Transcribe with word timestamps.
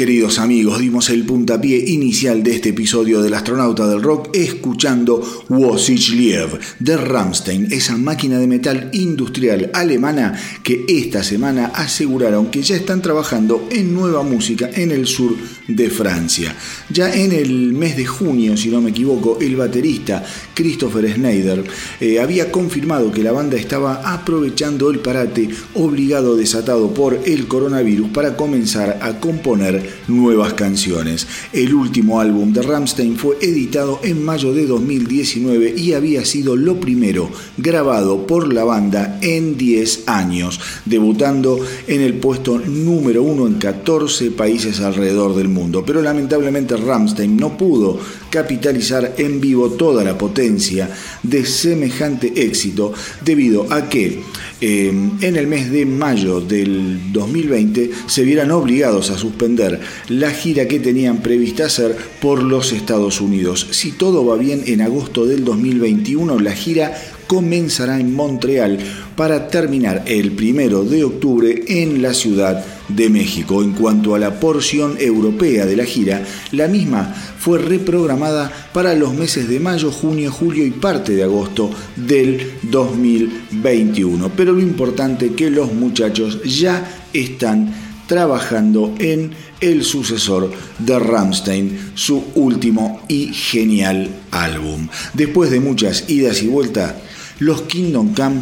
Queridos 0.00 0.38
amigos, 0.38 0.78
dimos 0.78 1.10
el 1.10 1.26
puntapié 1.26 1.76
inicial 1.76 2.42
de 2.42 2.54
este 2.54 2.70
episodio 2.70 3.20
del 3.20 3.34
astronauta 3.34 3.86
del 3.86 4.02
rock 4.02 4.30
escuchando 4.32 5.20
Wosich 5.50 6.12
Liev 6.12 6.58
de 6.78 6.96
Rammstein, 6.96 7.70
esa 7.70 7.98
máquina 7.98 8.38
de 8.38 8.46
metal 8.46 8.88
industrial 8.94 9.70
alemana 9.74 10.32
que 10.62 10.86
esta 10.88 11.22
semana 11.22 11.66
aseguraron 11.74 12.50
que 12.50 12.62
ya 12.62 12.76
están 12.76 13.02
trabajando 13.02 13.68
en 13.70 13.92
nueva 13.92 14.22
música 14.22 14.70
en 14.72 14.90
el 14.90 15.06
sur 15.06 15.36
de 15.68 15.90
Francia. 15.90 16.56
Ya 16.88 17.12
en 17.12 17.32
el 17.32 17.74
mes 17.74 17.98
de 17.98 18.06
junio, 18.06 18.56
si 18.56 18.70
no 18.70 18.80
me 18.80 18.92
equivoco, 18.92 19.36
el 19.38 19.54
baterista 19.56 20.24
Christopher 20.54 21.12
Schneider 21.12 21.62
eh, 22.00 22.20
había 22.20 22.50
confirmado 22.50 23.12
que 23.12 23.22
la 23.22 23.32
banda 23.32 23.58
estaba 23.58 24.14
aprovechando 24.14 24.88
el 24.88 25.00
parate 25.00 25.50
obligado 25.74 26.36
desatado 26.36 26.94
por 26.94 27.20
el 27.26 27.46
coronavirus 27.48 28.08
para 28.08 28.34
comenzar 28.34 28.98
a 29.02 29.20
componer 29.20 29.89
nuevas 30.08 30.54
canciones. 30.54 31.26
El 31.52 31.74
último 31.74 32.20
álbum 32.20 32.52
de 32.52 32.62
Rammstein 32.62 33.16
fue 33.16 33.36
editado 33.40 34.00
en 34.02 34.24
mayo 34.24 34.52
de 34.52 34.66
2019 34.66 35.74
y 35.76 35.92
había 35.92 36.24
sido 36.24 36.56
lo 36.56 36.78
primero 36.80 37.30
grabado 37.56 38.26
por 38.26 38.52
la 38.52 38.64
banda 38.64 39.18
en 39.22 39.56
10 39.56 40.04
años, 40.06 40.60
debutando 40.84 41.58
en 41.86 42.00
el 42.00 42.14
puesto 42.14 42.58
número 42.58 43.22
uno 43.22 43.46
en 43.46 43.54
14 43.54 44.30
países 44.32 44.80
alrededor 44.80 45.34
del 45.34 45.48
mundo. 45.48 45.84
Pero 45.84 46.02
lamentablemente 46.02 46.76
Rammstein 46.76 47.36
no 47.36 47.56
pudo 47.56 47.98
capitalizar 48.30 49.14
en 49.18 49.40
vivo 49.40 49.70
toda 49.70 50.04
la 50.04 50.16
potencia 50.16 50.90
de 51.22 51.44
semejante 51.44 52.32
éxito 52.36 52.92
debido 53.24 53.66
a 53.70 53.88
que 53.88 54.22
eh, 54.60 54.88
en 54.88 55.36
el 55.36 55.46
mes 55.46 55.70
de 55.70 55.86
mayo 55.86 56.40
del 56.40 57.12
2020 57.12 57.90
se 58.06 58.22
vieran 58.24 58.50
obligados 58.50 59.10
a 59.10 59.18
suspender 59.18 59.80
la 60.08 60.30
gira 60.30 60.68
que 60.68 60.80
tenían 60.80 61.22
prevista 61.22 61.66
hacer 61.66 61.96
por 62.20 62.42
los 62.42 62.72
Estados 62.72 63.20
Unidos. 63.20 63.68
Si 63.70 63.92
todo 63.92 64.24
va 64.24 64.36
bien, 64.36 64.62
en 64.66 64.82
agosto 64.82 65.24
del 65.26 65.44
2021 65.44 66.38
la 66.40 66.52
gira 66.52 66.94
comenzará 67.26 68.00
en 68.00 68.14
Montreal 68.14 68.78
para 69.16 69.48
terminar 69.48 70.02
el 70.06 70.32
primero 70.32 70.84
de 70.84 71.04
octubre 71.04 71.62
en 71.68 72.02
la 72.02 72.12
Ciudad 72.12 72.64
de 72.94 73.10
México. 73.10 73.62
En 73.62 73.72
cuanto 73.72 74.14
a 74.14 74.18
la 74.18 74.38
porción 74.38 74.96
europea 74.98 75.66
de 75.66 75.76
la 75.76 75.84
gira, 75.84 76.24
la 76.52 76.68
misma 76.68 77.14
fue 77.38 77.58
reprogramada 77.58 78.52
para 78.72 78.94
los 78.94 79.14
meses 79.14 79.48
de 79.48 79.60
mayo, 79.60 79.90
junio, 79.90 80.30
julio 80.30 80.64
y 80.64 80.70
parte 80.70 81.14
de 81.14 81.24
agosto 81.24 81.70
del 81.96 82.52
2021. 82.62 84.30
Pero 84.36 84.52
lo 84.52 84.60
importante 84.60 85.26
es 85.26 85.32
que 85.32 85.50
los 85.50 85.72
muchachos 85.72 86.42
ya 86.44 87.04
están 87.12 87.74
trabajando 88.06 88.94
en 88.98 89.30
el 89.60 89.84
sucesor 89.84 90.50
de 90.78 90.98
Rammstein, 90.98 91.92
su 91.94 92.24
último 92.34 93.02
y 93.06 93.32
genial 93.32 94.08
álbum. 94.32 94.88
Después 95.14 95.50
de 95.50 95.60
muchas 95.60 96.10
idas 96.10 96.42
y 96.42 96.48
vueltas, 96.48 96.94
los 97.38 97.62
Kingdom 97.62 98.12
Come, 98.14 98.40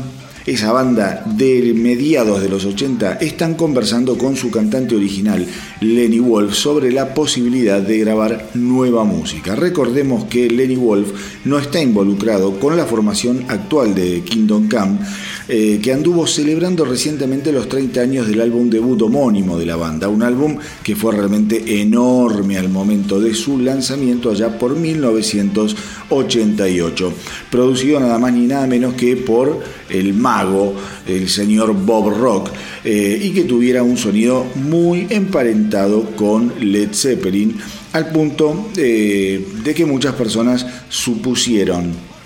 esa 0.49 0.73
banda 0.73 1.23
de 1.27 1.75
mediados 1.75 2.41
de 2.41 2.49
los 2.49 2.65
80, 2.65 3.15
están 3.15 3.55
conversando 3.55 4.17
con 4.17 4.35
su 4.35 4.50
cantante 4.50 4.97
original, 4.97 5.47
Lenny 5.81 6.21
Wolf, 6.21 6.55
sobre 6.55 6.91
la 6.91 7.12
posibilidad 7.12 7.83
de 7.83 7.99
grabar 7.99 8.49
nueva 8.55 9.05
música. 9.05 9.55
Recordemos 9.55 10.25
que 10.25 10.49
Lenny 10.49 10.77
Wolf 10.77 11.11
no 11.45 11.59
está 11.59 11.83
involucrado 11.83 12.59
con 12.59 12.77
la 12.77 12.87
formación 12.87 13.45
actual 13.49 13.95
de 13.95 14.23
Kingdom 14.23 14.69
Come, 14.69 14.99
eh, 15.49 15.81
que 15.83 15.95
anduvo 15.95 16.27
celebrando 16.27 16.85
recientemente 16.85 17.53
los 17.53 17.71
30 17.71 18.00
años 18.00 18.29
del 18.29 18.43
álbum 18.43 18.69
debut 18.69 19.00
homónimo 19.00 19.59
de 19.59 19.65
la 19.65 19.77
banda, 19.77 20.09
un 20.09 20.23
álbum 20.23 20.59
que 20.83 20.95
fue 20.95 21.15
realmente 21.15 21.81
enorme 21.81 22.59
al 22.59 22.69
momento 22.69 23.19
de 23.19 23.33
su 23.33 23.59
lanzamiento 23.59 24.31
allá 24.31 24.59
por 24.59 24.77
1988, 24.77 27.15
producido 27.50 27.99
nada 27.99 28.19
más 28.19 28.35
ni 28.35 28.47
nada 28.47 28.67
menos 28.67 28.93
que 28.93 29.17
por 29.17 29.61
el 29.89 30.12
mago, 30.12 30.75
el 31.06 31.31
señor 31.31 31.73
Bob 31.73 32.19
Rock, 32.19 32.51
eh, 32.85 33.19
y 33.23 33.31
que 33.31 33.44
tuviera 33.44 33.83
un 33.83 33.97
sonido 33.97 34.44
muy 34.55 35.06
emparentado 35.09 36.15
con 36.15 36.53
Led 36.61 36.91
Zeppelin, 36.93 37.56
al 37.94 38.11
punto 38.11 38.69
eh, 38.77 39.43
de 39.65 39.75
que 39.75 39.87
muchas 39.87 40.15
personas 40.15 40.67
supusieron 40.91 42.18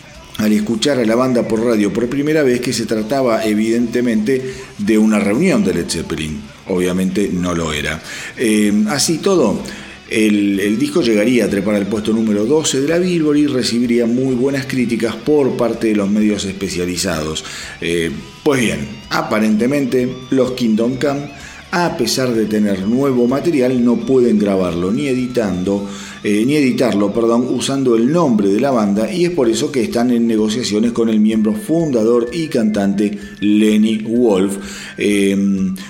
al 0.43 0.53
escuchar 0.53 0.99
a 0.99 1.05
la 1.05 1.15
banda 1.15 1.47
por 1.47 1.65
radio 1.65 1.93
por 1.93 2.09
primera 2.09 2.43
vez 2.43 2.61
que 2.61 2.73
se 2.73 2.85
trataba 2.85 3.44
evidentemente 3.44 4.43
de 4.77 4.99
una 4.99 5.21
reunión 5.21 5.62
de 5.62 5.73
Led 5.73 5.89
Zeppelin. 5.89 6.41
Obviamente 6.67 7.31
no 7.33 7.55
lo 7.55 7.73
era. 7.73 8.03
Eh, 8.37 8.73
así 8.89 9.19
todo, 9.19 9.62
el, 10.11 10.79
disco 10.81 11.00
llegaría 11.00 11.44
a 11.44 11.49
trepar 11.49 11.77
al 11.77 11.87
puesto 11.87 12.12
número 12.12 12.44
12 12.44 12.81
de 12.81 12.89
la 12.89 12.99
Billboard 12.99 13.37
y 13.37 13.47
recibiría 13.47 14.06
muy 14.06 14.35
buenas 14.35 14.67
críticas 14.67 15.15
por 15.15 15.56
parte 15.56 15.89
de 15.89 15.94
los 15.94 16.11
medios 16.11 16.44
especializados. 16.44 17.44
Eh, 17.81 18.11
pues 18.43 18.61
bien, 18.61 18.81
aparentemente 19.11 20.12
los 20.31 20.53
Kingdom 20.53 20.97
Come, 20.97 21.31
a 21.71 21.97
pesar 21.97 22.35
de 22.35 22.47
tener 22.47 22.81
nuevo 22.89 23.29
material, 23.29 23.85
no 23.85 23.97
pueden 24.05 24.41
grabarlo 24.41 24.91
ni 24.91 25.06
editando 25.06 25.89
eh, 26.25 26.45
ni 26.47 26.55
editarlo, 26.55 27.13
perdón, 27.13 27.49
usando 27.51 27.97
el 27.97 28.13
nombre 28.13 28.49
de 28.49 28.61
la 28.61 28.71
banda 28.71 29.13
y 29.13 29.25
es 29.25 29.31
por 29.33 29.49
eso 29.49 29.73
que 29.73 29.83
están 29.83 30.13
en 30.13 30.29
negociaciones 30.29 30.93
con 30.93 31.09
el 31.09 31.19
miembro 31.19 31.53
fundador 31.53 32.31
y 32.33 32.47
cantante 32.47 33.19
Lenny 33.41 33.99
Wolf. 33.99 34.57
Eh, 34.99 35.37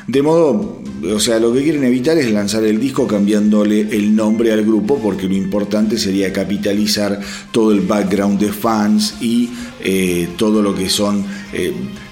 de 0.07 0.23
modo, 0.23 0.81
o 1.15 1.21
sea, 1.21 1.39
lo 1.39 1.53
que 1.53 1.63
quieren 1.63 1.85
evitar 1.85 2.17
es 2.17 2.31
lanzar 2.31 2.65
el 2.65 2.81
disco 2.81 3.07
cambiándole 3.07 3.83
el 3.91 4.17
nombre 4.17 4.53
al 4.55 4.63
grupo 4.63 4.99
porque 4.99 5.29
lo 5.29 5.35
importante 5.35 5.99
sería 5.99 6.33
capitalizar 6.33 7.21
todo 7.51 7.73
el 7.73 7.83
background 7.83 8.41
de 8.41 8.53
fans 8.55 9.17
y 9.21 9.51
eh, 9.85 10.29
todo 10.39 10.63
lo 10.63 10.75
que 10.75 10.89
son 10.89 11.27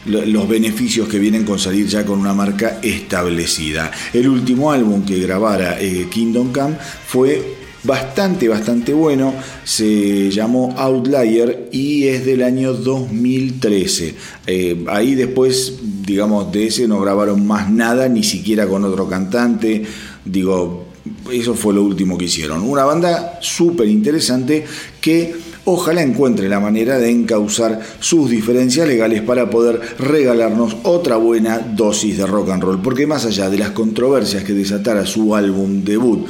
los 0.05 0.49
beneficios 0.49 1.08
que 1.08 1.19
vienen 1.19 1.44
con 1.44 1.58
salir 1.58 1.87
ya 1.87 2.05
con 2.05 2.20
una 2.20 2.34
marca 2.34 2.81
establecida. 2.82 3.90
El 4.12 4.28
último 4.28 4.70
álbum 4.70 5.06
que 5.06 5.19
grabara 5.20 5.78
Kingdom 6.11 6.52
Come 6.52 6.76
fue 7.06 7.59
bastante, 7.84 8.48
bastante 8.48 8.92
bueno. 8.92 9.34
Se 9.64 10.30
llamó 10.30 10.75
Outlier 10.76 11.68
y 11.72 12.08
es 12.08 12.25
del 12.25 12.42
año 12.42 12.75
2013. 12.75 14.14
Eh, 14.46 14.84
ahí 14.88 15.14
después, 15.14 15.78
digamos, 16.04 16.52
de 16.52 16.66
ese 16.66 16.88
no 16.88 17.00
grabaron 17.00 17.46
más 17.46 17.70
nada, 17.70 18.08
ni 18.08 18.22
siquiera 18.22 18.66
con 18.66 18.84
otro 18.84 19.08
cantante. 19.08 19.84
Digo, 20.25 20.87
eso 21.32 21.54
fue 21.54 21.75
lo 21.75 21.82
último 21.82 22.18
que 22.18 22.26
hicieron. 22.26 22.62
Una 22.62 22.84
banda 22.84 23.38
súper 23.40 23.88
interesante 23.88 24.64
que 25.00 25.34
ojalá 25.64 26.02
encuentre 26.02 26.49
la 26.49 26.60
manera 26.60 26.99
de 26.99 27.10
encauzar 27.10 27.80
sus 28.00 28.30
diferencias 28.30 28.87
legales 28.87 29.22
para 29.22 29.50
poder 29.50 29.80
regalarnos 29.99 30.76
otra 30.82 31.16
buena 31.16 31.58
dosis 31.58 32.18
de 32.18 32.26
rock 32.26 32.50
and 32.50 32.62
roll. 32.62 32.82
Porque 32.82 33.06
más 33.06 33.25
allá 33.25 33.49
de 33.49 33.58
las 33.58 33.70
controversias 33.70 34.44
que 34.44 34.52
desatara 34.52 35.06
su 35.06 35.34
álbum 35.34 35.84
debut, 35.84 36.26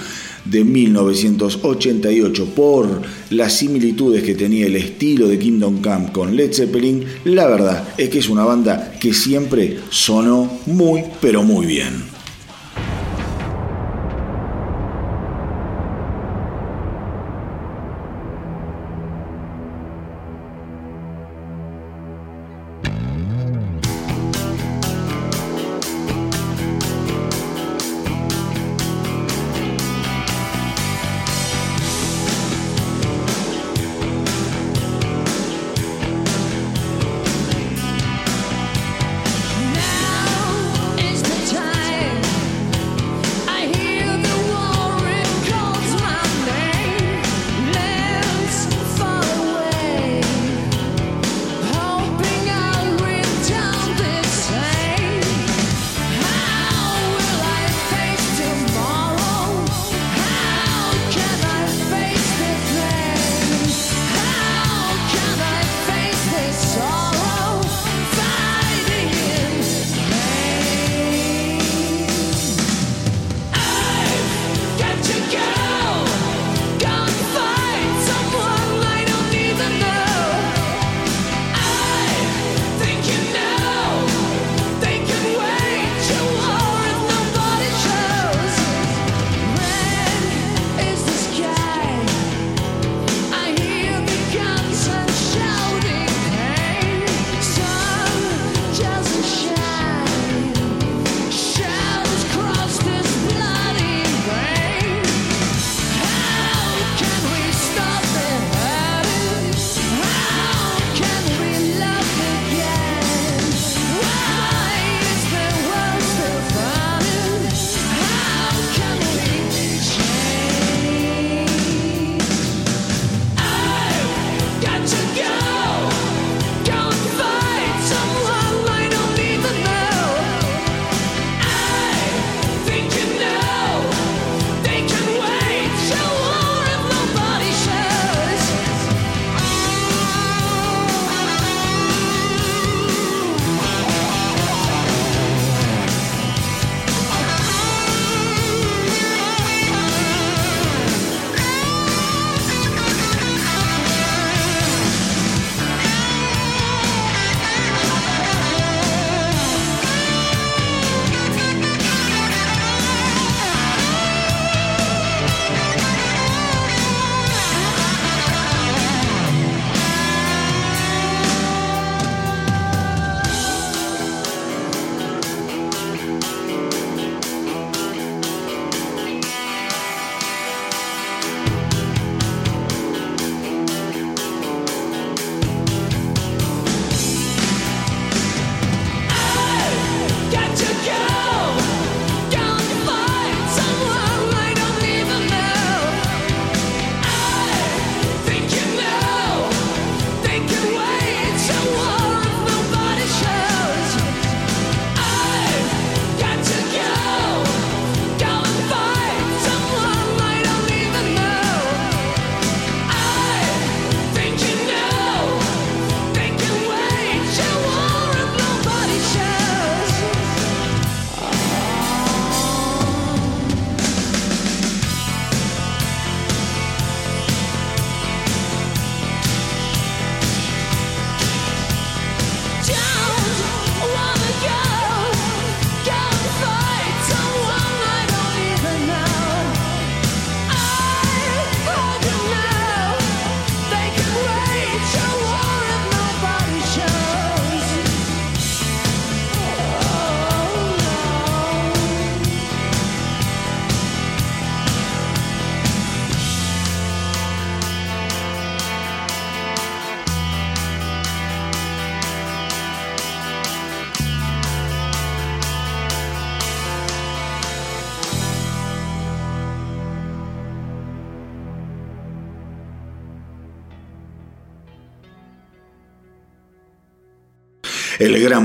de 0.50 0.64
1988 0.64 2.46
por 2.54 3.02
las 3.30 3.52
similitudes 3.56 4.22
que 4.22 4.34
tenía 4.34 4.66
el 4.66 4.76
estilo 4.76 5.28
de 5.28 5.38
Kingdom 5.38 5.80
Come 5.80 6.12
con 6.12 6.36
Led 6.36 6.52
Zeppelin, 6.52 7.04
la 7.24 7.46
verdad 7.46 7.94
es 7.96 8.08
que 8.08 8.18
es 8.18 8.28
una 8.28 8.44
banda 8.44 8.96
que 9.00 9.14
siempre 9.14 9.78
sonó 9.90 10.60
muy 10.66 11.04
pero 11.20 11.42
muy 11.42 11.66
bien. 11.66 12.09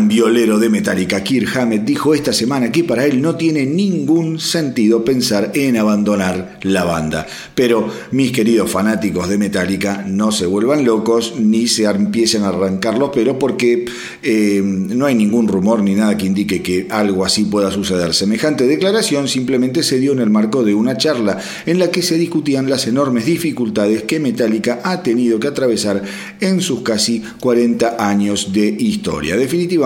Violero 0.04 0.60
de 0.60 0.70
Metallica, 0.70 1.24
Kirk 1.24 1.56
Hammett, 1.58 1.86
dijo 1.86 2.14
esta 2.14 2.34
semana 2.34 2.72
que 2.72 2.84
para 2.84 3.06
él 3.06 3.22
no 3.22 3.36
tiene 3.36 3.66
ningún 3.66 4.40
sentido 4.40 5.04
pensar 5.04 5.52
en 5.56 5.78
abandonar 5.78 6.60
la 6.64 6.84
banda. 6.84 7.26
Pero 7.56 7.90
mis 8.12 8.32
queridos 8.32 8.70
fanáticos 8.70 9.30
de 9.30 9.38
Metallica, 9.38 10.04
no 10.08 10.32
se 10.32 10.46
vuelvan 10.46 10.86
locos 10.86 11.36
ni 11.40 11.68
se 11.68 11.86
empiecen 11.86 12.44
a 12.44 12.50
arrancar 12.50 12.98
los 12.98 13.10
pelos 13.10 13.38
porque 13.40 13.86
eh, 14.22 14.62
no 14.64 15.06
hay 15.06 15.16
ningún 15.16 15.48
rumor 15.48 15.82
ni 15.82 15.96
nada 15.96 16.18
que 16.18 16.26
indique 16.26 16.62
que 16.62 16.88
algo 16.90 17.26
así 17.26 17.46
pueda 17.46 17.72
suceder. 17.72 18.14
Semejante 18.14 18.68
declaración 18.68 19.28
simplemente 19.28 19.82
se 19.84 20.00
dio 20.00 20.12
en 20.12 20.20
el 20.20 20.30
marco 20.30 20.64
de 20.64 20.74
una 20.74 20.98
charla 20.98 21.40
en 21.66 21.80
la 21.80 21.90
que 21.90 22.02
se 22.02 22.18
discutían 22.18 22.70
las 22.70 22.88
enormes 22.88 23.26
dificultades 23.26 24.04
que 24.04 24.20
Metallica 24.20 24.82
ha 24.84 25.02
tenido 25.02 25.40
que 25.40 25.48
atravesar 25.48 26.04
en 26.42 26.62
sus 26.62 26.82
casi 26.82 27.24
40 27.40 27.96
años 28.00 28.52
de 28.52 28.68
historia. 28.68 29.38
Definitivamente 29.38 29.85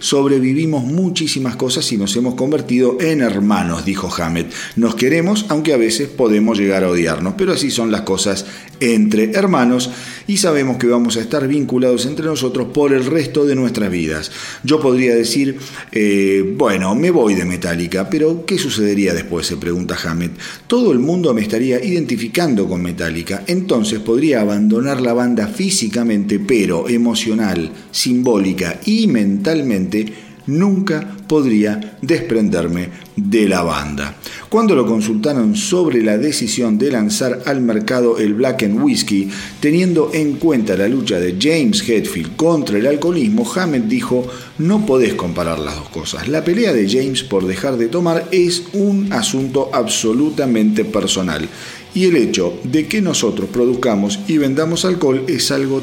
sobrevivimos 0.00 0.84
muchísimas 0.84 1.56
cosas 1.56 1.90
y 1.92 1.96
nos 1.96 2.14
hemos 2.16 2.34
convertido 2.34 2.98
en 3.00 3.22
hermanos, 3.22 3.84
dijo 3.84 4.12
Hammett. 4.14 4.52
Nos 4.76 4.94
queremos, 4.94 5.46
aunque 5.48 5.72
a 5.72 5.78
veces 5.78 6.08
podemos 6.08 6.58
llegar 6.58 6.84
a 6.84 6.90
odiarnos, 6.90 7.34
pero 7.38 7.52
así 7.52 7.70
son 7.70 7.90
las 7.90 8.02
cosas 8.02 8.44
entre 8.80 9.30
hermanos 9.32 9.90
y 10.26 10.36
sabemos 10.36 10.76
que 10.76 10.86
vamos 10.86 11.16
a 11.16 11.20
estar 11.20 11.48
vinculados 11.48 12.04
entre 12.04 12.26
nosotros 12.26 12.68
por 12.74 12.92
el 12.92 13.06
resto 13.06 13.46
de 13.46 13.54
nuestras 13.54 13.90
vidas. 13.90 14.30
Yo 14.64 14.80
podría 14.80 15.14
decir, 15.14 15.56
eh, 15.92 16.54
bueno, 16.56 16.94
me 16.94 17.10
voy 17.10 17.34
de 17.34 17.44
Metallica, 17.44 18.10
pero 18.10 18.44
¿qué 18.44 18.58
sucedería 18.58 19.14
después? 19.14 19.46
se 19.46 19.56
pregunta 19.56 19.96
Hammett. 20.02 20.32
Todo 20.66 20.92
el 20.92 20.98
mundo 20.98 21.32
me 21.32 21.40
estaría 21.40 21.82
identificando 21.82 22.68
con 22.68 22.82
Metallica, 22.82 23.44
entonces 23.46 24.00
podría 24.00 24.40
abandonar 24.40 25.00
la 25.00 25.12
banda 25.12 25.46
físicamente, 25.46 26.38
pero 26.38 26.88
emocional, 26.88 27.70
simbólica 27.90 28.80
y 28.84 29.06
mentalmente, 29.26 30.06
nunca 30.46 31.16
podría 31.26 31.98
desprenderme 32.00 32.88
de 33.16 33.48
la 33.48 33.62
banda. 33.62 34.14
Cuando 34.48 34.76
lo 34.76 34.86
consultaron 34.86 35.56
sobre 35.56 36.02
la 36.02 36.18
decisión 36.18 36.78
de 36.78 36.92
lanzar 36.92 37.42
al 37.46 37.60
mercado 37.60 38.18
el 38.18 38.34
Black 38.34 38.62
and 38.62 38.80
Whiskey, 38.80 39.28
teniendo 39.58 40.10
en 40.14 40.34
cuenta 40.34 40.76
la 40.76 40.86
lucha 40.86 41.18
de 41.18 41.36
James 41.40 41.82
Hetfield 41.88 42.36
contra 42.36 42.78
el 42.78 42.86
alcoholismo, 42.86 43.50
Hammett 43.52 43.86
dijo, 43.86 44.24
no 44.58 44.86
podés 44.86 45.14
comparar 45.14 45.58
las 45.58 45.74
dos 45.74 45.88
cosas. 45.88 46.28
La 46.28 46.44
pelea 46.44 46.72
de 46.72 46.88
James 46.88 47.24
por 47.24 47.46
dejar 47.46 47.76
de 47.76 47.88
tomar 47.88 48.28
es 48.30 48.62
un 48.72 49.12
asunto 49.12 49.70
absolutamente 49.72 50.84
personal 50.84 51.48
y 51.96 52.04
el 52.04 52.16
hecho 52.16 52.52
de 52.62 52.86
que 52.86 53.00
nosotros 53.00 53.48
produzcamos 53.50 54.18
y 54.28 54.36
vendamos 54.36 54.84
alcohol 54.84 55.24
es 55.28 55.50
algo 55.50 55.80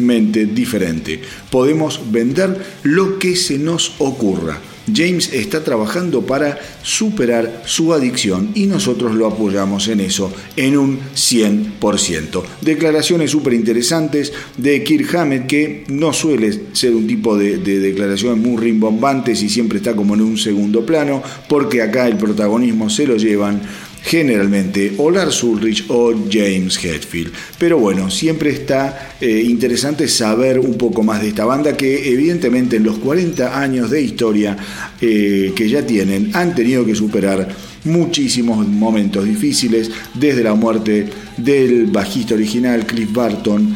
diferente. 0.00 1.20
Podemos 1.50 2.00
vender 2.10 2.56
lo 2.82 3.18
que 3.18 3.36
se 3.36 3.58
nos 3.58 3.94
ocurra. 3.98 4.58
James 4.92 5.32
está 5.32 5.62
trabajando 5.62 6.22
para 6.22 6.58
superar 6.82 7.62
su 7.64 7.92
adicción 7.92 8.50
y 8.54 8.66
nosotros 8.66 9.14
lo 9.14 9.26
apoyamos 9.26 9.88
en 9.88 10.00
eso 10.00 10.32
en 10.56 10.76
un 10.76 10.98
100%. 11.14 12.42
Declaraciones 12.60 13.30
súper 13.30 13.52
interesantes 13.54 14.32
de 14.56 14.82
Kirk 14.82 15.14
Hammett 15.14 15.46
que 15.46 15.84
no 15.88 16.12
suele 16.12 16.60
ser 16.72 16.94
un 16.94 17.06
tipo 17.06 17.36
de, 17.36 17.58
de 17.58 17.78
declaraciones 17.78 18.38
muy 18.38 18.56
rimbombantes 18.56 19.42
y 19.42 19.48
siempre 19.48 19.78
está 19.78 19.94
como 19.94 20.14
en 20.14 20.22
un 20.22 20.38
segundo 20.38 20.84
plano 20.84 21.22
porque 21.48 21.82
acá 21.82 22.08
el 22.08 22.16
protagonismo 22.16 22.90
se 22.90 23.06
lo 23.06 23.16
llevan 23.16 23.60
generalmente 24.02 24.94
o 24.98 25.10
Lars 25.10 25.42
Ulrich 25.42 25.84
o 25.88 26.12
James 26.30 26.82
Hetfield. 26.82 27.32
Pero 27.58 27.78
bueno, 27.78 28.10
siempre 28.10 28.50
está 28.50 29.16
eh, 29.20 29.42
interesante 29.46 30.08
saber 30.08 30.58
un 30.58 30.74
poco 30.74 31.02
más 31.02 31.20
de 31.22 31.28
esta 31.28 31.44
banda 31.44 31.76
que 31.76 32.12
evidentemente 32.12 32.76
en 32.76 32.84
los 32.84 32.98
40 32.98 33.60
años 33.60 33.90
de 33.90 34.02
historia 34.02 34.56
eh, 35.00 35.52
que 35.54 35.68
ya 35.68 35.86
tienen 35.86 36.30
han 36.34 36.54
tenido 36.54 36.84
que 36.84 36.94
superar 36.94 37.48
muchísimos 37.84 38.66
momentos 38.66 39.24
difíciles, 39.24 39.90
desde 40.14 40.44
la 40.44 40.54
muerte 40.54 41.08
del 41.36 41.86
bajista 41.86 42.34
original 42.34 42.86
Cliff 42.86 43.12
Barton, 43.12 43.74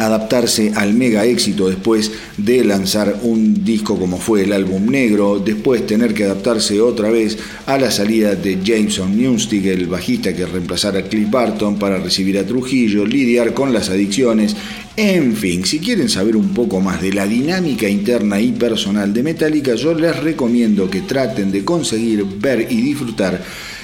adaptarse 0.00 0.72
al 0.74 0.94
mega 0.94 1.24
éxito 1.24 1.68
después 1.68 2.12
de 2.36 2.64
lanzar 2.64 3.20
un 3.22 3.64
disco 3.64 3.98
como 3.98 4.18
fue 4.18 4.42
el 4.44 4.52
álbum 4.52 4.86
negro, 4.86 5.38
después 5.38 5.86
tener 5.86 6.14
que 6.14 6.24
adaptarse 6.24 6.80
otra 6.80 7.10
vez 7.10 7.38
a 7.66 7.78
la 7.78 7.90
salida 7.90 8.34
de 8.34 8.58
Jameson 8.62 9.16
Newstig, 9.16 9.66
el 9.66 9.86
bajista 9.86 10.34
que 10.34 10.46
reemplazara 10.46 11.00
a 11.00 11.02
Cliff 11.02 11.30
Barton 11.30 11.78
para 11.78 11.98
recibir 11.98 12.38
a 12.38 12.46
Trujillo, 12.46 13.04
lidiar 13.04 13.54
con 13.54 13.72
las 13.72 13.90
adicciones, 13.90 14.56
en 14.96 15.34
fin, 15.34 15.64
si 15.64 15.78
quieren 15.78 16.08
saber 16.08 16.36
un 16.36 16.52
poco 16.52 16.80
más 16.80 17.00
de 17.00 17.12
la 17.12 17.26
dinámica 17.26 17.88
interna 17.88 18.40
y 18.40 18.52
personal 18.52 19.14
de 19.14 19.22
Metallica, 19.22 19.74
yo 19.74 19.94
les 19.94 20.14
recomiendo 20.18 20.90
que 20.90 21.00
traten 21.02 21.50
de 21.50 21.64
conseguir 21.64 22.24
ver 22.38 22.66
y 22.70 22.82
disfrutar 22.82 23.40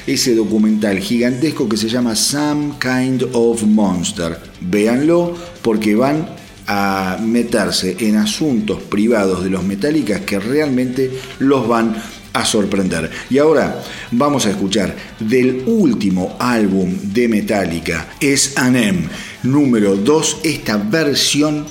ese 0.06 0.34
documental 0.34 0.98
gigantesco 0.98 1.68
que 1.68 1.76
se 1.76 1.88
llama 1.88 2.14
Some 2.14 2.74
Kind 2.80 3.24
of 3.32 3.62
Monster. 3.64 4.38
Véanlo 4.60 5.34
porque 5.62 5.94
van 5.94 6.28
a 6.66 7.18
meterse 7.22 7.96
en 8.00 8.16
asuntos 8.16 8.82
privados 8.82 9.44
de 9.44 9.50
los 9.50 9.64
Metallicas 9.64 10.20
que 10.22 10.38
realmente 10.38 11.10
los 11.38 11.66
van 11.66 11.96
a 12.32 12.44
sorprender. 12.44 13.10
Y 13.30 13.38
ahora 13.38 13.82
vamos 14.10 14.46
a 14.46 14.50
escuchar 14.50 14.94
del 15.18 15.64
último 15.66 16.36
álbum 16.38 16.94
de 17.02 17.28
Metallica, 17.28 18.08
es 18.20 18.58
Anem, 18.58 19.08
número 19.42 19.96
2, 19.96 20.38
esta 20.44 20.76
versión 20.76 21.66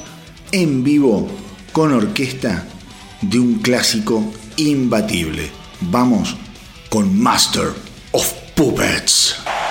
en 0.51 0.83
vivo 0.83 1.27
con 1.71 1.91
orquesta 1.93 2.65
de 3.21 3.39
un 3.39 3.55
clásico 3.59 4.33
imbatible. 4.57 5.49
Vamos 5.81 6.35
con 6.89 7.19
Master 7.19 7.84
of 8.15 8.55
puppets. 8.55 9.64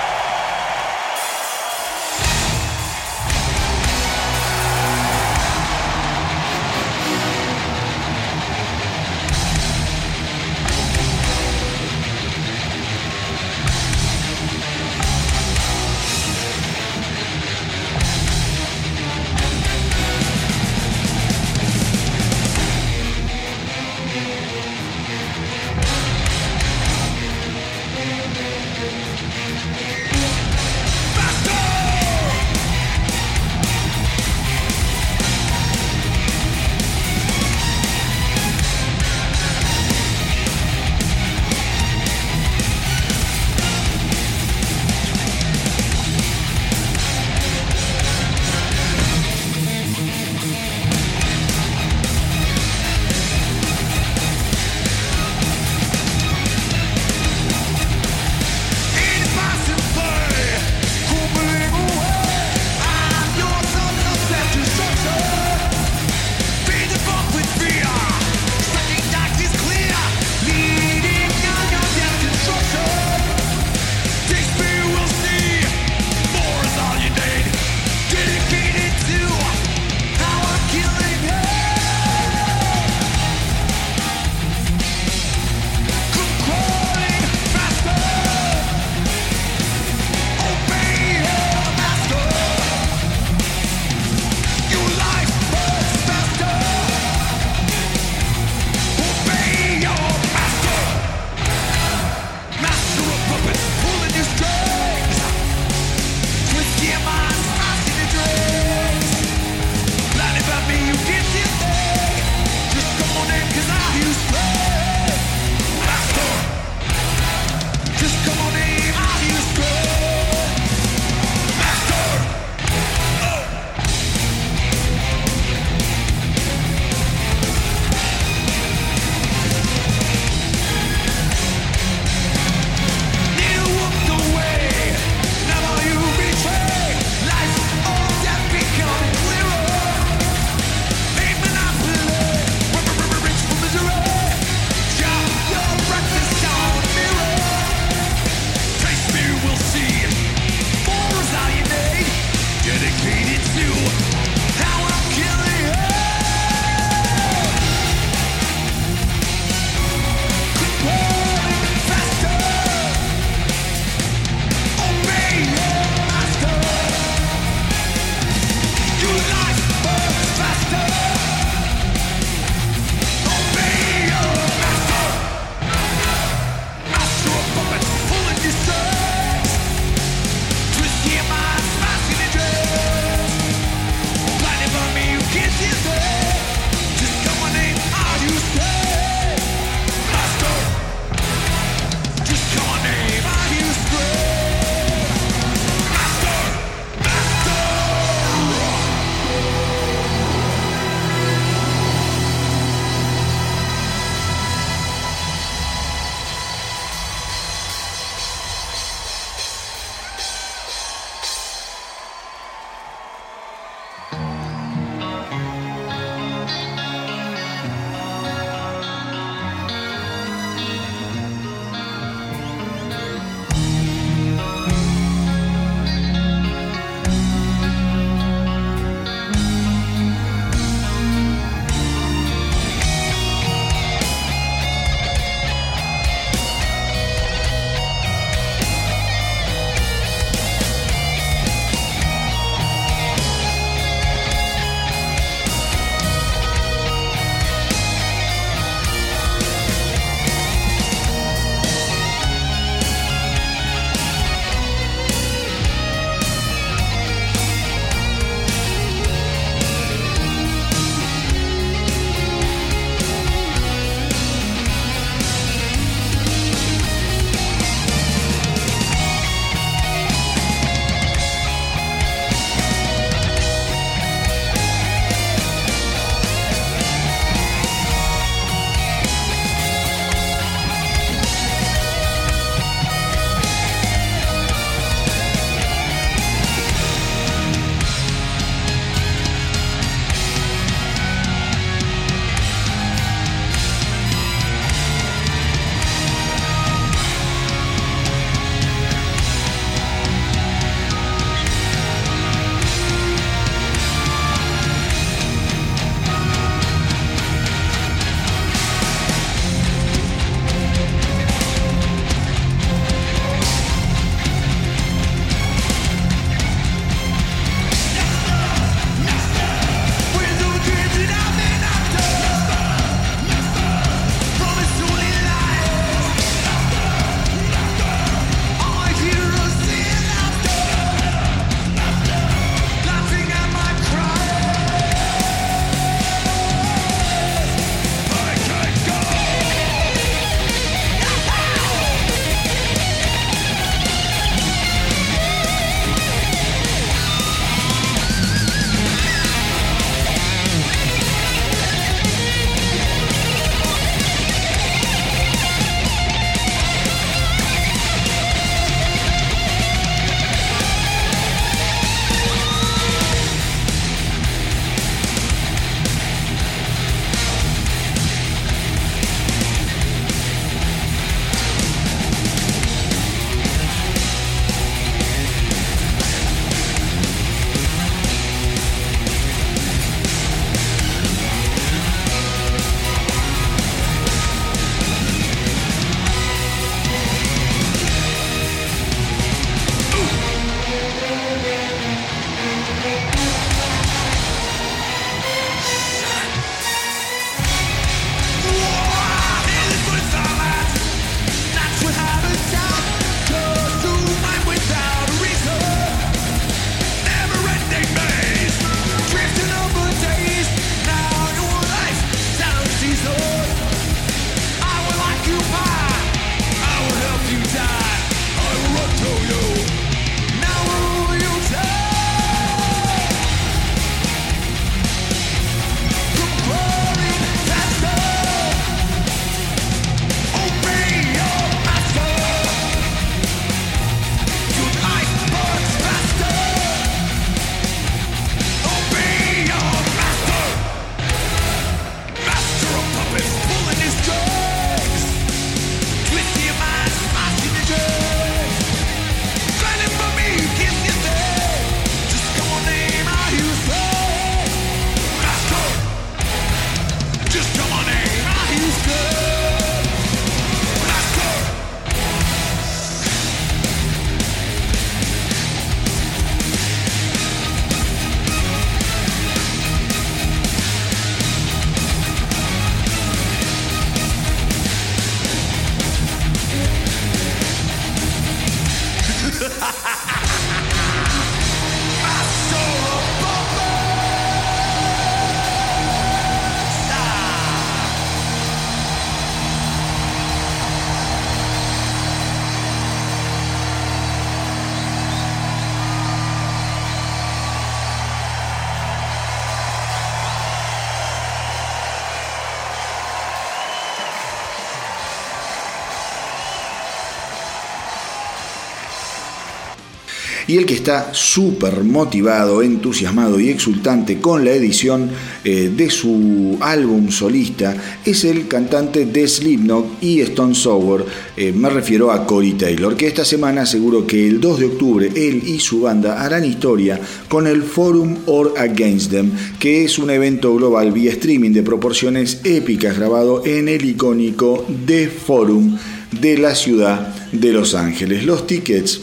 Y 510.54 510.58
el 510.58 510.66
que 510.66 510.74
está 510.74 511.12
súper 511.12 511.82
motivado, 511.82 512.62
entusiasmado 512.62 513.40
y 513.40 513.48
exultante 513.48 514.20
con 514.20 514.44
la 514.44 514.52
edición 514.52 515.10
eh, 515.42 515.72
de 515.76 515.90
su 515.90 516.56
álbum 516.60 517.10
solista 517.10 517.76
es 518.04 518.22
el 518.22 518.46
cantante 518.46 519.04
de 519.04 519.26
Slipknot 519.26 520.00
y 520.00 520.20
Stone 520.20 520.54
Sour. 520.54 521.06
Eh, 521.36 521.50
me 521.50 521.70
refiero 521.70 522.12
a 522.12 522.24
Corey 522.24 522.52
Taylor, 522.52 522.96
que 522.96 523.08
esta 523.08 523.24
semana 523.24 523.62
aseguró 523.62 524.06
que 524.06 524.28
el 524.28 524.40
2 524.40 524.60
de 524.60 524.66
octubre 524.66 525.10
él 525.16 525.42
y 525.44 525.58
su 525.58 525.80
banda 525.80 526.24
harán 526.24 526.44
historia 526.44 527.00
con 527.26 527.48
el 527.48 527.64
Forum 527.64 528.18
Or 528.26 528.54
Against 528.56 529.10
Them, 529.10 529.32
que 529.58 529.84
es 529.84 529.98
un 529.98 530.10
evento 530.10 530.54
global 530.54 530.92
vía 530.92 531.10
streaming 531.10 531.50
de 531.50 531.64
proporciones 531.64 532.42
épicas 532.44 532.96
grabado 532.96 533.44
en 533.44 533.68
el 533.68 533.84
icónico 533.84 534.64
The 534.86 535.08
Forum 535.08 535.76
de 536.12 536.38
la 536.38 536.54
ciudad 536.54 537.12
de 537.32 537.52
Los 537.52 537.74
Ángeles. 537.74 538.24
Los 538.24 538.46
tickets 538.46 539.00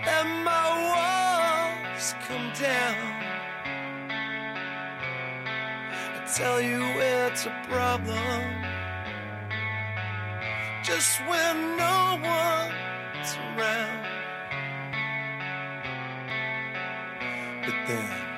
Let 0.05 0.25
my 0.43 0.67
walls 0.89 2.15
come 2.27 2.51
down. 2.59 2.97
I 6.15 6.17
tell 6.35 6.61
you 6.61 6.81
it's 6.99 7.45
a 7.45 7.55
problem. 7.69 8.41
Just 10.83 11.19
when 11.27 11.77
no 11.77 12.19
one's 12.23 13.37
around. 13.57 14.01
but 17.63 17.75
then 17.87 18.30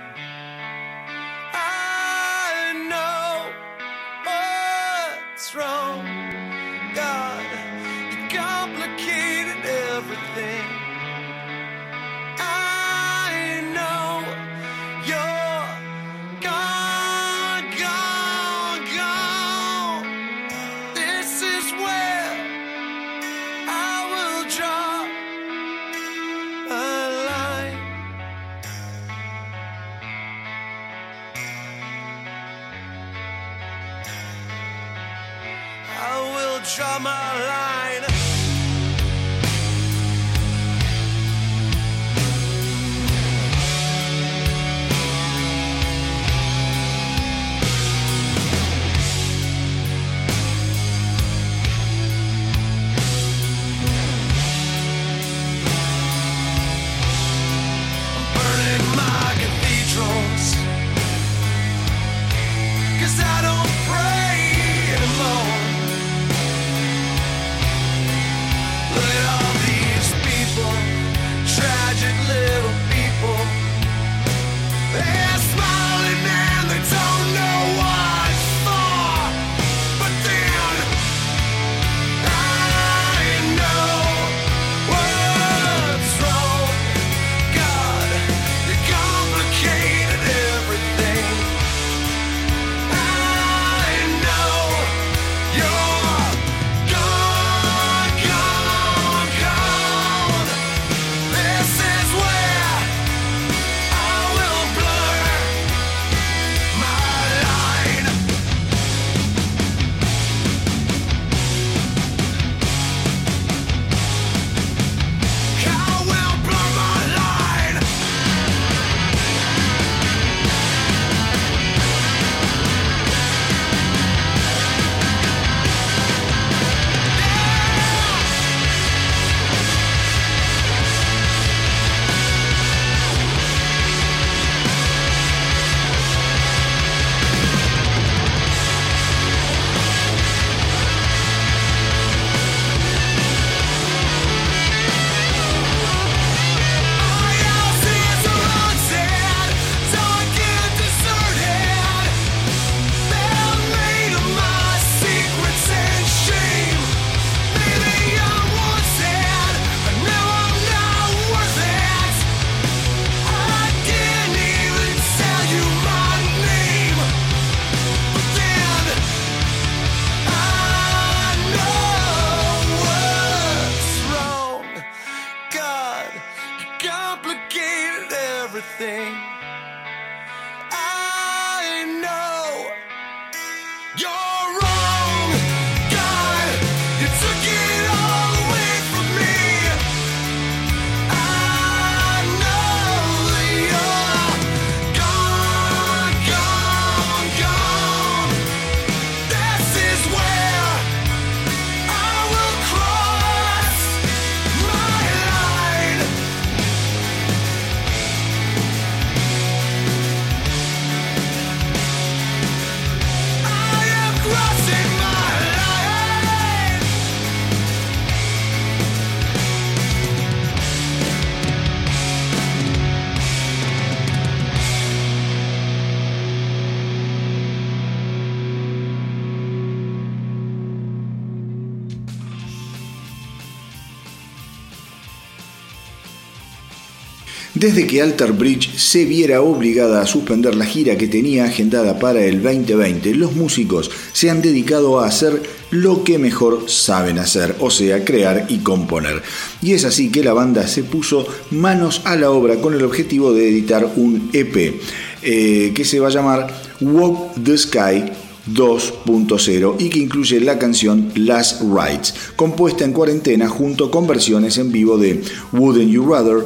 Desde 237.64 237.88
que 237.88 238.02
Alter 238.02 238.34
Bridge 238.34 238.78
se 238.78 239.06
viera 239.06 239.42
obligada 239.42 240.02
a 240.02 240.06
suspender 240.06 240.54
la 240.54 240.66
gira 240.66 240.98
que 240.98 241.08
tenía 241.08 241.46
agendada 241.46 241.98
para 241.98 242.22
el 242.26 242.44
2020, 242.44 243.16
los 243.16 243.38
músicos 243.38 243.90
se 244.12 244.30
han 244.30 244.42
dedicado 244.42 245.00
a 245.00 245.08
hacer 245.08 245.42
lo 245.72 246.04
que 246.04 246.20
mejor 246.20 246.70
saben 246.70 247.20
hacer, 247.20 247.56
o 247.62 247.72
sea, 247.72 248.04
crear 248.04 248.48
y 248.50 248.58
componer. 248.58 249.24
Y 249.62 249.72
es 249.72 249.86
así 249.86 250.12
que 250.12 250.26
la 250.26 250.34
banda 250.34 250.68
se 250.68 250.84
puso 250.84 251.26
manos 251.52 252.02
a 252.04 252.18
la 252.18 252.32
obra 252.32 252.58
con 252.58 252.74
el 252.74 252.84
objetivo 252.84 253.32
de 253.32 253.48
editar 253.48 253.94
un 253.96 254.30
EP 254.34 254.82
eh, 255.22 255.72
que 255.74 255.86
se 255.86 256.02
va 256.02 256.10
a 256.10 256.12
llamar 256.12 256.54
Walk 256.82 257.42
the 257.42 257.58
Sky 257.58 258.04
2.0 258.52 259.76
y 259.80 259.90
que 259.90 260.00
incluye 260.00 260.42
la 260.42 260.60
canción 260.60 261.12
Last 261.16 261.62
Rights, 261.62 262.14
compuesta 262.36 262.84
en 262.84 262.92
cuarentena 262.92 263.48
junto 263.48 263.90
con 263.90 264.06
versiones 264.06 264.58
en 264.58 264.72
vivo 264.72 264.98
de 264.98 265.22
Wouldn't 265.54 265.90
You 265.90 266.06
Rather, 266.06 266.44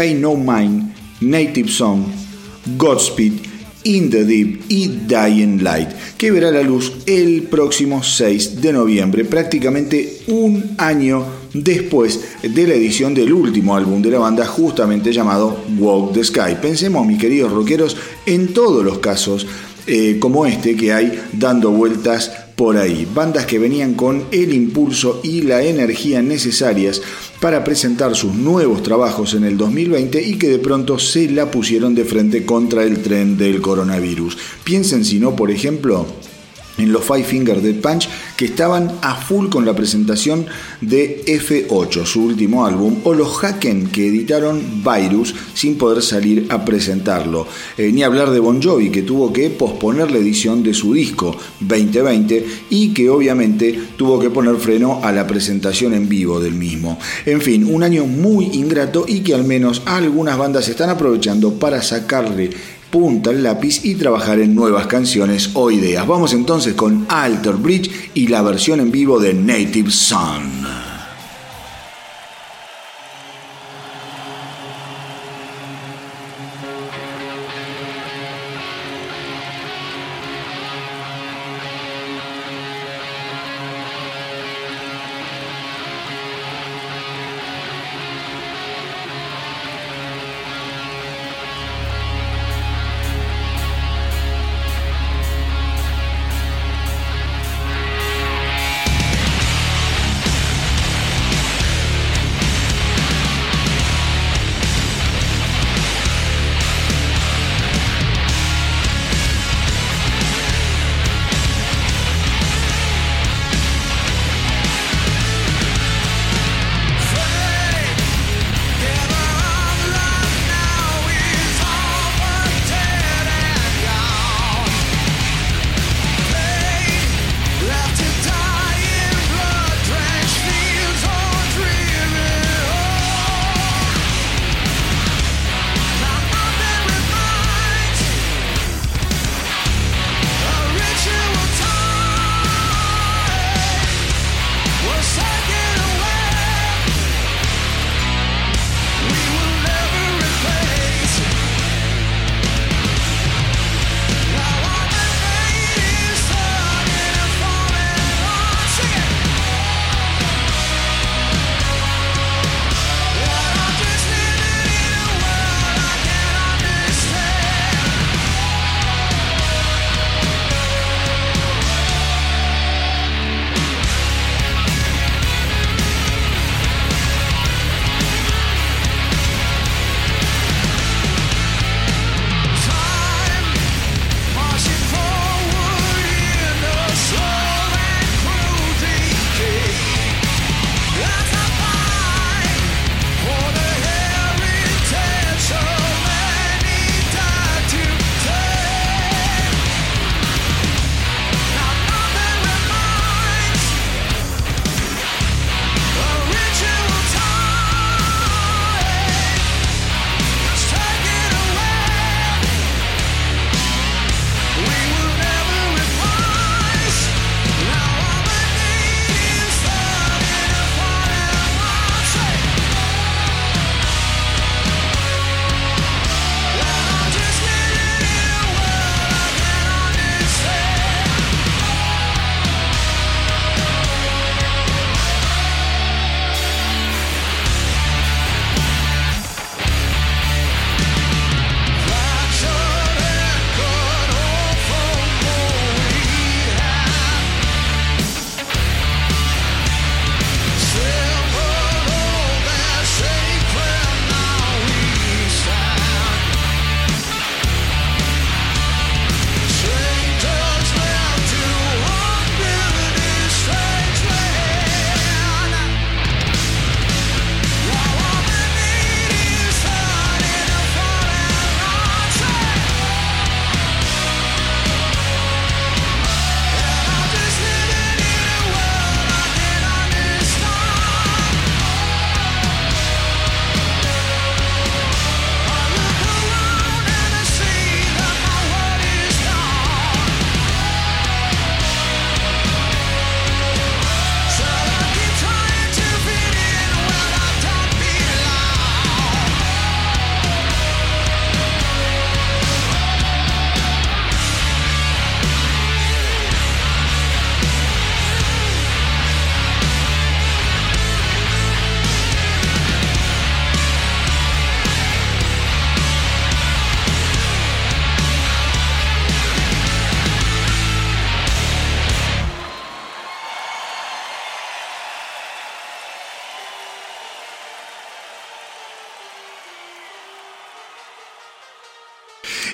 Pay 0.00 0.14
No 0.14 0.34
Mind, 0.34 0.94
Native 1.20 1.68
Song, 1.68 2.06
Godspeed, 2.78 3.34
In 3.84 4.08
the 4.08 4.24
Deep 4.24 4.62
y 4.70 4.88
Dying 4.88 5.62
Light, 5.62 5.90
que 6.16 6.30
verá 6.30 6.50
la 6.50 6.62
luz 6.62 6.90
el 7.04 7.42
próximo 7.42 8.02
6 8.02 8.62
de 8.62 8.72
noviembre, 8.72 9.26
prácticamente 9.26 10.22
un 10.28 10.74
año 10.78 11.26
después 11.52 12.18
de 12.42 12.66
la 12.66 12.72
edición 12.76 13.12
del 13.12 13.30
último 13.30 13.76
álbum 13.76 14.00
de 14.00 14.12
la 14.12 14.20
banda, 14.20 14.46
justamente 14.46 15.12
llamado 15.12 15.64
Walk 15.78 16.14
the 16.14 16.24
Sky. 16.24 16.56
Pensemos, 16.62 17.06
mis 17.06 17.18
queridos 17.18 17.52
rockeros, 17.52 17.94
en 18.24 18.54
todos 18.54 18.82
los 18.82 19.00
casos 19.00 19.46
eh, 19.86 20.16
como 20.18 20.46
este 20.46 20.76
que 20.76 20.94
hay 20.94 21.20
dando 21.34 21.72
vueltas 21.72 22.32
por 22.60 22.76
ahí. 22.76 23.08
Bandas 23.14 23.46
que 23.46 23.58
venían 23.58 23.94
con 23.94 24.26
el 24.32 24.52
impulso 24.52 25.22
y 25.24 25.40
la 25.40 25.62
energía 25.62 26.20
necesarias 26.20 27.00
para 27.40 27.64
presentar 27.64 28.14
sus 28.14 28.34
nuevos 28.34 28.82
trabajos 28.82 29.32
en 29.32 29.44
el 29.44 29.56
2020 29.56 30.22
y 30.22 30.36
que 30.36 30.50
de 30.50 30.58
pronto 30.58 30.98
se 30.98 31.30
la 31.30 31.50
pusieron 31.50 31.94
de 31.94 32.04
frente 32.04 32.44
contra 32.44 32.82
el 32.82 33.00
tren 33.00 33.38
del 33.38 33.62
coronavirus. 33.62 34.36
Piensen 34.62 35.06
si 35.06 35.18
no, 35.18 35.34
por 35.34 35.50
ejemplo, 35.50 36.04
en 36.80 36.92
los 36.92 37.04
Five 37.04 37.24
Finger 37.24 37.60
Dead 37.60 37.76
Punch 37.76 38.08
que 38.36 38.46
estaban 38.46 38.92
a 39.02 39.16
full 39.16 39.48
con 39.48 39.64
la 39.64 39.74
presentación 39.74 40.46
de 40.80 41.22
F8, 41.26 42.04
su 42.04 42.24
último 42.24 42.64
álbum, 42.64 42.96
o 43.04 43.14
los 43.14 43.42
Haken 43.42 43.88
que 43.88 44.08
editaron 44.08 44.82
Virus 44.82 45.34
sin 45.54 45.76
poder 45.76 46.02
salir 46.02 46.46
a 46.48 46.64
presentarlo. 46.64 47.46
Eh, 47.76 47.90
ni 47.92 48.02
hablar 48.02 48.30
de 48.30 48.40
Bon 48.40 48.62
Jovi 48.62 48.90
que 48.90 49.02
tuvo 49.02 49.32
que 49.32 49.50
posponer 49.50 50.10
la 50.10 50.18
edición 50.18 50.62
de 50.62 50.74
su 50.74 50.94
disco 50.94 51.36
2020 51.60 52.46
y 52.70 52.94
que 52.94 53.10
obviamente 53.10 53.78
tuvo 53.96 54.18
que 54.18 54.30
poner 54.30 54.56
freno 54.56 55.00
a 55.02 55.12
la 55.12 55.26
presentación 55.26 55.94
en 55.94 56.08
vivo 56.08 56.40
del 56.40 56.54
mismo. 56.54 56.98
En 57.26 57.40
fin, 57.40 57.64
un 57.64 57.82
año 57.82 58.06
muy 58.06 58.46
ingrato 58.52 59.04
y 59.06 59.20
que 59.20 59.34
al 59.34 59.44
menos 59.44 59.82
algunas 59.86 60.38
bandas 60.38 60.68
están 60.68 60.90
aprovechando 60.90 61.54
para 61.54 61.82
sacarle 61.82 62.50
punta 62.90 63.30
el 63.30 63.42
lápiz 63.42 63.84
y 63.84 63.94
trabajar 63.94 64.40
en 64.40 64.54
nuevas 64.54 64.86
canciones 64.86 65.50
o 65.54 65.70
ideas. 65.70 66.06
Vamos 66.06 66.32
entonces 66.32 66.74
con 66.74 67.06
Alter 67.08 67.54
Bridge 67.54 67.90
y 68.14 68.26
la 68.26 68.42
versión 68.42 68.80
en 68.80 68.90
vivo 68.90 69.18
de 69.18 69.32
Native 69.32 69.90
Son. 69.90 70.59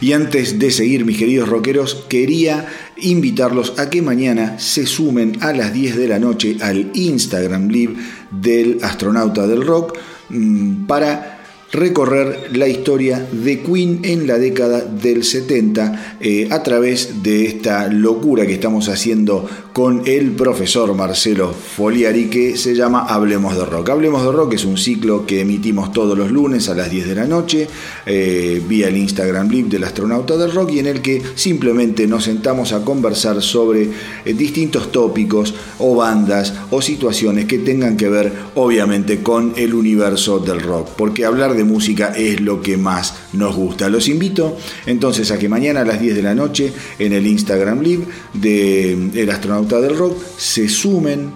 Y 0.00 0.12
antes 0.12 0.58
de 0.58 0.70
seguir, 0.70 1.04
mis 1.04 1.18
queridos 1.18 1.48
rockeros, 1.48 2.04
quería 2.08 2.66
invitarlos 2.96 3.78
a 3.78 3.90
que 3.90 4.02
mañana 4.02 4.58
se 4.58 4.86
sumen 4.86 5.38
a 5.40 5.52
las 5.52 5.72
10 5.72 5.96
de 5.96 6.08
la 6.08 6.18
noche 6.18 6.56
al 6.60 6.90
Instagram 6.94 7.68
Live 7.68 7.96
del 8.30 8.78
astronauta 8.82 9.46
del 9.46 9.66
rock 9.66 9.98
mm, 10.28 10.86
para 10.86 11.35
recorrer 11.76 12.56
la 12.56 12.66
historia 12.66 13.26
de 13.30 13.60
Queen 13.60 14.00
en 14.02 14.26
la 14.26 14.38
década 14.38 14.80
del 14.80 15.24
70 15.24 16.16
eh, 16.20 16.48
a 16.50 16.62
través 16.62 17.22
de 17.22 17.44
esta 17.44 17.88
locura 17.88 18.46
que 18.46 18.54
estamos 18.54 18.88
haciendo 18.88 19.46
con 19.72 20.02
el 20.06 20.32
profesor 20.32 20.94
Marcelo 20.94 21.52
Foliari 21.52 22.30
que 22.30 22.56
se 22.56 22.74
llama 22.74 23.04
Hablemos 23.04 23.56
de 23.56 23.66
Rock. 23.66 23.90
Hablemos 23.90 24.24
de 24.24 24.32
Rock 24.32 24.54
es 24.54 24.64
un 24.64 24.78
ciclo 24.78 25.26
que 25.26 25.42
emitimos 25.42 25.92
todos 25.92 26.16
los 26.16 26.30
lunes 26.30 26.70
a 26.70 26.74
las 26.74 26.90
10 26.90 27.08
de 27.08 27.14
la 27.14 27.26
noche 27.26 27.68
eh, 28.06 28.62
vía 28.66 28.88
el 28.88 28.96
Instagram 28.96 29.50
Live 29.50 29.68
del 29.68 29.84
astronauta 29.84 30.38
del 30.38 30.52
rock 30.52 30.72
y 30.72 30.78
en 30.78 30.86
el 30.86 31.02
que 31.02 31.22
simplemente 31.34 32.06
nos 32.06 32.24
sentamos 32.24 32.72
a 32.72 32.84
conversar 32.84 33.42
sobre 33.42 33.90
eh, 34.24 34.32
distintos 34.32 34.90
tópicos 34.90 35.54
o 35.78 35.94
bandas 35.94 36.54
o 36.70 36.80
situaciones 36.80 37.44
que 37.44 37.58
tengan 37.58 37.98
que 37.98 38.08
ver 38.08 38.32
obviamente 38.54 39.22
con 39.22 39.52
el 39.56 39.74
universo 39.74 40.38
del 40.38 40.60
rock. 40.60 40.88
Porque 40.96 41.26
hablar 41.26 41.54
de 41.54 41.65
música 41.66 42.14
es 42.16 42.40
lo 42.40 42.62
que 42.62 42.76
más 42.76 43.14
nos 43.32 43.54
gusta. 43.54 43.88
Los 43.88 44.08
invito 44.08 44.56
entonces 44.86 45.30
a 45.30 45.38
que 45.38 45.48
mañana 45.48 45.82
a 45.82 45.84
las 45.84 46.00
10 46.00 46.16
de 46.16 46.22
la 46.22 46.34
noche 46.34 46.72
en 46.98 47.12
el 47.12 47.26
Instagram 47.26 47.80
Live 47.82 48.06
de 48.32 48.92
El 49.14 49.30
Astronauta 49.30 49.80
del 49.80 49.96
Rock 49.96 50.22
se 50.38 50.68
sumen 50.68 51.32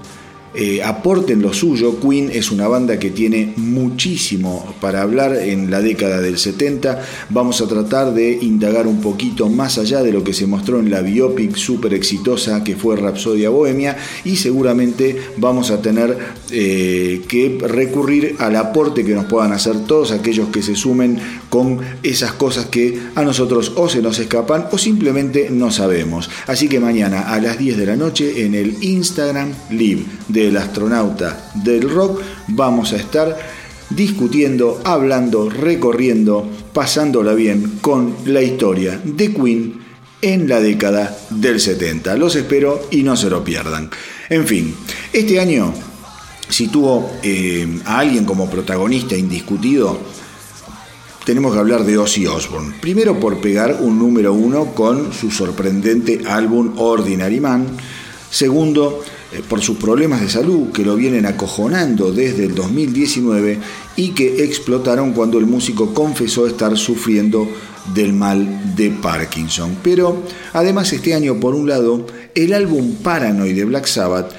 eh, 0.54 0.82
aporten 0.82 1.42
lo 1.42 1.52
suyo. 1.52 2.00
Queen 2.00 2.30
es 2.32 2.50
una 2.50 2.66
banda 2.66 2.98
que 2.98 3.10
tiene 3.10 3.52
muchísimo 3.56 4.74
para 4.80 5.02
hablar 5.02 5.36
en 5.36 5.70
la 5.70 5.80
década 5.80 6.20
del 6.20 6.38
70. 6.38 7.02
Vamos 7.28 7.60
a 7.60 7.68
tratar 7.68 8.12
de 8.14 8.32
indagar 8.32 8.86
un 8.86 9.00
poquito 9.00 9.48
más 9.48 9.78
allá 9.78 10.02
de 10.02 10.12
lo 10.12 10.24
que 10.24 10.34
se 10.34 10.46
mostró 10.46 10.80
en 10.80 10.90
la 10.90 11.02
biopic 11.02 11.54
súper 11.56 11.94
exitosa 11.94 12.64
que 12.64 12.74
fue 12.76 12.96
Rapsodia 12.96 13.50
Bohemia 13.50 13.96
y 14.24 14.36
seguramente 14.36 15.16
vamos 15.36 15.70
a 15.70 15.80
tener 15.80 16.18
eh, 16.50 17.22
que 17.28 17.58
recurrir 17.60 18.36
al 18.38 18.56
aporte 18.56 19.04
que 19.04 19.14
nos 19.14 19.26
puedan 19.26 19.52
hacer 19.52 19.84
todos 19.86 20.10
aquellos 20.10 20.48
que 20.48 20.62
se 20.62 20.74
sumen 20.74 21.18
con 21.48 21.78
esas 22.02 22.32
cosas 22.32 22.66
que 22.66 22.98
a 23.14 23.22
nosotros 23.22 23.72
o 23.76 23.88
se 23.88 24.02
nos 24.02 24.18
escapan 24.18 24.66
o 24.72 24.78
simplemente 24.78 25.48
no 25.50 25.70
sabemos. 25.70 26.28
Así 26.46 26.68
que 26.68 26.80
mañana 26.80 27.32
a 27.32 27.40
las 27.40 27.58
10 27.58 27.76
de 27.76 27.86
la 27.86 27.96
noche 27.96 28.44
en 28.44 28.54
el 28.54 28.82
Instagram 28.82 29.52
Live 29.70 30.04
de 30.32 30.48
el 30.48 30.56
astronauta 30.56 31.50
del 31.54 31.88
rock, 31.88 32.20
vamos 32.48 32.92
a 32.92 32.96
estar 32.96 33.36
discutiendo, 33.90 34.80
hablando, 34.84 35.48
recorriendo, 35.50 36.48
pasándola 36.72 37.34
bien 37.34 37.78
con 37.80 38.14
la 38.26 38.42
historia 38.42 39.00
de 39.02 39.32
Queen 39.34 39.80
en 40.22 40.48
la 40.48 40.60
década 40.60 41.16
del 41.30 41.60
70. 41.60 42.16
Los 42.16 42.36
espero 42.36 42.88
y 42.90 43.02
no 43.02 43.16
se 43.16 43.30
lo 43.30 43.42
pierdan. 43.42 43.90
En 44.28 44.46
fin, 44.46 44.74
este 45.12 45.40
año 45.40 45.72
si 46.50 46.68
tuvo 46.68 47.12
eh, 47.22 47.80
a 47.84 48.00
alguien 48.00 48.24
como 48.24 48.50
protagonista 48.50 49.16
indiscutido, 49.16 49.98
tenemos 51.24 51.52
que 51.52 51.60
hablar 51.60 51.84
de 51.84 51.96
Ozzy 51.96 52.26
Osbourne. 52.26 52.74
Primero 52.80 53.20
por 53.20 53.40
pegar 53.40 53.78
un 53.80 53.98
número 53.98 54.34
uno 54.34 54.74
con 54.74 55.12
su 55.12 55.30
sorprendente 55.30 56.22
álbum 56.26 56.72
Ordinary 56.76 57.40
Man. 57.40 57.66
Segundo, 58.30 59.02
por 59.48 59.60
sus 59.60 59.76
problemas 59.76 60.20
de 60.20 60.28
salud 60.28 60.72
que 60.72 60.84
lo 60.84 60.96
vienen 60.96 61.26
acojonando 61.26 62.12
desde 62.12 62.44
el 62.44 62.54
2019 62.54 63.58
y 63.96 64.10
que 64.10 64.44
explotaron 64.44 65.12
cuando 65.12 65.38
el 65.38 65.46
músico 65.46 65.94
confesó 65.94 66.46
estar 66.46 66.76
sufriendo 66.76 67.48
del 67.94 68.12
mal 68.12 68.74
de 68.76 68.90
Parkinson. 68.90 69.76
Pero 69.82 70.22
además 70.52 70.92
este 70.92 71.14
año, 71.14 71.38
por 71.38 71.54
un 71.54 71.68
lado, 71.68 72.06
el 72.34 72.52
álbum 72.52 72.96
Paranoid 73.02 73.54
de 73.54 73.64
Black 73.64 73.86
Sabbath 73.86 74.32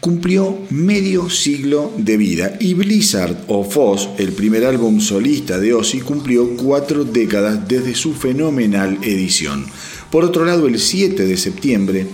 cumplió 0.00 0.58
medio 0.70 1.28
siglo 1.28 1.92
de 1.96 2.16
vida 2.16 2.56
y 2.60 2.74
Blizzard 2.74 3.44
of 3.48 3.76
Oz, 3.76 4.10
el 4.18 4.32
primer 4.32 4.64
álbum 4.64 5.00
solista 5.00 5.58
de 5.58 5.74
Ozzy, 5.74 6.00
cumplió 6.00 6.56
cuatro 6.56 7.04
décadas 7.04 7.66
desde 7.66 7.94
su 7.94 8.14
fenomenal 8.14 8.98
edición. 9.02 9.66
Por 10.10 10.24
otro 10.24 10.44
lado, 10.44 10.68
el 10.68 10.78
7 10.78 11.26
de 11.26 11.36
septiembre, 11.36 12.06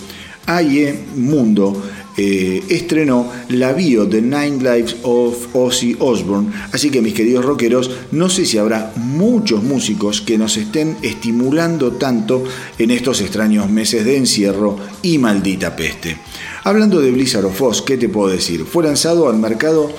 AIE 0.46 0.98
Mundo 1.16 1.82
eh, 2.16 2.62
estrenó 2.68 3.30
la 3.48 3.72
bio 3.72 4.06
de 4.06 4.22
Nine 4.22 4.58
Lives 4.58 4.96
of 5.02 5.54
Ozzy 5.54 5.96
Osbourne. 5.98 6.52
Así 6.72 6.90
que 6.90 7.02
mis 7.02 7.14
queridos 7.14 7.44
rockeros, 7.44 7.90
no 8.12 8.28
sé 8.28 8.46
si 8.46 8.58
habrá 8.58 8.92
muchos 8.96 9.62
músicos 9.62 10.20
que 10.20 10.38
nos 10.38 10.56
estén 10.56 10.96
estimulando 11.02 11.92
tanto 11.92 12.44
en 12.78 12.90
estos 12.90 13.20
extraños 13.20 13.68
meses 13.68 14.04
de 14.04 14.16
encierro 14.16 14.76
y 15.02 15.18
maldita 15.18 15.74
peste. 15.74 16.16
Hablando 16.62 17.00
de 17.00 17.10
Blizzard 17.10 17.44
of 17.46 17.60
Oz, 17.60 17.82
¿qué 17.82 17.96
te 17.96 18.08
puedo 18.08 18.28
decir? 18.28 18.64
Fue 18.64 18.84
lanzado 18.84 19.28
al 19.28 19.36
mercado 19.36 19.90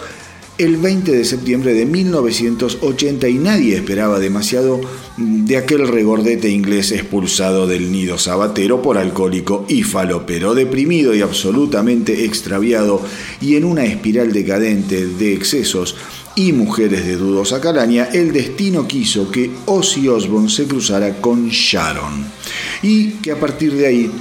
el 0.57 0.77
20 0.77 1.11
de 1.11 1.25
septiembre 1.25 1.73
de 1.73 1.85
1980 1.85 3.27
y 3.27 3.33
nadie 3.35 3.75
esperaba 3.75 4.19
demasiado 4.19 4.79
de 5.17 5.57
aquel 5.57 5.87
regordete 5.87 6.49
inglés 6.49 6.91
expulsado 6.91 7.67
del 7.67 7.91
nido 7.91 8.17
sabatero 8.17 8.81
por 8.81 8.97
alcohólico 8.97 9.65
y 9.67 9.83
falopero, 9.83 10.55
deprimido 10.55 11.13
y 11.13 11.21
absolutamente 11.21 12.25
extraviado 12.25 13.01
y 13.41 13.55
en 13.55 13.65
una 13.65 13.85
espiral 13.85 14.31
decadente 14.31 15.05
de 15.05 15.33
excesos 15.33 15.95
y 16.35 16.51
mujeres 16.51 17.05
de 17.05 17.15
dudosa 17.15 17.61
calaña, 17.61 18.09
el 18.13 18.33
destino 18.33 18.87
quiso 18.87 19.31
que 19.31 19.51
Ozzy 19.65 20.07
Osbourne 20.09 20.49
se 20.49 20.65
cruzara 20.65 21.21
con 21.21 21.47
Sharon. 21.47 22.25
Y 22.81 23.11
que 23.21 23.31
a 23.31 23.39
partir 23.39 23.73
de 23.73 23.87
ahí 23.87 24.11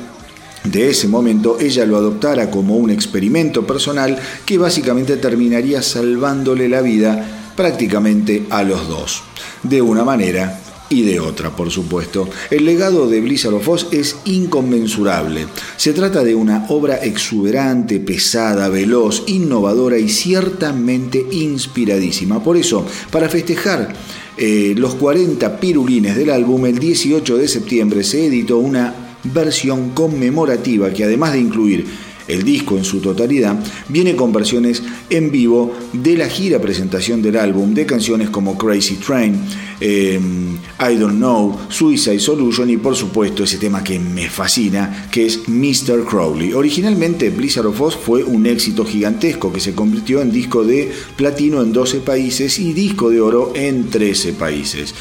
de 0.64 0.90
ese 0.90 1.08
momento 1.08 1.58
ella 1.60 1.84
lo 1.84 1.96
adoptara 1.96 2.50
como 2.50 2.76
un 2.76 2.90
experimento 2.90 3.66
personal 3.66 4.18
que 4.44 4.58
básicamente 4.58 5.16
terminaría 5.18 5.82
salvándole 5.82 6.68
la 6.68 6.80
vida 6.80 7.52
prácticamente 7.54 8.46
a 8.50 8.62
los 8.64 8.88
dos, 8.88 9.22
de 9.62 9.82
una 9.82 10.04
manera 10.04 10.60
y 10.88 11.02
de 11.02 11.20
otra, 11.20 11.54
por 11.54 11.70
supuesto. 11.70 12.28
El 12.50 12.64
legado 12.64 13.08
de 13.08 13.20
Blizzard 13.20 13.54
of 13.54 13.68
Oz 13.68 13.88
es 13.90 14.16
inconmensurable. 14.24 15.46
Se 15.76 15.92
trata 15.92 16.22
de 16.22 16.34
una 16.34 16.66
obra 16.68 16.96
exuberante, 16.96 18.00
pesada, 18.00 18.68
veloz, 18.68 19.24
innovadora 19.26 19.98
y 19.98 20.08
ciertamente 20.08 21.24
inspiradísima. 21.30 22.42
Por 22.42 22.56
eso, 22.56 22.86
para 23.10 23.28
festejar 23.28 23.94
eh, 24.36 24.74
los 24.76 24.94
40 24.96 25.58
pirulines 25.58 26.16
del 26.16 26.30
álbum, 26.30 26.66
el 26.66 26.78
18 26.78 27.38
de 27.38 27.48
septiembre 27.48 28.04
se 28.04 28.26
editó 28.26 28.58
una 28.58 29.03
versión 29.24 29.90
conmemorativa 29.90 30.90
que 30.90 31.04
además 31.04 31.32
de 31.32 31.40
incluir 31.40 31.86
el 32.26 32.42
disco 32.42 32.76
en 32.76 32.84
su 32.84 33.00
totalidad, 33.00 33.58
viene 33.88 34.16
con 34.16 34.32
versiones 34.32 34.82
en 35.10 35.30
vivo 35.30 35.74
de 35.92 36.16
la 36.16 36.28
gira 36.28 36.58
presentación 36.58 37.20
del 37.20 37.36
álbum 37.36 37.74
de 37.74 37.86
canciones 37.86 38.30
como 38.30 38.56
Crazy 38.56 38.96
Train, 38.96 39.38
em, 39.80 40.54
I 40.78 40.96
Don't 40.96 41.16
Know, 41.16 41.58
Suicide 41.68 42.20
Solution 42.20 42.70
y 42.70 42.76
por 42.76 42.96
supuesto 42.96 43.44
ese 43.44 43.58
tema 43.58 43.82
que 43.82 43.98
me 43.98 44.28
fascina, 44.28 45.08
que 45.10 45.26
es 45.26 45.48
Mr. 45.48 46.04
Crowley. 46.04 46.52
Originalmente 46.52 47.30
Blizzard 47.30 47.66
of 47.66 47.80
Oz 47.80 47.96
fue 47.96 48.24
un 48.24 48.46
éxito 48.46 48.84
gigantesco 48.84 49.52
que 49.52 49.60
se 49.60 49.74
convirtió 49.74 50.20
en 50.20 50.30
disco 50.30 50.64
de 50.64 50.92
platino 51.16 51.62
en 51.62 51.72
12 51.72 52.00
países 52.00 52.58
y 52.58 52.72
disco 52.72 53.10
de 53.10 53.20
oro 53.20 53.52
en 53.54 53.90
13 53.90 54.32
países. 54.34 54.94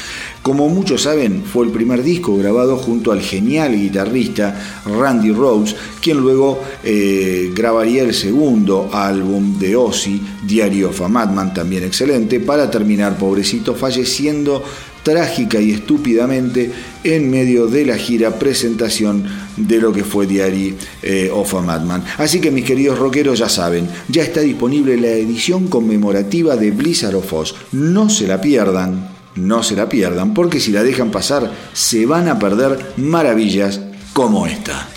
Como 0.44 0.68
muchos 0.68 1.00
saben, 1.02 1.42
fue 1.42 1.64
el 1.64 1.72
primer 1.72 2.02
disco 2.02 2.36
grabado 2.36 2.76
junto 2.76 3.12
al 3.12 3.22
genial 3.22 3.74
guitarrista 3.74 4.82
Randy 4.84 5.32
Rhodes, 5.32 5.74
quien 6.02 6.18
luego 6.18 6.60
eh, 6.82 7.50
grabaría 7.54 8.02
el 8.02 8.12
segundo 8.12 8.90
álbum 8.92 9.58
de 9.58 9.74
Ozzy, 9.74 10.20
Diary 10.46 10.84
of 10.84 11.00
a 11.00 11.08
Madman, 11.08 11.54
también 11.54 11.84
excelente, 11.84 12.40
para 12.40 12.70
terminar, 12.70 13.16
pobrecito, 13.16 13.74
falleciendo 13.74 14.62
trágica 15.04 15.60
y 15.60 15.70
estúpidamente 15.70 16.72
en 17.04 17.30
medio 17.30 17.68
de 17.68 17.86
la 17.86 17.96
gira 17.96 18.36
presentación 18.36 19.24
de 19.56 19.78
lo 19.78 19.92
que 19.92 20.02
fue 20.02 20.26
Diary 20.26 20.74
eh, 21.02 21.30
of 21.32 21.54
a 21.54 21.60
Madman. 21.60 22.02
Así 22.18 22.40
que 22.40 22.50
mis 22.50 22.64
queridos 22.64 22.98
rockeros 22.98 23.38
ya 23.38 23.48
saben, 23.48 23.88
ya 24.08 24.24
está 24.24 24.40
disponible 24.40 24.96
la 24.96 25.08
edición 25.08 25.68
conmemorativa 25.68 26.56
de 26.56 26.72
Blizzard 26.72 27.14
of 27.14 27.32
Oz. 27.32 27.54
No 27.70 28.10
se 28.10 28.26
la 28.26 28.40
pierdan, 28.40 29.10
no 29.36 29.62
se 29.62 29.76
la 29.76 29.88
pierdan, 29.88 30.34
porque 30.34 30.58
si 30.58 30.72
la 30.72 30.82
dejan 30.82 31.10
pasar 31.10 31.52
se 31.72 32.06
van 32.06 32.28
a 32.28 32.38
perder 32.38 32.94
maravillas 32.96 33.80
como 34.12 34.46
esta. 34.46 34.88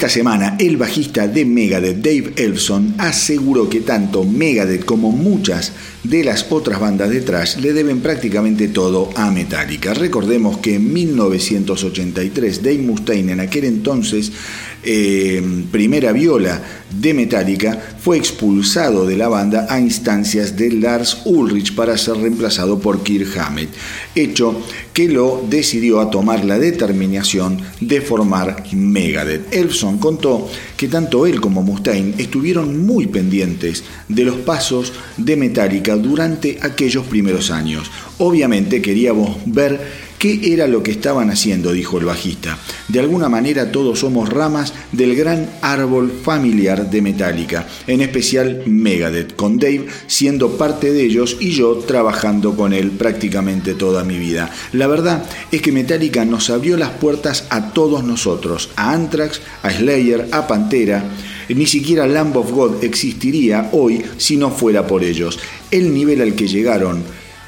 Esta 0.00 0.08
semana, 0.08 0.56
el 0.58 0.78
bajista 0.78 1.28
de 1.28 1.44
Megadeth, 1.44 1.98
Dave 1.98 2.32
Elfson, 2.36 2.94
aseguró 2.96 3.68
que 3.68 3.82
tanto 3.82 4.24
Megadeth 4.24 4.86
como 4.86 5.12
muchas 5.12 5.74
de 6.04 6.24
las 6.24 6.46
otras 6.48 6.80
bandas 6.80 7.10
de 7.10 7.20
thrash 7.20 7.58
le 7.58 7.74
deben 7.74 8.00
prácticamente 8.00 8.68
todo 8.68 9.10
a 9.14 9.30
Metallica. 9.30 9.92
Recordemos 9.92 10.56
que 10.56 10.76
en 10.76 10.90
1983 10.90 12.62
Dave 12.62 12.78
Mustaine, 12.78 13.32
en 13.32 13.40
aquel 13.40 13.66
entonces 13.66 14.32
eh, 14.82 15.42
primera 15.70 16.12
viola 16.12 16.62
de 16.90 17.14
Metallica, 17.14 17.78
fue 18.00 18.16
expulsado 18.16 19.06
de 19.06 19.16
la 19.16 19.28
banda 19.28 19.66
a 19.68 19.78
instancias 19.78 20.56
de 20.56 20.72
Lars 20.72 21.22
Ulrich 21.24 21.74
para 21.74 21.96
ser 21.96 22.16
reemplazado 22.16 22.78
por 22.80 23.02
Kirk 23.02 23.36
Hammett, 23.38 23.70
hecho 24.14 24.60
que 24.92 25.08
lo 25.08 25.44
decidió 25.48 26.00
a 26.00 26.10
tomar 26.10 26.44
la 26.44 26.58
determinación 26.58 27.58
de 27.80 28.00
formar 28.00 28.64
Megadeth. 28.72 29.52
Elson 29.54 29.98
contó 29.98 30.48
que 30.76 30.88
tanto 30.88 31.26
él 31.26 31.40
como 31.40 31.62
Mustaine 31.62 32.14
estuvieron 32.18 32.84
muy 32.84 33.06
pendientes 33.06 33.84
de 34.08 34.24
los 34.24 34.36
pasos 34.36 34.92
de 35.16 35.36
Metallica 35.36 35.96
durante 35.96 36.58
aquellos 36.60 37.06
primeros 37.06 37.50
años. 37.50 37.90
Obviamente 38.18 38.82
queríamos 38.82 39.36
ver 39.46 40.09
¿Qué 40.20 40.52
era 40.52 40.66
lo 40.66 40.82
que 40.82 40.90
estaban 40.90 41.30
haciendo? 41.30 41.72
dijo 41.72 41.96
el 41.96 42.04
bajista. 42.04 42.58
De 42.88 43.00
alguna 43.00 43.30
manera 43.30 43.72
todos 43.72 44.00
somos 44.00 44.28
ramas 44.28 44.74
del 44.92 45.16
gran 45.16 45.48
árbol 45.62 46.12
familiar 46.12 46.90
de 46.90 47.00
Metallica, 47.00 47.66
en 47.86 48.02
especial 48.02 48.64
Megadeth, 48.66 49.34
con 49.34 49.56
Dave 49.56 49.86
siendo 50.08 50.58
parte 50.58 50.92
de 50.92 51.04
ellos 51.04 51.38
y 51.40 51.52
yo 51.52 51.74
trabajando 51.76 52.54
con 52.54 52.74
él 52.74 52.90
prácticamente 52.90 53.72
toda 53.72 54.04
mi 54.04 54.18
vida. 54.18 54.50
La 54.74 54.88
verdad 54.88 55.24
es 55.50 55.62
que 55.62 55.72
Metallica 55.72 56.22
nos 56.26 56.50
abrió 56.50 56.76
las 56.76 56.90
puertas 56.90 57.46
a 57.48 57.72
todos 57.72 58.04
nosotros, 58.04 58.68
a 58.76 58.92
Anthrax, 58.92 59.40
a 59.62 59.70
Slayer, 59.70 60.28
a 60.32 60.46
Pantera, 60.46 61.02
ni 61.48 61.66
siquiera 61.66 62.06
Lamb 62.06 62.36
of 62.36 62.50
God 62.50 62.84
existiría 62.84 63.70
hoy 63.72 64.02
si 64.18 64.36
no 64.36 64.50
fuera 64.50 64.86
por 64.86 65.02
ellos. 65.02 65.38
El 65.70 65.94
nivel 65.94 66.20
al 66.20 66.34
que 66.34 66.46
llegaron 66.46 67.02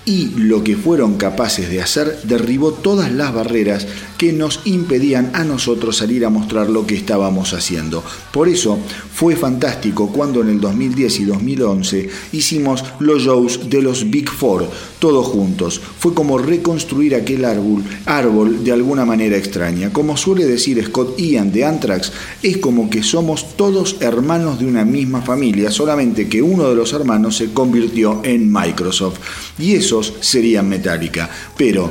y 0.05 0.30
lo 0.36 0.64
que 0.64 0.76
fueron 0.76 1.16
capaces 1.16 1.70
de 1.70 1.80
hacer 1.80 2.18
derribó 2.24 2.72
todas 2.72 3.12
las 3.12 3.32
barreras 3.32 3.86
que 4.18 4.32
nos 4.32 4.61
impedían 4.64 5.30
a 5.34 5.44
nosotros 5.44 5.96
salir 5.96 6.24
a 6.24 6.30
mostrar 6.30 6.70
lo 6.70 6.86
que 6.86 6.94
estábamos 6.94 7.55
haciendo. 7.55 8.03
Por 8.32 8.48
eso 8.48 8.78
fue 9.12 9.36
fantástico 9.36 10.12
cuando 10.12 10.40
en 10.42 10.48
el 10.48 10.61
2010 10.61 11.20
y 11.20 11.24
2011 11.24 12.09
hicimos 12.32 12.84
los 12.98 13.22
shows 13.22 13.68
de 13.68 13.82
los 13.82 14.11
Big 14.11 14.28
Four, 14.30 14.68
todos 14.98 15.26
juntos. 15.26 15.80
Fue 15.98 16.14
como 16.14 16.38
reconstruir 16.38 17.14
aquel 17.14 17.44
árbol, 17.44 17.82
árbol 18.07 18.64
de 18.64 18.72
alguna 18.72 19.05
manera 19.05 19.36
extraña. 19.36 19.92
Como 19.92 20.16
suele 20.16 20.46
decir 20.46 20.82
Scott 20.84 21.18
Ian 21.18 21.53
de 21.53 21.64
Anthrax, 21.64 22.12
es 22.42 22.59
como 22.59 22.90
que 22.90 23.03
somos 23.03 23.57
todos 23.57 23.96
hermanos 24.00 24.59
de 24.59 24.66
una 24.66 24.84
misma 24.84 25.22
familia, 25.22 25.70
solamente 25.70 26.28
que 26.28 26.42
uno 26.42 26.68
de 26.68 26.74
los 26.74 26.92
hermanos 26.92 27.36
se 27.36 27.53
convirtió 27.53 28.20
en 28.24 28.53
Microsoft. 28.53 29.18
Y 29.59 29.74
eso 29.74 29.91
serían 30.01 30.68
Metallica. 30.68 31.28
Pero 31.59 31.90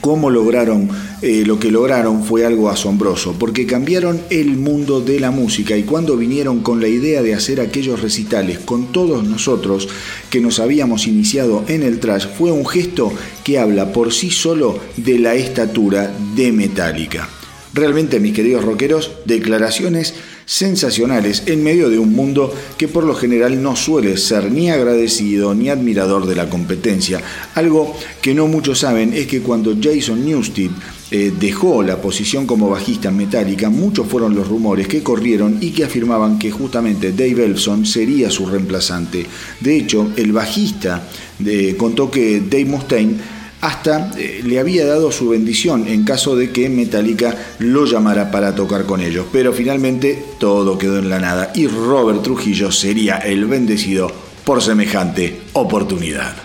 cómo 0.00 0.30
lograron 0.30 0.88
eh, 1.20 1.42
lo 1.44 1.58
que 1.58 1.70
lograron 1.70 2.22
fue 2.22 2.46
algo 2.46 2.70
asombroso, 2.70 3.34
porque 3.38 3.66
cambiaron 3.66 4.20
el 4.30 4.56
mundo 4.56 5.00
de 5.00 5.18
la 5.18 5.30
música 5.30 5.76
y 5.76 5.82
cuando 5.82 6.16
vinieron 6.16 6.60
con 6.60 6.80
la 6.80 6.88
idea 6.88 7.22
de 7.22 7.34
hacer 7.34 7.60
aquellos 7.60 8.00
recitales 8.00 8.60
con 8.60 8.92
todos 8.92 9.24
nosotros 9.24 9.88
que 10.30 10.40
nos 10.40 10.60
habíamos 10.60 11.06
iniciado 11.06 11.64
en 11.66 11.82
el 11.82 11.98
trash, 11.98 12.26
fue 12.38 12.52
un 12.52 12.64
gesto 12.64 13.12
que 13.42 13.58
habla 13.58 13.92
por 13.92 14.12
sí 14.12 14.30
solo 14.30 14.78
de 14.96 15.18
la 15.18 15.34
estatura 15.34 16.14
de 16.36 16.52
Metallica. 16.52 17.28
Realmente, 17.74 18.20
mis 18.20 18.32
queridos 18.32 18.64
rockeros, 18.64 19.10
declaraciones 19.24 20.14
sensacionales 20.48 21.42
en 21.44 21.62
medio 21.62 21.90
de 21.90 21.98
un 21.98 22.14
mundo 22.14 22.52
que 22.78 22.88
por 22.88 23.04
lo 23.04 23.14
general 23.14 23.62
no 23.62 23.76
suele 23.76 24.16
ser 24.16 24.50
ni 24.50 24.70
agradecido 24.70 25.54
ni 25.54 25.68
admirador 25.68 26.26
de 26.26 26.34
la 26.34 26.48
competencia. 26.48 27.20
Algo 27.54 27.94
que 28.22 28.34
no 28.34 28.46
muchos 28.46 28.78
saben 28.78 29.12
es 29.12 29.26
que 29.26 29.42
cuando 29.42 29.76
Jason 29.80 30.24
Newsted 30.24 30.70
eh, 31.10 31.32
dejó 31.38 31.82
la 31.82 32.00
posición 32.00 32.46
como 32.46 32.70
bajista 32.70 33.10
en 33.10 33.18
Metallica, 33.18 33.68
muchos 33.68 34.06
fueron 34.06 34.34
los 34.34 34.48
rumores 34.48 34.88
que 34.88 35.02
corrieron 35.02 35.58
y 35.60 35.70
que 35.70 35.84
afirmaban 35.84 36.38
que 36.38 36.50
justamente 36.50 37.12
Dave 37.12 37.44
Elson 37.44 37.84
sería 37.84 38.30
su 38.30 38.46
reemplazante. 38.46 39.26
De 39.60 39.76
hecho, 39.76 40.12
el 40.16 40.32
bajista 40.32 41.06
de, 41.38 41.76
contó 41.76 42.10
que 42.10 42.40
Dave 42.40 42.64
Mustaine 42.64 43.37
hasta 43.60 44.10
eh, 44.16 44.42
le 44.44 44.58
había 44.58 44.86
dado 44.86 45.10
su 45.10 45.28
bendición 45.28 45.88
en 45.88 46.04
caso 46.04 46.36
de 46.36 46.50
que 46.50 46.68
Metallica 46.68 47.34
lo 47.58 47.86
llamara 47.86 48.30
para 48.30 48.54
tocar 48.54 48.84
con 48.84 49.00
ellos. 49.00 49.26
Pero 49.32 49.52
finalmente 49.52 50.22
todo 50.38 50.78
quedó 50.78 50.98
en 50.98 51.08
la 51.08 51.18
nada 51.18 51.52
y 51.54 51.66
Robert 51.66 52.22
Trujillo 52.22 52.70
sería 52.70 53.16
el 53.18 53.46
bendecido 53.46 54.12
por 54.44 54.62
semejante 54.62 55.40
oportunidad. 55.52 56.36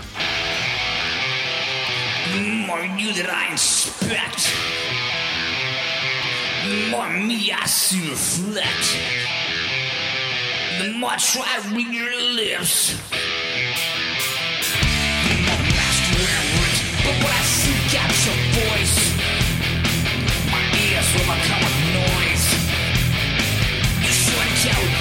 Yeah. 24.64 24.93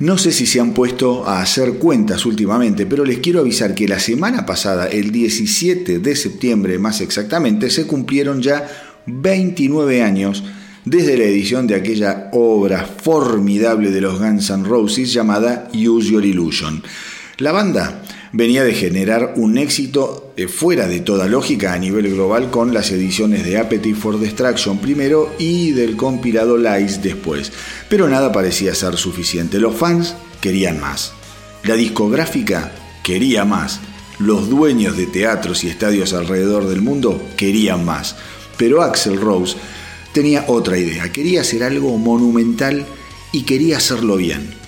No 0.00 0.16
sé 0.16 0.32
si 0.32 0.46
se 0.46 0.60
han 0.60 0.72
puesto 0.72 1.26
a 1.28 1.42
hacer 1.42 1.74
cuentas 1.74 2.24
últimamente, 2.24 2.86
pero 2.86 3.04
les 3.04 3.18
quiero 3.18 3.40
avisar 3.40 3.74
que 3.74 3.86
la 3.86 4.00
semana 4.00 4.46
pasada, 4.46 4.86
el 4.86 5.12
17 5.12 5.98
de 5.98 6.16
septiembre 6.16 6.78
más 6.78 7.02
exactamente, 7.02 7.68
se 7.68 7.86
cumplieron 7.86 8.40
ya 8.40 8.66
29 9.04 10.02
años 10.02 10.42
desde 10.86 11.18
la 11.18 11.24
edición 11.24 11.66
de 11.66 11.74
aquella 11.74 12.30
obra 12.32 12.86
formidable 12.86 13.90
de 13.90 14.00
los 14.00 14.18
Guns 14.18 14.48
N' 14.48 14.64
Roses 14.64 15.12
llamada 15.12 15.68
Use 15.74 16.10
Your 16.10 16.24
Illusion. 16.24 16.82
La 17.36 17.52
banda 17.52 17.99
venía 18.32 18.64
de 18.64 18.74
generar 18.74 19.34
un 19.36 19.58
éxito 19.58 20.32
eh, 20.36 20.46
fuera 20.46 20.86
de 20.86 21.00
toda 21.00 21.26
lógica 21.26 21.72
a 21.72 21.78
nivel 21.78 22.12
global 22.12 22.50
con 22.50 22.72
las 22.72 22.90
ediciones 22.92 23.44
de 23.44 23.58
Appetite 23.58 23.98
for 23.98 24.18
Destruction 24.18 24.78
primero 24.78 25.34
y 25.38 25.72
del 25.72 25.96
compilado 25.96 26.56
Lies 26.56 27.02
después, 27.02 27.52
pero 27.88 28.08
nada 28.08 28.32
parecía 28.32 28.74
ser 28.74 28.96
suficiente. 28.96 29.58
Los 29.58 29.76
fans 29.76 30.14
querían 30.40 30.80
más. 30.80 31.12
La 31.64 31.74
discográfica 31.74 32.72
quería 33.02 33.44
más. 33.44 33.80
Los 34.18 34.48
dueños 34.50 34.96
de 34.96 35.06
teatros 35.06 35.64
y 35.64 35.68
estadios 35.68 36.12
alrededor 36.12 36.68
del 36.68 36.82
mundo 36.82 37.22
querían 37.36 37.84
más. 37.84 38.16
Pero 38.56 38.82
Axel 38.82 39.20
Rose 39.20 39.56
tenía 40.12 40.44
otra 40.48 40.78
idea. 40.78 41.10
Quería 41.10 41.40
hacer 41.40 41.62
algo 41.62 41.96
monumental 41.96 42.86
y 43.32 43.42
quería 43.42 43.78
hacerlo 43.78 44.16
bien. 44.16 44.59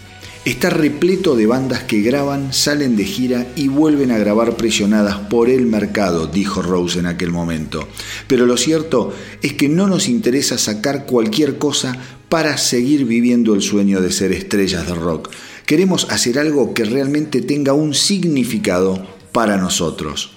Está 0.44 0.70
repleto 0.70 1.36
de 1.36 1.46
bandas 1.46 1.84
que 1.84 2.00
graban, 2.00 2.52
salen 2.52 2.96
de 2.96 3.04
gira 3.04 3.46
y 3.54 3.68
vuelven 3.68 4.10
a 4.10 4.18
grabar 4.18 4.56
presionadas 4.56 5.18
por 5.30 5.48
el 5.48 5.66
mercado, 5.66 6.26
dijo 6.26 6.62
Rose 6.62 6.98
en 6.98 7.06
aquel 7.06 7.30
momento. 7.30 7.86
Pero 8.26 8.44
lo 8.44 8.56
cierto 8.56 9.12
es 9.40 9.52
que 9.52 9.68
no 9.68 9.86
nos 9.86 10.08
interesa 10.08 10.58
sacar 10.58 11.06
cualquier 11.06 11.58
cosa 11.58 11.96
para 12.28 12.58
seguir 12.58 13.04
viviendo 13.04 13.54
el 13.54 13.62
sueño 13.62 14.00
de 14.00 14.10
ser 14.10 14.32
estrellas 14.32 14.84
de 14.84 14.94
rock. 14.94 15.30
Queremos 15.64 16.10
hacer 16.10 16.40
algo 16.40 16.74
que 16.74 16.86
realmente 16.86 17.40
tenga 17.40 17.72
un 17.72 17.94
significado 17.94 19.00
para 19.30 19.58
nosotros. 19.58 20.32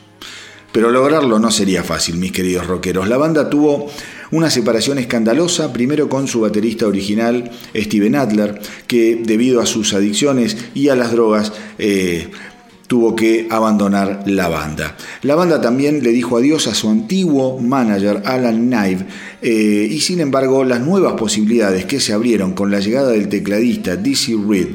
Pero 0.71 0.91
lograrlo 0.91 1.39
no 1.39 1.49
sería 1.49 1.83
fácil, 1.83 2.17
mis 2.17 2.31
queridos 2.31 2.67
rockeros. 2.67 3.07
La 3.07 3.17
banda 3.17 3.49
tuvo 3.49 3.89
una 4.31 4.49
separación 4.49 4.97
escandalosa, 4.97 5.73
primero 5.73 6.09
con 6.09 6.27
su 6.27 6.41
baterista 6.41 6.87
original, 6.87 7.51
Steven 7.75 8.15
Adler, 8.15 8.59
que 8.87 9.21
debido 9.23 9.61
a 9.61 9.65
sus 9.65 9.93
adicciones 9.93 10.57
y 10.73 10.89
a 10.89 10.95
las 10.95 11.11
drogas, 11.11 11.53
eh, 11.77 12.29
tuvo 12.87 13.15
que 13.15 13.47
abandonar 13.49 14.23
la 14.25 14.47
banda. 14.47 14.95
La 15.23 15.35
banda 15.35 15.59
también 15.59 16.03
le 16.03 16.11
dijo 16.11 16.37
adiós 16.37 16.67
a 16.67 16.75
su 16.75 16.89
antiguo 16.89 17.59
manager 17.59 18.21
Alan 18.25 18.67
Knive 18.67 19.05
eh, 19.41 19.87
y 19.89 19.99
sin 20.01 20.19
embargo 20.19 20.63
las 20.63 20.81
nuevas 20.81 21.13
posibilidades 21.13 21.85
que 21.85 21.99
se 21.99 22.13
abrieron 22.13 22.53
con 22.53 22.69
la 22.69 22.79
llegada 22.79 23.09
del 23.09 23.27
tecladista 23.27 23.95
Dizzy 23.95 24.35
Reed 24.35 24.67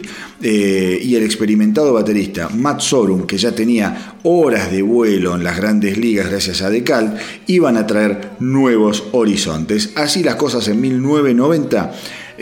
eh, 0.42 0.98
y 1.02 1.14
el 1.14 1.22
experimentado 1.22 1.92
baterista 1.92 2.48
Matt 2.48 2.80
Sorum, 2.80 3.26
que 3.26 3.38
ya 3.38 3.52
tenía 3.52 4.16
horas 4.22 4.72
de 4.72 4.82
vuelo 4.82 5.36
en 5.36 5.44
las 5.44 5.56
grandes 5.56 5.96
ligas 5.96 6.30
gracias 6.30 6.62
a 6.62 6.70
Decal, 6.70 7.16
iban 7.46 7.76
a 7.76 7.86
traer 7.86 8.30
nuevos 8.40 9.04
horizontes. 9.12 9.90
Así 9.94 10.24
las 10.24 10.36
cosas 10.36 10.66
en 10.68 10.80
1990 10.80 11.92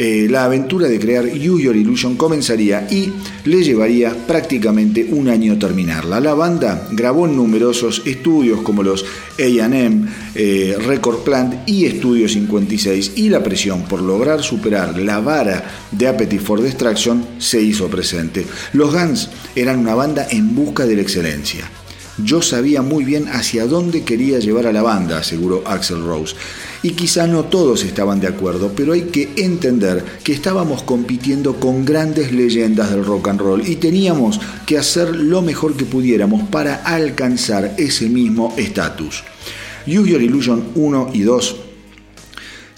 eh, 0.01 0.28
la 0.30 0.44
aventura 0.44 0.86
de 0.86 1.01
crear 1.01 1.24
Use 1.24 1.64
Your 1.64 1.74
Illusion 1.74 2.14
comenzaría 2.14 2.86
y 2.88 3.12
le 3.44 3.64
llevaría 3.64 4.14
prácticamente 4.28 5.09
un 5.11 5.28
año 5.28 5.59
terminarla. 5.59 6.20
La 6.20 6.34
banda 6.34 6.86
grabó 6.92 7.26
en 7.26 7.34
numerosos 7.34 8.03
estudios 8.07 8.61
como 8.61 8.84
los 8.84 9.05
AM, 9.40 10.07
eh, 10.36 10.76
Record 10.86 11.24
Plant 11.24 11.68
y 11.68 11.86
Estudio 11.86 12.28
56 12.28 13.14
y 13.16 13.28
la 13.28 13.42
presión 13.42 13.82
por 13.86 14.01
lograr 14.01 14.40
superar 14.40 14.96
la 14.96 15.18
vara 15.18 15.64
de 15.90 16.07
Appetite 16.07 16.44
for 16.44 16.62
Destruction 16.62 17.26
se 17.38 17.61
hizo 17.61 17.88
presente. 17.88 18.46
Los 18.74 18.94
Guns 18.94 19.30
eran 19.57 19.80
una 19.80 19.96
banda 19.96 20.28
en 20.30 20.55
busca 20.55 20.86
de 20.86 20.94
la 20.94 21.03
excelencia. 21.03 21.68
Yo 22.24 22.40
sabía 22.40 22.82
muy 22.82 23.05
bien 23.05 23.26
hacia 23.28 23.66
dónde 23.66 24.03
quería 24.03 24.38
llevar 24.38 24.66
a 24.66 24.72
la 24.72 24.82
banda, 24.82 25.18
aseguró 25.18 25.62
Axel 25.66 26.05
Rose. 26.05 26.36
Y 26.83 26.91
quizá 26.91 27.26
no 27.26 27.45
todos 27.45 27.85
estaban 27.85 28.20
de 28.20 28.29
acuerdo, 28.29 28.72
pero 28.76 28.93
hay 28.93 29.03
que 29.03 29.31
entender 29.37 30.05
que 30.22 30.33
estábamos 30.33 30.85
compitiendo 30.85 31.59
con 31.59 31.85
grandes 31.85 32.33
leyendas 32.33 32.91
del 32.91 33.05
rock 33.05 33.29
and 33.29 33.41
roll 33.41 33.66
y 33.66 33.76
teníamos 33.76 34.41
que 34.64 34.79
hacer 34.79 35.16
lo 35.16 35.43
mejor 35.43 35.76
que 35.76 35.85
pudiéramos 35.85 36.49
para 36.49 36.76
alcanzar 36.76 37.74
ese 37.79 38.09
mismo 38.09 38.55
estatus. 38.57 39.24
Use 39.87 40.11
Your 40.11 40.22
Illusion 40.22 40.68
1 40.74 41.11
y 41.14 41.22
2 41.22 41.57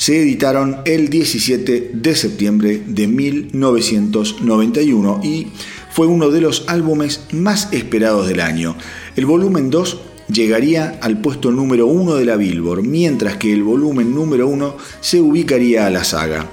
se 0.01 0.20
editaron 0.22 0.78
el 0.86 1.11
17 1.11 1.90
de 1.92 2.16
septiembre 2.16 2.82
de 2.86 3.07
1991 3.07 5.20
y 5.22 5.48
fue 5.92 6.07
uno 6.07 6.30
de 6.30 6.40
los 6.40 6.64
álbumes 6.68 7.26
más 7.32 7.68
esperados 7.72 8.26
del 8.26 8.40
año. 8.40 8.76
El 9.14 9.26
volumen 9.26 9.68
2 9.68 10.01
llegaría 10.33 10.99
al 11.01 11.20
puesto 11.20 11.51
número 11.51 11.87
1 11.87 12.14
de 12.14 12.24
la 12.24 12.37
Billboard, 12.37 12.83
mientras 12.83 13.37
que 13.37 13.53
el 13.53 13.62
volumen 13.62 14.14
número 14.14 14.49
1 14.49 14.76
se 15.01 15.20
ubicaría 15.20 15.87
a 15.87 15.91
la 15.91 16.05
saga. 16.05 16.47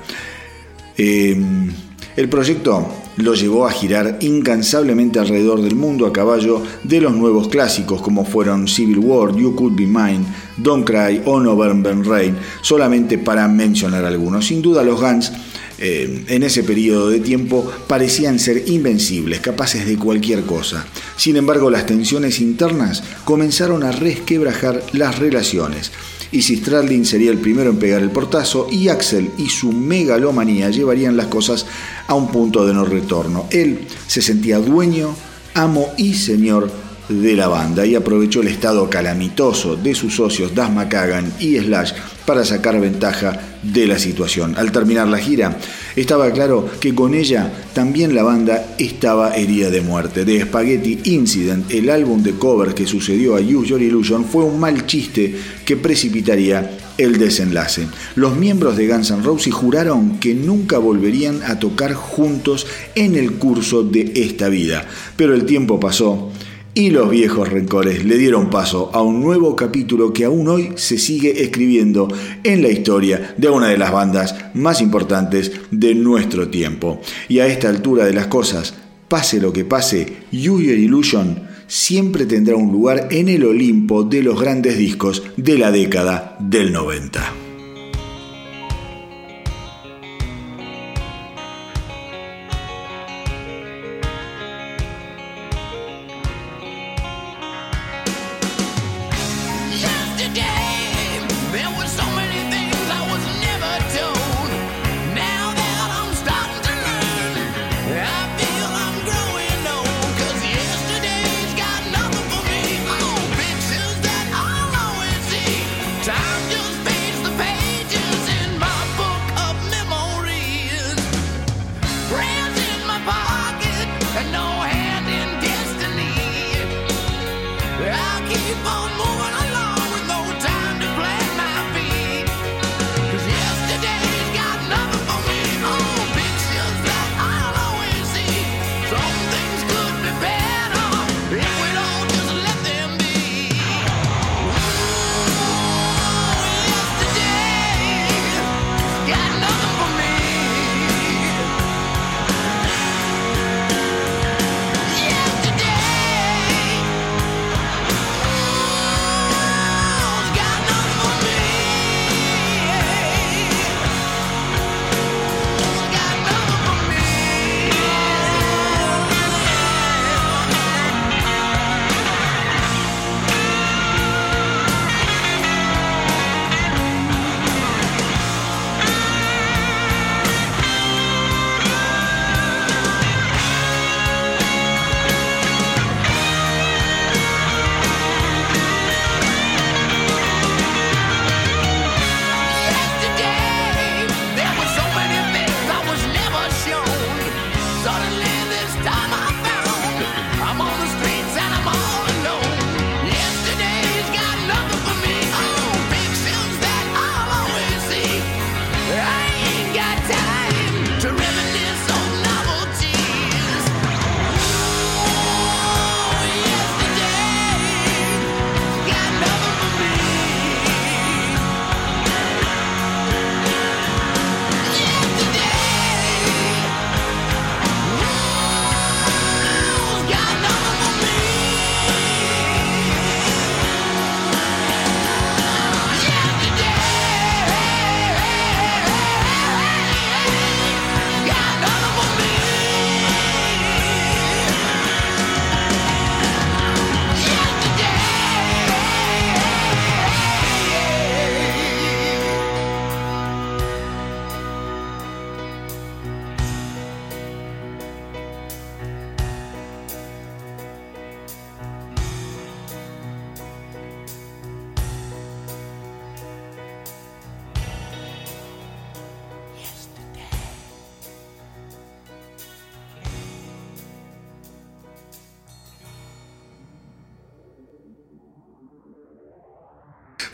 Em, 0.98 1.72
el 2.16 2.30
proyecto 2.30 2.88
lo 3.18 3.34
llevó 3.34 3.68
a 3.68 3.72
girar 3.72 4.18
incansablemente 4.22 5.20
alrededor 5.20 5.62
del 5.62 5.76
mundo 5.76 6.06
a 6.06 6.14
caballo 6.14 6.62
de 6.84 7.02
los 7.02 7.14
nuevos 7.16 7.48
clásicos 7.48 8.02
como 8.02 8.26
fueron 8.26 8.68
Civil 8.68 9.00
War, 9.00 9.36
You 9.36 9.56
Could 9.56 9.76
Be 9.76 9.86
Mine, 9.88 10.22
Don't 10.58 10.86
Cry 10.86 11.22
o 11.26 11.40
November 11.40 11.96
Rain, 12.06 12.36
solamente 12.62 13.18
para 13.18 13.48
mencionar 13.48 14.06
algunos. 14.06 14.48
Sin 14.48 14.62
duda 14.62 14.84
los 14.84 15.00
Guns 15.00 15.32
eh, 15.80 16.26
en 16.28 16.44
ese 16.44 16.64
periodo 16.64 17.10
de 17.10 17.20
tiempo 17.20 17.70
parecían 17.88 18.40
ser 18.40 18.68
invencibles, 18.68 19.40
capaces 19.40 19.86
de 19.86 19.98
cualquier 19.98 20.44
cosa. 20.44 20.86
Sin 21.16 21.36
embargo, 21.36 21.70
las 21.70 21.86
tensiones 21.86 22.40
internas 22.40 23.04
comenzaron 23.26 23.84
a 23.84 23.92
resquebrajar 23.92 24.84
las 24.94 25.20
relaciones. 25.20 25.92
si 26.32 26.58
Stradlin 26.58 27.06
sería 27.06 27.32
el 27.32 27.38
primero 27.38 27.70
en 27.70 27.78
pegar 27.78 28.02
el 28.02 28.12
portazo 28.12 28.68
y 28.72 28.90
Axel 28.90 29.32
y 29.38 29.50
su 29.50 29.72
megalomanía 29.72 30.70
llevarían 30.70 31.16
las 31.16 31.28
cosas 31.28 31.66
a 32.08 32.16
un 32.16 32.32
punto 32.32 32.66
de 32.66 32.74
no 32.74 32.84
retorno. 32.84 33.48
Él 33.52 33.88
se 34.08 34.22
sentía 34.22 34.60
dueño, 34.60 35.16
amo 35.54 35.94
y 35.98 36.16
señor 36.16 36.87
de 37.10 37.36
la 37.36 37.48
banda 37.48 37.86
y 37.86 37.96
aprovechó 37.96 38.42
el 38.42 38.48
estado 38.48 38.90
calamitoso 38.90 39.76
de 39.76 39.96
sus 39.96 40.16
socios 40.16 40.54
Das 40.54 40.72
McCagan 40.72 41.32
y 41.40 41.58
Slash 41.58 41.94
para 42.26 42.44
sacar 42.44 42.80
ventaja 42.82 43.40
de 43.64 43.88
la 43.88 43.98
situación. 43.98 44.56
Al 44.58 44.72
terminar 44.72 45.08
la 45.08 45.18
gira, 45.18 45.58
estaba 45.96 46.30
claro 46.32 46.70
que 46.80 46.94
con 46.94 47.14
ella 47.14 47.52
también 47.74 48.14
la 48.14 48.24
banda 48.24 48.76
estaba 48.78 49.36
herida 49.36 49.70
de 49.70 49.82
muerte. 49.82 50.26
The 50.26 50.42
Spaghetti 50.42 51.00
Incident, 51.06 51.72
el 51.72 51.90
álbum 51.90 52.22
de 52.24 52.34
covers 52.34 52.74
que 52.74 52.86
sucedió 52.86 53.36
a 53.36 53.40
Use 53.40 53.70
Your 53.70 53.82
Illusion, 53.82 54.26
fue 54.26 54.44
un 54.44 54.60
mal 54.60 54.86
chiste 54.86 55.36
que 55.64 55.78
precipitaría 55.78 56.78
el 56.98 57.18
desenlace. 57.18 57.88
Los 58.16 58.36
miembros 58.36 58.76
de 58.76 58.88
Guns 58.88 59.12
N' 59.12 59.24
Roses 59.24 59.54
juraron 59.54 60.20
que 60.20 60.34
nunca 60.34 60.80
volverían 60.80 61.42
a 61.44 61.60
tocar 61.60 61.94
juntos 61.94 62.68
en 62.96 63.16
el 63.16 63.34
curso 63.34 63.84
de 63.84 64.12
esta 64.16 64.50
vida, 64.50 64.86
pero 65.16 65.34
el 65.34 65.46
tiempo 65.46 65.80
pasó 65.80 66.32
y 66.78 66.92
los 66.92 67.10
viejos 67.10 67.50
rencores 67.50 68.06
le 68.06 68.20
dieron 68.20 68.52
paso 68.52 68.92
a 68.94 69.02
un 69.02 69.20
nuevo 69.20 69.56
capítulo 69.56 70.14
que 70.14 70.26
aún 70.26 70.48
hoy 70.48 70.74
se 70.76 71.00
sigue 71.00 71.42
escribiendo 71.42 72.08
en 72.44 72.62
la 72.62 72.70
historia 72.70 73.34
de 73.36 73.50
una 73.50 73.70
de 73.70 73.80
las 73.80 73.92
bandas 73.92 74.36
más 74.54 74.80
importantes 74.80 75.52
de 75.72 75.96
nuestro 75.96 76.50
tiempo. 76.50 77.02
Y 77.30 77.40
a 77.40 77.48
esta 77.48 77.70
altura 77.70 78.06
de 78.06 78.14
las 78.14 78.28
cosas, 78.28 78.76
pase 79.08 79.42
lo 79.42 79.52
que 79.52 79.66
pase, 79.66 80.18
Use 80.32 80.66
Illusion 80.66 81.48
siempre 81.66 82.28
tendrá 82.28 82.56
un 82.56 82.72
lugar 82.72 83.08
en 83.10 83.30
el 83.30 83.44
Olimpo 83.46 84.04
de 84.04 84.22
los 84.22 84.40
grandes 84.40 84.78
discos 84.78 85.24
de 85.36 85.58
la 85.58 85.72
década 85.72 86.38
del 86.40 86.72
90. 86.72 87.47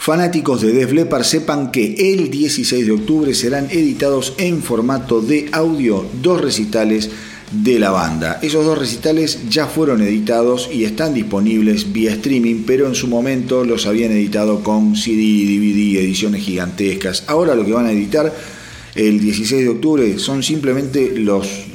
Fanáticos 0.04 0.62
de 0.62 0.74
Def 0.74 0.92
Leppard 0.92 1.24
sepan 1.24 1.72
que 1.72 1.96
el 2.12 2.30
16 2.30 2.86
de 2.86 2.92
octubre 2.92 3.34
serán 3.34 3.70
editados 3.72 4.34
en 4.38 4.62
formato 4.62 5.22
de 5.22 5.48
audio 5.54 6.06
dos 6.22 6.42
recitales 6.42 7.10
de 7.54 7.80
la 7.80 7.90
banda. 7.92 8.38
Esos 8.42 8.66
dos 8.66 8.78
recitales 8.78 9.50
ya 9.50 9.66
fueron 9.66 10.02
editados 10.02 10.70
y 10.70 10.84
están 10.84 11.14
disponibles 11.14 11.94
vía 11.94 12.12
streaming, 12.12 12.64
pero 12.68 12.86
en 12.88 12.96
su 12.96 13.08
momento 13.08 13.64
los 13.64 13.86
habían 13.86 14.12
editado 14.12 14.62
con 14.62 14.98
CD, 14.98 15.22
DVD, 15.22 16.04
ediciones 16.04 16.44
gigantescas. 16.44 17.24
Ahora 17.28 17.56
lo 17.56 17.66
que 17.66 17.72
van 17.72 17.86
a 17.86 17.94
editar 17.94 18.34
el 18.96 19.22
16 19.22 19.64
de 19.64 19.70
octubre 19.70 20.20
son 20.20 20.44
simplemente 20.44 21.14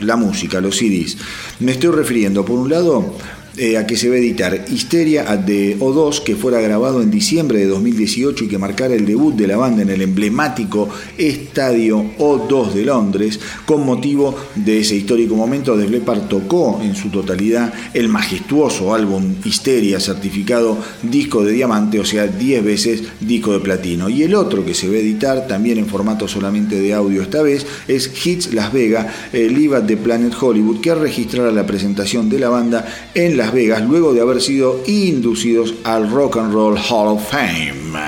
la 0.00 0.16
música, 0.16 0.60
los 0.60 0.76
CDs. 0.76 1.16
Me 1.60 1.72
estoy 1.72 1.92
refiriendo, 1.92 2.44
por 2.44 2.58
un 2.58 2.68
lado, 2.68 3.16
eh, 3.58 3.76
a 3.76 3.86
que 3.86 3.96
se 3.96 4.08
va 4.08 4.14
a 4.14 4.18
editar 4.18 4.64
Histeria 4.68 5.24
de 5.36 5.78
O2, 5.78 6.22
que 6.22 6.36
fuera 6.36 6.60
grabado 6.60 7.02
en 7.02 7.10
diciembre 7.10 7.58
de 7.58 7.66
2018 7.66 8.44
y 8.44 8.48
que 8.48 8.58
marcara 8.58 8.94
el 8.94 9.04
debut 9.04 9.34
de 9.34 9.46
la 9.48 9.56
banda 9.56 9.82
en 9.82 9.90
el 9.90 10.02
emblemático 10.02 10.88
Estadio 11.16 12.04
O2 12.18 12.72
de 12.72 12.84
Londres, 12.84 13.40
con 13.66 13.84
motivo 13.84 14.34
de 14.54 14.78
ese 14.80 14.96
histórico 14.96 15.34
momento, 15.34 15.76
de 15.76 15.88
Leppard 15.88 16.28
tocó 16.28 16.80
en 16.82 16.94
su 16.94 17.08
totalidad 17.08 17.72
el 17.94 18.08
majestuoso 18.08 18.94
álbum 18.94 19.34
Histeria, 19.44 19.98
certificado 19.98 20.78
disco 21.02 21.44
de 21.44 21.52
diamante, 21.52 21.98
o 21.98 22.04
sea, 22.04 22.26
10 22.26 22.64
veces 22.64 23.02
disco 23.20 23.52
de 23.52 23.60
platino. 23.60 24.08
Y 24.08 24.22
el 24.22 24.34
otro 24.34 24.64
que 24.64 24.74
se 24.74 24.88
va 24.88 24.94
a 24.94 24.98
editar, 24.98 25.46
también 25.46 25.78
en 25.78 25.86
formato 25.86 26.28
solamente 26.28 26.80
de 26.80 26.94
audio 26.94 27.22
esta 27.22 27.42
vez, 27.42 27.66
es 27.88 28.10
Hits 28.24 28.54
Las 28.54 28.72
Vegas, 28.72 29.06
el 29.32 29.58
IVA 29.58 29.80
de 29.80 29.96
Planet 29.96 30.34
Hollywood, 30.40 30.80
que 30.80 30.94
registrará 30.94 31.50
la 31.50 31.66
presentación 31.66 32.28
de 32.28 32.38
la 32.38 32.48
banda 32.48 32.86
en 33.14 33.36
la 33.48 33.54
Vegas 33.54 33.82
luego 33.88 34.12
de 34.12 34.20
haber 34.20 34.42
sido 34.42 34.82
inducidos 34.86 35.74
al 35.84 36.10
Rock 36.10 36.36
and 36.36 36.52
Roll 36.52 36.76
Hall 36.76 37.08
of 37.08 37.30
Fame. 37.30 37.98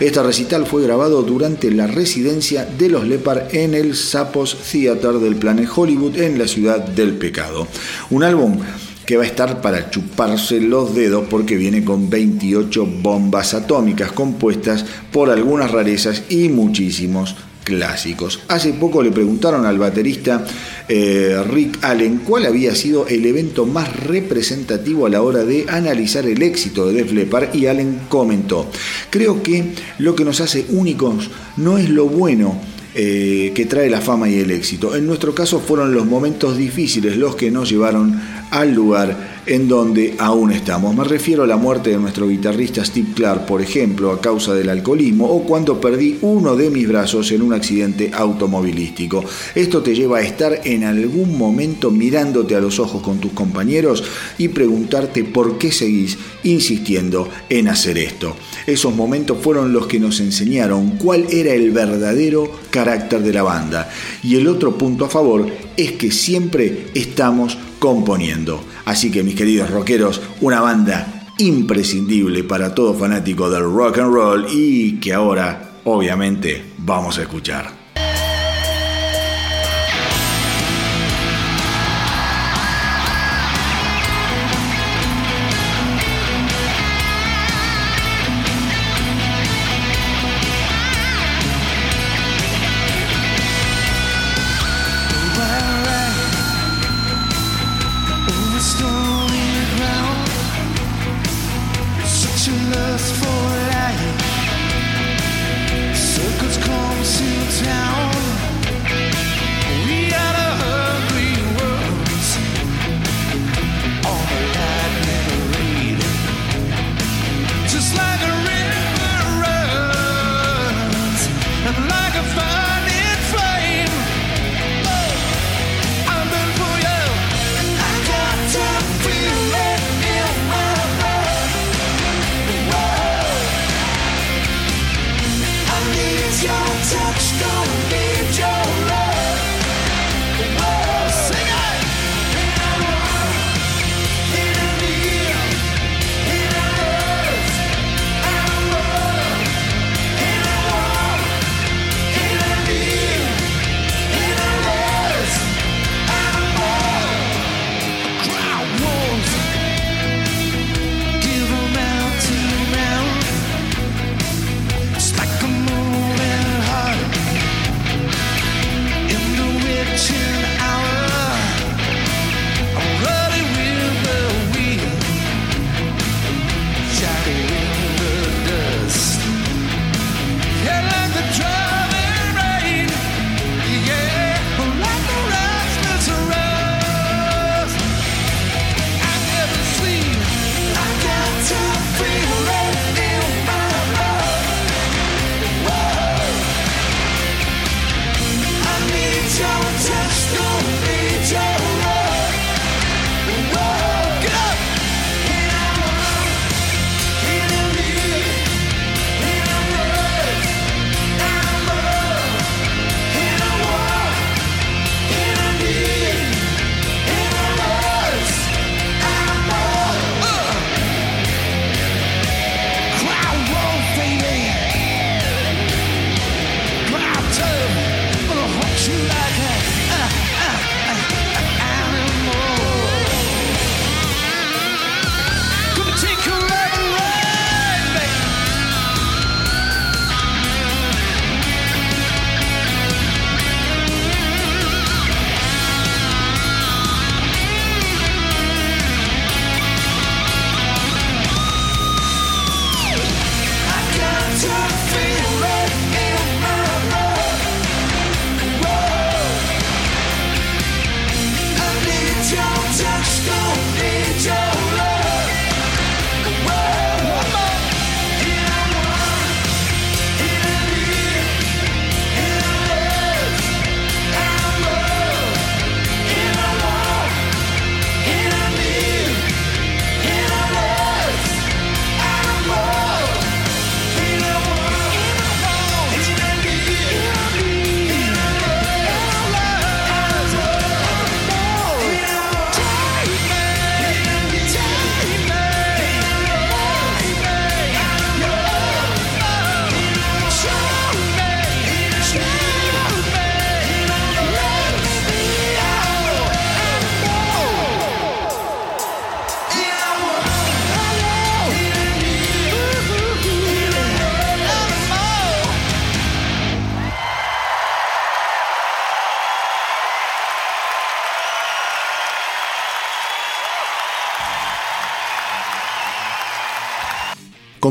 Este 0.00 0.22
recital 0.22 0.64
fue 0.64 0.82
grabado 0.82 1.22
durante 1.22 1.70
la 1.70 1.86
residencia 1.86 2.64
de 2.64 2.88
los 2.88 3.06
Lepar 3.06 3.48
en 3.52 3.74
el 3.74 3.94
Sapos 3.94 4.56
Theater 4.72 5.14
del 5.14 5.36
Planet 5.36 5.68
Hollywood 5.74 6.16
en 6.18 6.38
la 6.38 6.48
ciudad 6.48 6.78
del 6.80 7.14
pecado. 7.14 7.66
Un 8.10 8.24
álbum 8.24 8.58
que 9.04 9.18
va 9.18 9.24
a 9.24 9.26
estar 9.26 9.60
para 9.60 9.90
chuparse 9.90 10.60
los 10.60 10.94
dedos 10.94 11.26
porque 11.28 11.56
viene 11.56 11.84
con 11.84 12.08
28 12.08 12.86
bombas 13.02 13.52
atómicas 13.52 14.12
compuestas 14.12 14.86
por 15.12 15.28
algunas 15.28 15.70
rarezas 15.70 16.22
y 16.30 16.48
muchísimos 16.48 17.36
clásicos. 17.68 18.40
Hace 18.48 18.72
poco 18.72 19.02
le 19.02 19.10
preguntaron 19.10 19.66
al 19.66 19.76
baterista 19.76 20.42
eh, 20.88 21.36
Rick 21.50 21.84
Allen 21.84 22.22
cuál 22.24 22.46
había 22.46 22.74
sido 22.74 23.06
el 23.06 23.26
evento 23.26 23.66
más 23.66 23.94
representativo 24.04 25.04
a 25.04 25.10
la 25.10 25.20
hora 25.20 25.44
de 25.44 25.66
analizar 25.68 26.24
el 26.24 26.42
éxito 26.42 26.86
de 26.86 26.94
Def 26.94 27.12
Leppard 27.12 27.54
y 27.54 27.66
Allen 27.66 28.00
comentó, 28.08 28.70
creo 29.10 29.42
que 29.42 29.74
lo 29.98 30.16
que 30.16 30.24
nos 30.24 30.40
hace 30.40 30.64
únicos 30.70 31.30
no 31.58 31.76
es 31.76 31.90
lo 31.90 32.06
bueno, 32.06 32.58
eh, 32.94 33.52
que 33.54 33.66
trae 33.66 33.90
la 33.90 34.00
fama 34.00 34.30
y 34.30 34.40
el 34.40 34.50
éxito. 34.50 34.96
En 34.96 35.06
nuestro 35.06 35.34
caso 35.34 35.60
fueron 35.60 35.92
los 35.92 36.06
momentos 36.06 36.56
difíciles 36.56 37.18
los 37.18 37.36
que 37.36 37.50
nos 37.50 37.68
llevaron 37.68 38.18
al 38.50 38.72
lugar 38.72 39.37
en 39.48 39.66
donde 39.66 40.14
aún 40.18 40.52
estamos. 40.52 40.94
Me 40.94 41.04
refiero 41.04 41.42
a 41.42 41.46
la 41.46 41.56
muerte 41.56 41.90
de 41.90 41.96
nuestro 41.96 42.28
guitarrista 42.28 42.84
Steve 42.84 43.08
Clark, 43.14 43.46
por 43.46 43.62
ejemplo, 43.62 44.12
a 44.12 44.20
causa 44.20 44.54
del 44.54 44.68
alcoholismo, 44.68 45.26
o 45.26 45.42
cuando 45.42 45.80
perdí 45.80 46.18
uno 46.20 46.54
de 46.54 46.68
mis 46.68 46.86
brazos 46.86 47.32
en 47.32 47.40
un 47.40 47.54
accidente 47.54 48.10
automovilístico. 48.12 49.24
Esto 49.54 49.82
te 49.82 49.94
lleva 49.94 50.18
a 50.18 50.22
estar 50.22 50.60
en 50.64 50.84
algún 50.84 51.38
momento 51.38 51.90
mirándote 51.90 52.54
a 52.56 52.60
los 52.60 52.78
ojos 52.78 53.02
con 53.02 53.18
tus 53.18 53.32
compañeros 53.32 54.04
y 54.36 54.48
preguntarte 54.48 55.24
por 55.24 55.56
qué 55.56 55.72
seguís 55.72 56.18
insistiendo 56.44 57.28
en 57.48 57.68
hacer 57.68 57.96
esto. 57.96 58.36
Esos 58.66 58.94
momentos 58.94 59.38
fueron 59.40 59.72
los 59.72 59.86
que 59.86 59.98
nos 59.98 60.20
enseñaron 60.20 60.98
cuál 60.98 61.24
era 61.30 61.54
el 61.54 61.70
verdadero 61.70 62.50
carácter 62.68 63.22
de 63.22 63.32
la 63.32 63.42
banda. 63.42 63.90
Y 64.22 64.36
el 64.36 64.46
otro 64.46 64.76
punto 64.76 65.06
a 65.06 65.08
favor 65.08 65.46
es 65.76 65.92
que 65.92 66.10
siempre 66.10 66.88
estamos 66.94 67.56
componiendo. 67.78 68.64
Así 68.84 69.10
que 69.10 69.22
mis 69.22 69.34
queridos 69.34 69.70
rockeros, 69.70 70.20
una 70.40 70.60
banda 70.60 71.26
imprescindible 71.38 72.44
para 72.44 72.74
todo 72.74 72.94
fanático 72.94 73.48
del 73.48 73.62
rock 73.62 73.98
and 73.98 74.12
roll 74.12 74.46
y 74.50 74.98
que 75.00 75.14
ahora 75.14 75.80
obviamente 75.84 76.72
vamos 76.78 77.18
a 77.18 77.22
escuchar. 77.22 77.77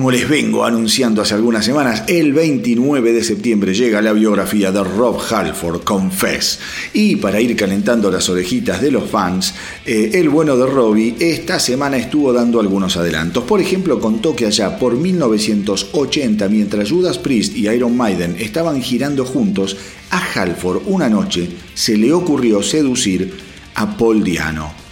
Como 0.07 0.17
les 0.17 0.29
vengo 0.29 0.63
anunciando 0.63 1.21
hace 1.21 1.33
algunas 1.33 1.65
semanas, 1.65 2.05
el 2.07 2.31
29 2.31 3.11
de 3.11 3.21
septiembre 3.25 3.73
llega 3.73 4.01
la 4.01 4.13
biografía 4.13 4.71
de 4.71 4.81
Rob 4.81 5.19
Halford, 5.19 5.83
Confess. 5.83 6.59
Y 6.93 7.17
para 7.17 7.41
ir 7.41 7.57
calentando 7.57 8.09
las 8.09 8.29
orejitas 8.29 8.81
de 8.81 8.89
los 8.89 9.09
fans, 9.09 9.53
eh, 9.85 10.11
el 10.13 10.29
bueno 10.29 10.55
de 10.55 10.65
Robbie 10.65 11.17
esta 11.19 11.59
semana 11.59 11.97
estuvo 11.97 12.31
dando 12.31 12.61
algunos 12.61 12.95
adelantos. 12.95 13.43
Por 13.43 13.59
ejemplo, 13.59 13.99
contó 13.99 14.33
que 14.33 14.45
allá 14.45 14.79
por 14.79 14.95
1980, 14.95 16.47
mientras 16.47 16.89
Judas 16.89 17.17
Priest 17.17 17.57
y 17.57 17.67
Iron 17.67 17.97
Maiden 17.97 18.37
estaban 18.39 18.81
girando 18.81 19.25
juntos, 19.25 19.75
a 20.09 20.19
Halford 20.35 20.83
una 20.85 21.09
noche 21.09 21.49
se 21.73 21.97
le 21.97 22.13
ocurrió 22.13 22.63
seducir 22.63 23.33
a 23.75 23.97
Paul 23.97 24.23
Diano. 24.23 24.86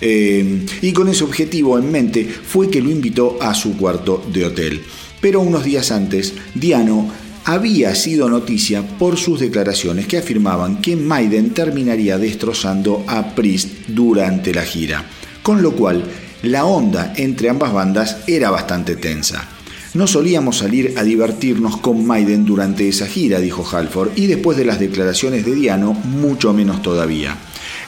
Eh, 0.00 0.66
y 0.82 0.92
con 0.92 1.08
ese 1.08 1.24
objetivo 1.24 1.78
en 1.78 1.90
mente 1.90 2.24
fue 2.24 2.70
que 2.70 2.80
lo 2.80 2.90
invitó 2.90 3.38
a 3.40 3.54
su 3.54 3.76
cuarto 3.76 4.24
de 4.32 4.44
hotel. 4.44 4.82
Pero 5.20 5.40
unos 5.40 5.64
días 5.64 5.90
antes, 5.90 6.34
Diano 6.54 7.10
había 7.44 7.94
sido 7.94 8.28
noticia 8.28 8.86
por 8.98 9.16
sus 9.16 9.40
declaraciones 9.40 10.06
que 10.06 10.18
afirmaban 10.18 10.82
que 10.82 10.96
Maiden 10.96 11.54
terminaría 11.54 12.18
destrozando 12.18 13.04
a 13.06 13.34
Priest 13.34 13.88
durante 13.88 14.52
la 14.52 14.62
gira, 14.62 15.04
con 15.42 15.62
lo 15.62 15.72
cual 15.72 16.04
la 16.42 16.66
onda 16.66 17.14
entre 17.16 17.48
ambas 17.48 17.72
bandas 17.72 18.18
era 18.26 18.50
bastante 18.50 18.96
tensa. 18.96 19.48
No 19.94 20.06
solíamos 20.06 20.58
salir 20.58 20.94
a 20.98 21.02
divertirnos 21.02 21.78
con 21.78 22.06
Maiden 22.06 22.44
durante 22.44 22.86
esa 22.86 23.06
gira, 23.06 23.40
dijo 23.40 23.66
Halford, 23.66 24.10
y 24.16 24.26
después 24.26 24.58
de 24.58 24.66
las 24.66 24.78
declaraciones 24.78 25.46
de 25.46 25.54
Diano, 25.54 25.94
mucho 25.94 26.52
menos 26.52 26.82
todavía. 26.82 27.36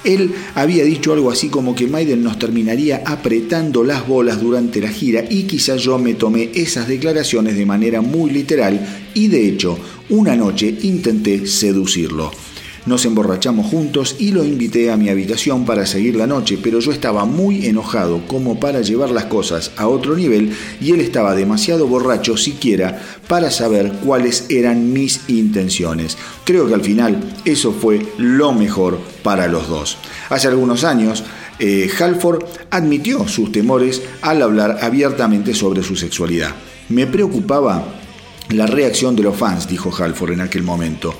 Él 0.04 0.32
había 0.54 0.84
dicho 0.84 1.12
algo 1.12 1.30
así 1.30 1.48
como 1.48 1.74
que 1.74 1.86
Maiden 1.86 2.22
nos 2.22 2.38
terminaría 2.38 3.02
apretando 3.04 3.84
las 3.84 4.06
bolas 4.06 4.40
durante 4.40 4.80
la 4.80 4.88
gira 4.88 5.24
y 5.28 5.44
quizás 5.44 5.82
yo 5.82 5.98
me 5.98 6.14
tomé 6.14 6.50
esas 6.54 6.88
declaraciones 6.88 7.56
de 7.56 7.66
manera 7.66 8.00
muy 8.00 8.30
literal 8.30 8.80
y 9.14 9.28
de 9.28 9.48
hecho 9.48 9.78
una 10.08 10.36
noche 10.36 10.74
intenté 10.82 11.46
seducirlo. 11.46 12.30
Nos 12.86 13.04
emborrachamos 13.04 13.66
juntos 13.66 14.16
y 14.18 14.32
lo 14.32 14.42
invité 14.42 14.90
a 14.90 14.96
mi 14.96 15.10
habitación 15.10 15.66
para 15.66 15.84
seguir 15.84 16.16
la 16.16 16.26
noche, 16.26 16.58
pero 16.62 16.80
yo 16.80 16.92
estaba 16.92 17.26
muy 17.26 17.66
enojado 17.66 18.26
como 18.26 18.58
para 18.58 18.80
llevar 18.80 19.10
las 19.10 19.26
cosas 19.26 19.72
a 19.76 19.86
otro 19.86 20.16
nivel 20.16 20.52
y 20.80 20.92
él 20.92 21.00
estaba 21.00 21.34
demasiado 21.34 21.86
borracho 21.86 22.38
siquiera 22.38 22.98
para 23.28 23.50
saber 23.50 23.92
cuáles 24.04 24.46
eran 24.48 24.94
mis 24.94 25.28
intenciones. 25.28 26.16
Creo 26.44 26.66
que 26.68 26.74
al 26.74 26.80
final 26.80 27.20
eso 27.44 27.72
fue 27.72 28.00
lo 28.16 28.52
mejor 28.52 28.98
para 29.22 29.46
los 29.46 29.68
dos. 29.68 29.98
Hace 30.30 30.48
algunos 30.48 30.82
años, 30.82 31.22
eh, 31.58 31.90
Halford 31.98 32.44
admitió 32.70 33.28
sus 33.28 33.52
temores 33.52 34.00
al 34.22 34.40
hablar 34.40 34.78
abiertamente 34.80 35.52
sobre 35.52 35.82
su 35.82 35.96
sexualidad. 35.96 36.54
Me 36.88 37.06
preocupaba 37.06 37.84
la 38.48 38.66
reacción 38.66 39.14
de 39.14 39.22
los 39.22 39.36
fans, 39.36 39.68
dijo 39.68 39.94
Halford 39.94 40.32
en 40.32 40.40
aquel 40.40 40.62
momento. 40.62 41.14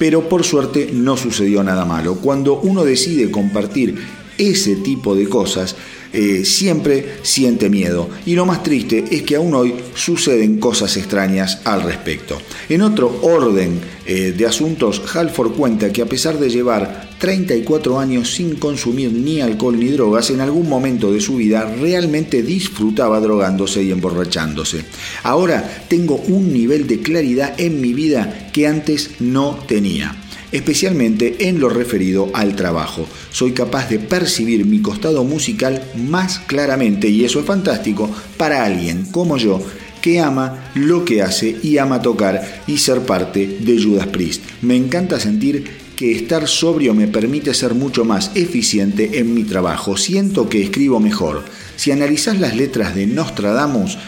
Pero 0.00 0.30
por 0.30 0.44
suerte 0.44 0.88
no 0.94 1.18
sucedió 1.18 1.62
nada 1.62 1.84
malo. 1.84 2.14
Cuando 2.14 2.58
uno 2.58 2.84
decide 2.84 3.30
compartir 3.30 3.98
ese 4.38 4.76
tipo 4.76 5.14
de 5.14 5.28
cosas, 5.28 5.76
eh, 6.12 6.44
siempre 6.44 7.18
siente 7.22 7.68
miedo. 7.68 8.08
Y 8.26 8.34
lo 8.34 8.46
más 8.46 8.62
triste 8.62 9.04
es 9.10 9.22
que 9.22 9.36
aún 9.36 9.54
hoy 9.54 9.74
suceden 9.94 10.58
cosas 10.58 10.96
extrañas 10.96 11.60
al 11.64 11.82
respecto. 11.82 12.40
En 12.68 12.82
otro 12.82 13.20
orden 13.22 13.80
eh, 14.06 14.34
de 14.36 14.46
asuntos, 14.46 15.02
Halford 15.14 15.52
cuenta 15.52 15.92
que 15.92 16.02
a 16.02 16.06
pesar 16.06 16.38
de 16.38 16.50
llevar 16.50 17.10
34 17.18 18.00
años 18.00 18.34
sin 18.34 18.56
consumir 18.56 19.12
ni 19.12 19.40
alcohol 19.40 19.78
ni 19.78 19.88
drogas, 19.88 20.30
en 20.30 20.40
algún 20.40 20.68
momento 20.68 21.12
de 21.12 21.20
su 21.20 21.36
vida 21.36 21.64
realmente 21.80 22.42
disfrutaba 22.42 23.20
drogándose 23.20 23.82
y 23.82 23.92
emborrachándose. 23.92 24.84
Ahora 25.22 25.84
tengo 25.88 26.16
un 26.16 26.52
nivel 26.52 26.86
de 26.86 27.00
claridad 27.00 27.54
en 27.58 27.80
mi 27.80 27.92
vida 27.92 28.50
que 28.52 28.66
antes 28.66 29.20
no 29.20 29.58
tenía 29.68 30.16
especialmente 30.52 31.48
en 31.48 31.60
lo 31.60 31.68
referido 31.68 32.30
al 32.34 32.56
trabajo. 32.56 33.06
Soy 33.30 33.52
capaz 33.52 33.88
de 33.88 33.98
percibir 33.98 34.66
mi 34.66 34.80
costado 34.80 35.24
musical 35.24 35.82
más 35.96 36.38
claramente 36.40 37.08
y 37.08 37.24
eso 37.24 37.40
es 37.40 37.46
fantástico 37.46 38.10
para 38.36 38.64
alguien 38.64 39.06
como 39.06 39.36
yo 39.36 39.62
que 40.00 40.20
ama 40.20 40.70
lo 40.74 41.04
que 41.04 41.22
hace 41.22 41.56
y 41.62 41.78
ama 41.78 42.00
tocar 42.00 42.62
y 42.66 42.78
ser 42.78 43.00
parte 43.00 43.58
de 43.60 43.82
Judas 43.82 44.06
Priest. 44.06 44.42
Me 44.62 44.76
encanta 44.76 45.20
sentir 45.20 45.64
que 45.96 46.12
estar 46.12 46.48
sobrio 46.48 46.94
me 46.94 47.08
permite 47.08 47.52
ser 47.52 47.74
mucho 47.74 48.06
más 48.06 48.30
eficiente 48.34 49.18
en 49.18 49.34
mi 49.34 49.44
trabajo. 49.44 49.98
Siento 49.98 50.48
que 50.48 50.62
escribo 50.62 50.98
mejor. 50.98 51.44
Si 51.76 51.90
analizas 51.90 52.40
las 52.40 52.56
letras 52.56 52.94
de 52.94 53.06
Nostradamus, 53.06 53.98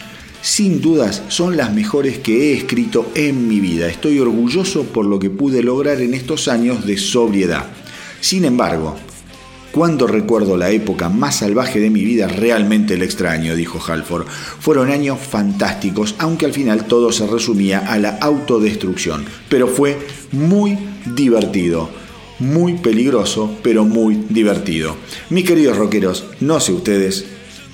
sin 0.43 0.81
dudas 0.81 1.23
son 1.29 1.55
las 1.55 1.73
mejores 1.73 2.19
que 2.19 2.51
he 2.51 2.57
escrito 2.57 3.09
en 3.15 3.47
mi 3.47 3.61
vida. 3.61 3.87
Estoy 3.87 4.19
orgulloso 4.19 4.83
por 4.83 5.05
lo 5.05 5.17
que 5.17 5.29
pude 5.29 5.63
lograr 5.63 6.01
en 6.01 6.13
estos 6.13 6.49
años 6.49 6.85
de 6.85 6.97
sobriedad. 6.97 7.65
Sin 8.19 8.43
embargo, 8.43 8.97
cuando 9.71 10.05
recuerdo 10.05 10.57
la 10.57 10.69
época 10.69 11.07
más 11.07 11.37
salvaje 11.37 11.79
de 11.79 11.89
mi 11.89 12.03
vida, 12.03 12.27
realmente 12.27 12.95
el 12.95 13.03
extraño, 13.03 13.55
dijo 13.55 13.79
Halford. 13.81 14.27
Fueron 14.27 14.91
años 14.91 15.17
fantásticos, 15.17 16.13
aunque 16.17 16.45
al 16.45 16.51
final 16.51 16.87
todo 16.87 17.13
se 17.13 17.25
resumía 17.25 17.79
a 17.79 17.97
la 17.97 18.17
autodestrucción. 18.17 19.23
Pero 19.47 19.69
fue 19.69 19.97
muy 20.33 20.77
divertido. 21.15 21.89
Muy 22.39 22.73
peligroso, 22.73 23.49
pero 23.63 23.85
muy 23.85 24.25
divertido. 24.27 24.97
Mis 25.29 25.45
queridos 25.45 25.77
rockeros, 25.77 26.25
no 26.41 26.59
sé 26.59 26.73
ustedes, 26.73 27.25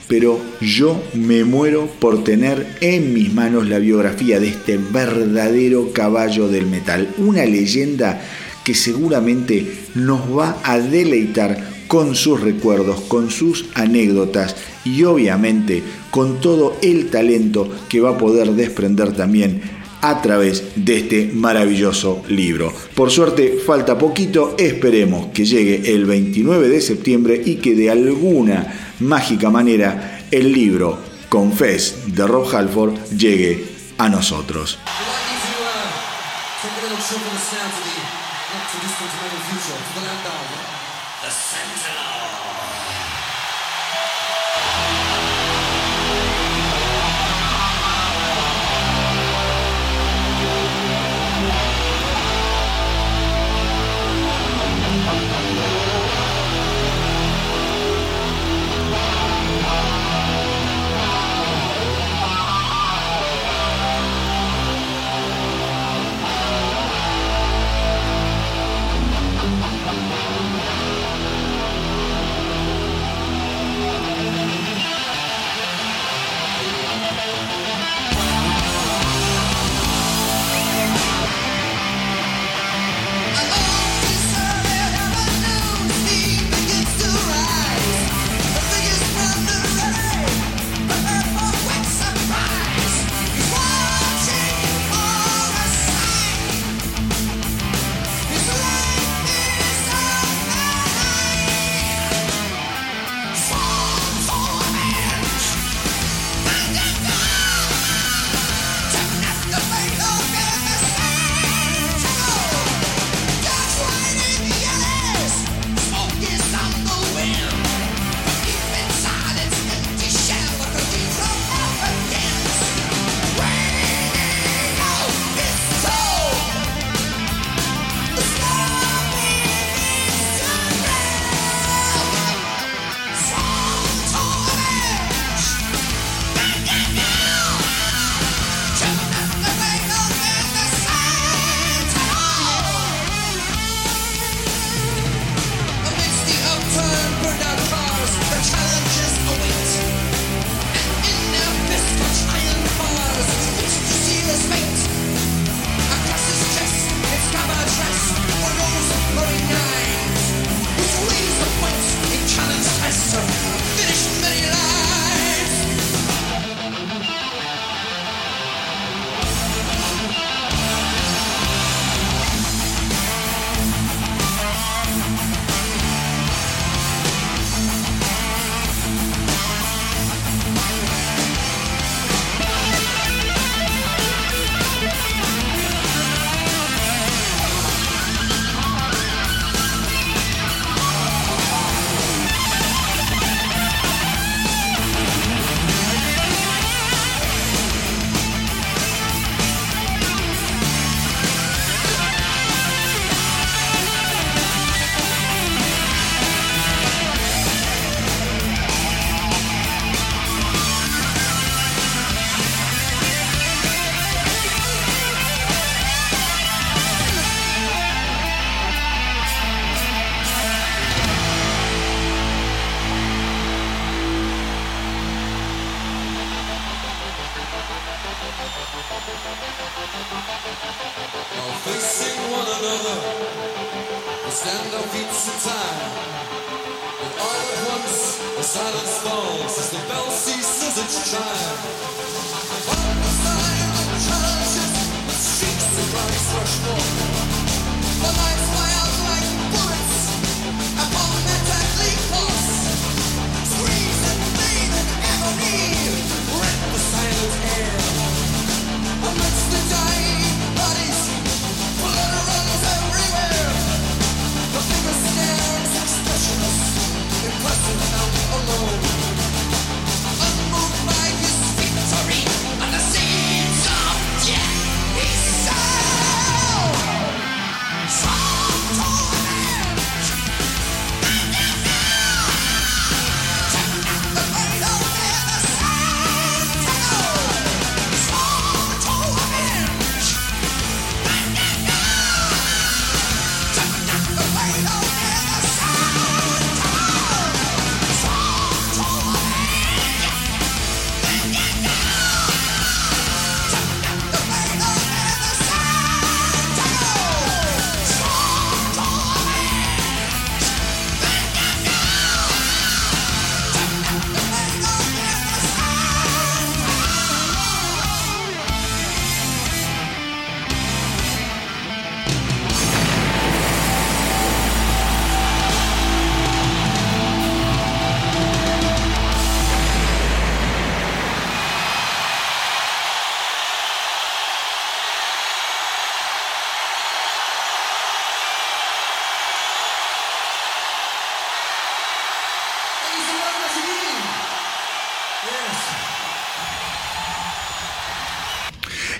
pero 0.09 0.41
yo 0.59 1.01
me 1.13 1.43
muero 1.43 1.87
por 1.99 2.23
tener 2.23 2.67
en 2.81 3.13
mis 3.13 3.31
manos 3.31 3.69
la 3.69 3.77
biografía 3.77 4.39
de 4.39 4.47
este 4.47 4.77
verdadero 4.77 5.93
caballo 5.93 6.47
del 6.47 6.65
metal. 6.65 7.07
Una 7.19 7.45
leyenda 7.45 8.19
que 8.65 8.73
seguramente 8.73 9.71
nos 9.93 10.21
va 10.35 10.59
a 10.63 10.79
deleitar 10.79 11.63
con 11.87 12.15
sus 12.15 12.41
recuerdos, 12.41 13.01
con 13.01 13.29
sus 13.29 13.65
anécdotas 13.75 14.55
y 14.83 15.03
obviamente 15.03 15.83
con 16.09 16.41
todo 16.41 16.75
el 16.81 17.11
talento 17.11 17.69
que 17.87 18.01
va 18.01 18.11
a 18.11 18.17
poder 18.17 18.53
desprender 18.53 19.13
también 19.13 19.61
a 20.01 20.21
través 20.21 20.63
de 20.75 20.97
este 20.97 21.29
maravilloso 21.33 22.23
libro. 22.29 22.73
Por 22.95 23.11
suerte 23.11 23.59
falta 23.63 23.97
poquito, 23.97 24.55
esperemos 24.57 25.27
que 25.33 25.45
llegue 25.45 25.93
el 25.93 26.05
29 26.05 26.67
de 26.67 26.81
septiembre 26.81 27.41
y 27.45 27.55
que 27.55 27.75
de 27.75 27.91
alguna 27.91 28.88
mágica 28.99 29.49
manera 29.49 30.21
el 30.31 30.51
libro 30.51 30.99
Confes 31.29 32.15
de 32.15 32.25
Rob 32.27 32.53
Halford 32.55 32.95
llegue 33.15 33.65
a 33.97 34.09
nosotros. 34.09 34.79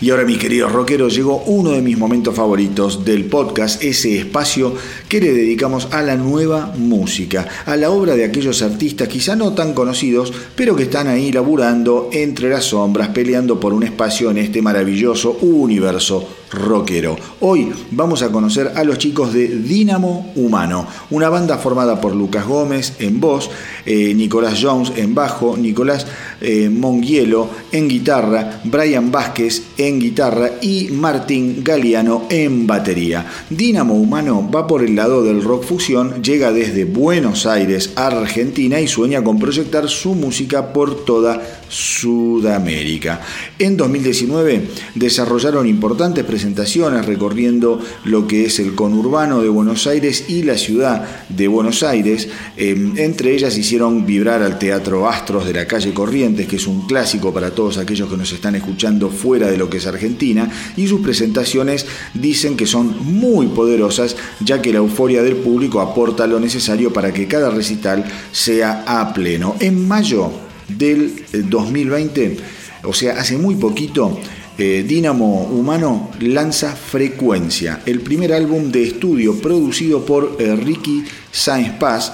Y 0.02 0.12
ahora, 0.12 0.24
mis 0.24 0.38
queridos 0.38 0.72
rockeros, 0.72 1.14
llegó 1.14 1.44
uno 1.48 1.72
de 1.72 1.82
mis 1.82 1.98
momentos 1.98 2.34
favoritos 2.34 3.04
del 3.04 3.26
podcast, 3.26 3.84
ese 3.84 4.18
espacio 4.18 4.74
que 5.10 5.20
le 5.20 5.34
dedicamos 5.34 5.90
a 5.92 6.02
la 6.02 6.16
nueva 6.16 6.74
música, 6.78 7.46
a 7.66 7.76
la 7.76 7.90
obra 7.90 8.16
de 8.16 8.24
aquellos 8.24 8.62
artistas 8.62 9.10
quizá 9.10 9.36
no 9.36 9.54
tan 9.54 9.74
conocidos, 9.74 10.32
pero 10.56 10.74
que 10.76 10.84
están 10.84 11.08
ahí 11.08 11.34
laburando 11.34 12.10
entre 12.14 12.50
las 12.50 12.66
sombras, 12.66 13.10
peleando 13.10 13.60
por 13.60 13.74
un 13.74 13.84
espacio 13.84 14.32
en 14.32 14.38
este 14.38 14.62
maravilloso 14.62 15.38
universo 15.42 16.39
rockero. 16.52 17.16
Hoy 17.42 17.72
vamos 17.92 18.22
a 18.22 18.32
conocer 18.32 18.72
a 18.76 18.84
los 18.84 18.98
chicos 18.98 19.34
de 19.34 19.48
Dínamo 19.48 20.32
Humano, 20.36 20.88
una 21.10 21.30
banda 21.30 21.58
formada 21.58 22.00
por 22.02 22.16
Lucas 22.16 22.46
Gómez 22.46 22.94
en 23.00 23.20
voz, 23.20 23.50
eh, 23.86 24.14
Nicolás 24.14 24.60
Jones 24.62 24.94
en 24.96 25.14
bajo, 25.16 25.58
Nicolás 25.58 26.08
eh, 26.42 26.70
Monguielo 26.70 27.50
en 27.72 27.88
guitarra, 27.88 28.62
Brian 28.64 29.12
Vázquez 29.12 29.64
en 29.78 30.00
guitarra 30.00 30.52
y 30.62 30.90
Martín 30.92 31.64
Galeano 31.64 32.24
en 32.30 32.66
batería. 32.68 33.26
Dínamo 33.50 33.96
Humano 33.96 34.50
va 34.54 34.68
por 34.68 34.84
el 34.84 34.96
lado 34.96 35.24
del 35.24 35.44
rock 35.44 35.64
fusión, 35.64 36.22
llega 36.24 36.52
desde 36.52 36.86
Buenos 36.86 37.46
Aires, 37.46 37.94
Argentina 37.96 38.80
y 38.80 38.88
sueña 38.88 39.24
con 39.24 39.40
proyectar 39.40 39.90
su 39.90 40.16
música 40.16 40.74
por 40.74 41.06
toda 41.06 41.59
Sudamérica. 41.70 43.22
En 43.58 43.78
2019 43.78 44.68
desarrollaron 44.96 45.68
importantes 45.68 46.26
presentaciones 46.26 47.06
recorriendo 47.06 47.80
lo 48.06 48.28
que 48.28 48.46
es 48.46 48.60
el 48.60 48.76
conurbano 48.76 49.42
de 49.42 49.50
Buenos 49.50 49.88
Aires 49.88 50.26
y 50.28 50.44
la 50.44 50.58
ciudad 50.58 51.26
de 51.30 51.48
Buenos 51.48 51.84
Aires. 51.84 52.28
Em, 52.58 52.98
entre 52.98 53.34
ellas 53.34 53.58
hicieron 53.58 54.06
vibrar 54.06 54.42
al 54.42 54.58
Teatro 54.58 55.08
Astros 55.08 55.46
de 55.46 55.54
la 55.54 55.68
calle 55.68 55.94
Corrientes, 55.94 56.48
que 56.48 56.56
es 56.58 56.68
un 56.68 56.88
clásico 56.88 57.34
para 57.34 57.52
todos 57.52 57.78
aquellos 57.78 58.10
que 58.10 58.18
nos 58.18 58.32
están 58.32 58.56
escuchando 58.56 59.10
fuera 59.10 59.48
de 59.48 59.58
lo 59.58 59.70
que 59.70 59.78
es 59.78 59.88
Argentina, 59.88 60.50
y 60.76 60.88
sus 60.88 61.02
presentaciones 61.02 61.86
dicen 62.14 62.58
que 62.58 62.66
son 62.66 62.96
muy 63.04 63.48
poderosas, 63.48 64.16
ya 64.40 64.62
que 64.62 64.74
la 64.74 64.80
euforia 64.80 65.24
del 65.24 65.36
público 65.36 65.82
aporta 65.82 66.28
lo 66.28 66.40
necesario 66.40 66.92
para 66.92 67.14
que 67.14 67.28
cada 67.28 67.50
recital 67.52 68.04
sea 68.32 68.84
a 68.88 69.14
pleno. 69.14 69.56
En 69.60 69.88
mayo 69.88 70.49
del 70.78 71.26
2020, 71.32 72.24
eh, 72.24 72.38
o 72.84 72.94
sea, 72.94 73.20
hace 73.20 73.38
muy 73.38 73.56
poquito, 73.56 74.20
eh, 74.58 74.84
Dínamo 74.88 75.44
Humano 75.46 76.12
lanza 76.20 76.76
Frecuencia, 76.76 77.82
el 77.86 78.02
primer 78.02 78.34
álbum 78.34 78.72
de 78.72 78.84
estudio 78.84 79.40
producido 79.40 80.06
por 80.06 80.36
eh, 80.40 80.56
Ricky 80.56 81.04
Sainz 81.32 81.72
Paz 81.74 82.14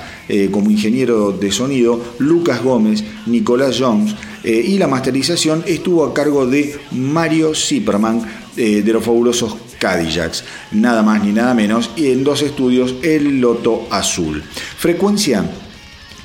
como 0.52 0.72
ingeniero 0.72 1.32
de 1.32 1.52
sonido, 1.52 2.02
Lucas 2.18 2.64
Gómez, 2.64 3.04
Nicolás 3.28 3.78
Jones 3.80 4.16
y 4.44 4.76
la 4.80 4.88
masterización 4.88 5.64
estuvo 5.68 6.04
a 6.04 6.16
cargo 6.16 6.48
de 6.48 6.76
Mario 6.94 7.54
Zipperman 7.54 8.26
de 8.56 8.92
los 8.92 9.04
fabulosos 9.04 9.56
Cadillacs, 9.78 10.44
nada 10.72 11.04
más 11.04 11.24
ni 11.24 11.32
nada 11.32 11.54
menos, 11.54 11.92
y 11.96 12.08
en 12.08 12.24
dos 12.24 12.42
estudios 12.42 12.96
El 13.04 13.40
Loto 13.40 13.88
Azul. 13.92 14.42
Frecuencia 14.42 15.46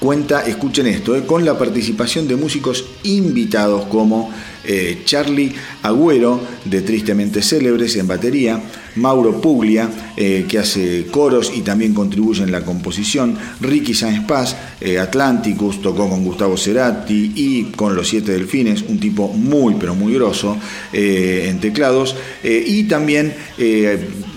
cuenta, 0.01 0.40
escuchen 0.47 0.86
esto, 0.86 1.14
eh, 1.14 1.27
con 1.27 1.44
la 1.44 1.59
participación 1.59 2.27
de 2.27 2.35
músicos 2.35 2.86
invitados 3.02 3.85
como 3.85 4.31
eh, 4.64 5.02
Charlie 5.05 5.52
Agüero, 5.82 6.40
de 6.64 6.81
Tristemente 6.81 7.43
Célebres, 7.43 7.97
en 7.97 8.06
batería, 8.06 8.60
Mauro 8.97 9.40
Puglia, 9.40 9.89
eh, 10.16 10.47
que 10.48 10.59
hace 10.59 11.06
coros 11.10 11.52
y 11.55 11.60
también 11.60 11.93
contribuye 11.93 12.43
en 12.43 12.51
la 12.51 12.62
composición, 12.62 13.36
Ricky 13.60 13.94
Sáenz 13.94 14.27
Paz, 14.27 14.56
Atlanticus, 15.01 15.82
tocó 15.82 16.09
con 16.09 16.24
Gustavo 16.24 16.56
Cerati 16.56 17.32
y 17.35 17.64
con 17.77 17.94
Los 17.94 18.09
Siete 18.09 18.32
Delfines, 18.32 18.82
un 18.89 18.98
tipo 18.98 19.28
muy 19.28 19.74
pero 19.74 19.94
muy 19.94 20.14
grosso 20.14 20.56
en 20.93 21.60
teclados, 21.60 22.16
y 22.43 22.85
también 22.85 23.35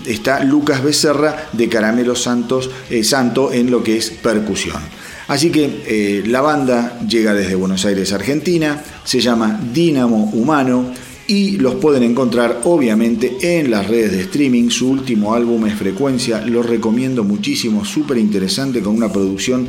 está 0.04 0.44
Lucas 0.44 0.84
Becerra 0.84 1.48
de 1.52 1.68
Caramelo 1.68 2.14
Santos, 2.14 2.70
Santo 3.02 3.52
en 3.52 3.70
lo 3.70 3.82
que 3.82 3.96
es 3.96 4.10
percusión. 4.10 5.03
Así 5.26 5.50
que 5.50 5.82
eh, 5.86 6.22
la 6.26 6.42
banda 6.42 7.00
llega 7.08 7.32
desde 7.32 7.54
Buenos 7.54 7.84
Aires, 7.86 8.12
Argentina, 8.12 8.82
se 9.04 9.20
llama 9.20 9.58
Dínamo 9.72 10.30
Humano 10.34 10.92
y 11.26 11.56
los 11.56 11.76
pueden 11.76 12.02
encontrar 12.02 12.60
obviamente 12.64 13.58
en 13.58 13.70
las 13.70 13.88
redes 13.88 14.12
de 14.12 14.20
streaming. 14.22 14.68
Su 14.68 14.90
último 14.90 15.34
álbum 15.34 15.66
es 15.66 15.74
Frecuencia, 15.74 16.42
lo 16.42 16.62
recomiendo 16.62 17.24
muchísimo, 17.24 17.84
súper 17.84 18.18
interesante 18.18 18.80
con 18.80 18.94
una 18.94 19.10
producción 19.10 19.68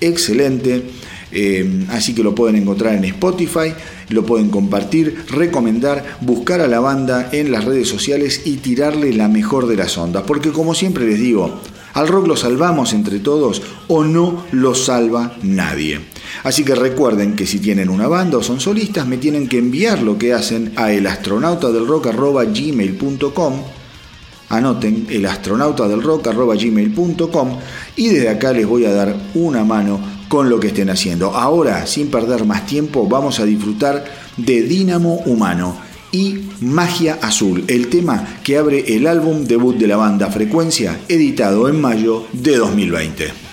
excelente. 0.00 0.82
Eh, 1.32 1.84
así 1.90 2.14
que 2.14 2.22
lo 2.22 2.34
pueden 2.34 2.56
encontrar 2.56 2.94
en 2.94 3.04
Spotify, 3.04 3.74
lo 4.08 4.24
pueden 4.24 4.48
compartir, 4.48 5.24
recomendar, 5.28 6.18
buscar 6.20 6.60
a 6.60 6.68
la 6.68 6.80
banda 6.80 7.28
en 7.32 7.52
las 7.52 7.64
redes 7.64 7.88
sociales 7.88 8.42
y 8.44 8.56
tirarle 8.56 9.12
la 9.12 9.28
mejor 9.28 9.66
de 9.66 9.76
las 9.76 9.98
ondas. 9.98 10.24
Porque 10.26 10.50
como 10.50 10.74
siempre 10.74 11.06
les 11.06 11.20
digo, 11.20 11.60
¿Al 11.96 12.06
rock 12.08 12.26
lo 12.26 12.36
salvamos 12.36 12.92
entre 12.92 13.20
todos 13.20 13.62
o 13.88 14.04
no 14.04 14.44
lo 14.52 14.74
salva 14.74 15.32
nadie? 15.42 15.98
Así 16.44 16.62
que 16.62 16.74
recuerden 16.74 17.34
que 17.34 17.46
si 17.46 17.58
tienen 17.58 17.88
una 17.88 18.06
banda 18.06 18.36
o 18.36 18.42
son 18.42 18.60
solistas, 18.60 19.06
me 19.06 19.16
tienen 19.16 19.48
que 19.48 19.56
enviar 19.56 20.02
lo 20.02 20.18
que 20.18 20.34
hacen 20.34 20.74
a 20.76 20.92
elastronautadelrock.gmail.com 20.92 23.54
Anoten 24.50 25.06
elastronautadelrock.gmail.com 25.08 27.58
y 27.96 28.08
desde 28.08 28.28
acá 28.28 28.52
les 28.52 28.66
voy 28.66 28.84
a 28.84 28.92
dar 28.92 29.16
una 29.32 29.64
mano 29.64 29.98
con 30.28 30.50
lo 30.50 30.60
que 30.60 30.68
estén 30.68 30.90
haciendo. 30.90 31.34
Ahora, 31.34 31.86
sin 31.86 32.10
perder 32.10 32.44
más 32.44 32.66
tiempo, 32.66 33.08
vamos 33.08 33.40
a 33.40 33.46
disfrutar 33.46 34.04
de 34.36 34.62
Dínamo 34.62 35.14
Humano 35.24 35.85
y 36.12 36.40
Magia 36.60 37.18
Azul, 37.22 37.64
el 37.68 37.88
tema 37.88 38.40
que 38.44 38.56
abre 38.58 38.96
el 38.96 39.06
álbum 39.06 39.44
debut 39.44 39.76
de 39.76 39.86
la 39.86 39.96
banda 39.96 40.30
Frecuencia, 40.30 40.98
editado 41.08 41.68
en 41.68 41.80
mayo 41.80 42.26
de 42.32 42.56
2020. 42.56 43.45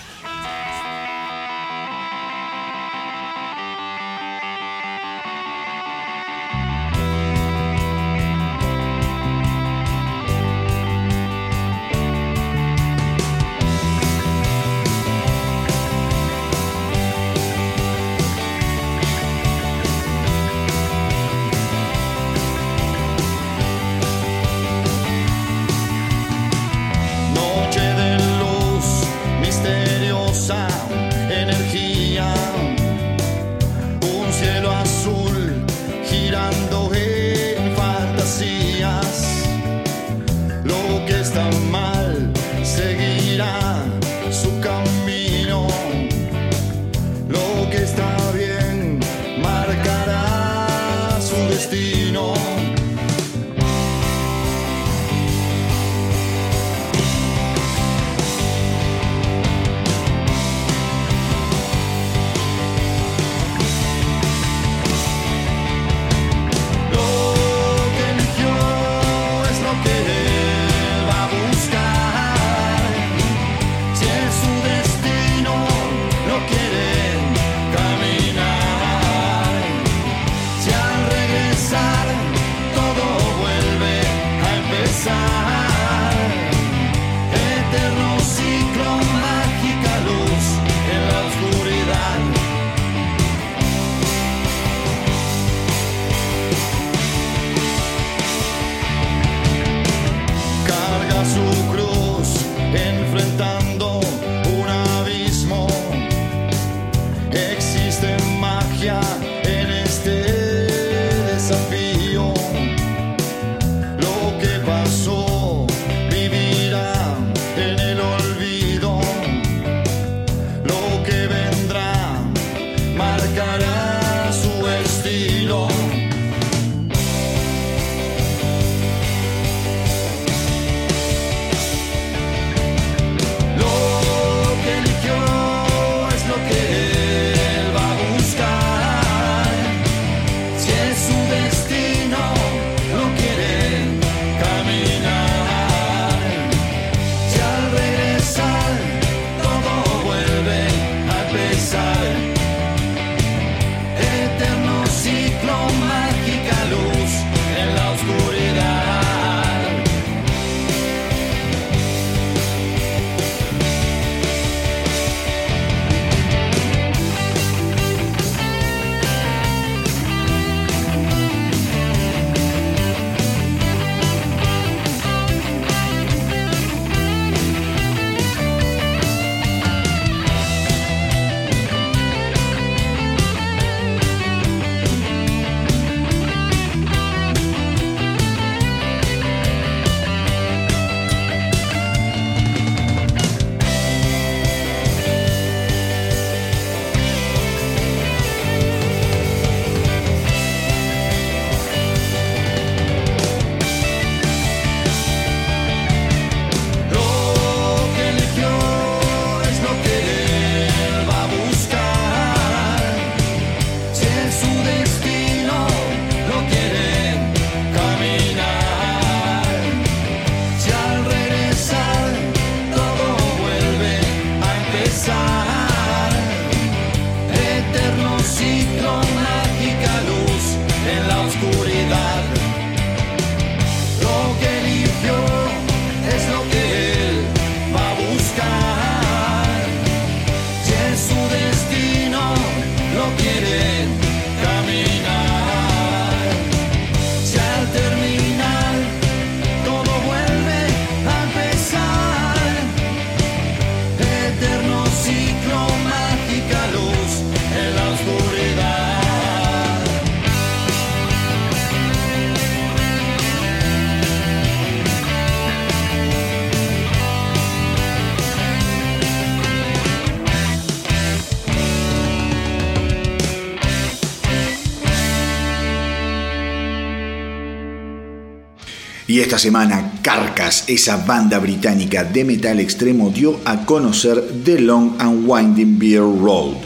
Esta 279.23 279.39
semana, 279.39 279.99
Carcass, 280.01 280.65
esa 280.67 280.97
banda 280.97 281.39
británica 281.39 282.03
de 282.03 282.25
metal 282.25 282.59
extremo, 282.59 283.09
dio 283.09 283.39
a 283.45 283.65
conocer 283.65 284.21
The 284.43 284.59
Long 284.59 284.95
and 284.99 285.23
Winding 285.25 285.79
Beer 285.79 286.01
Road 286.01 286.57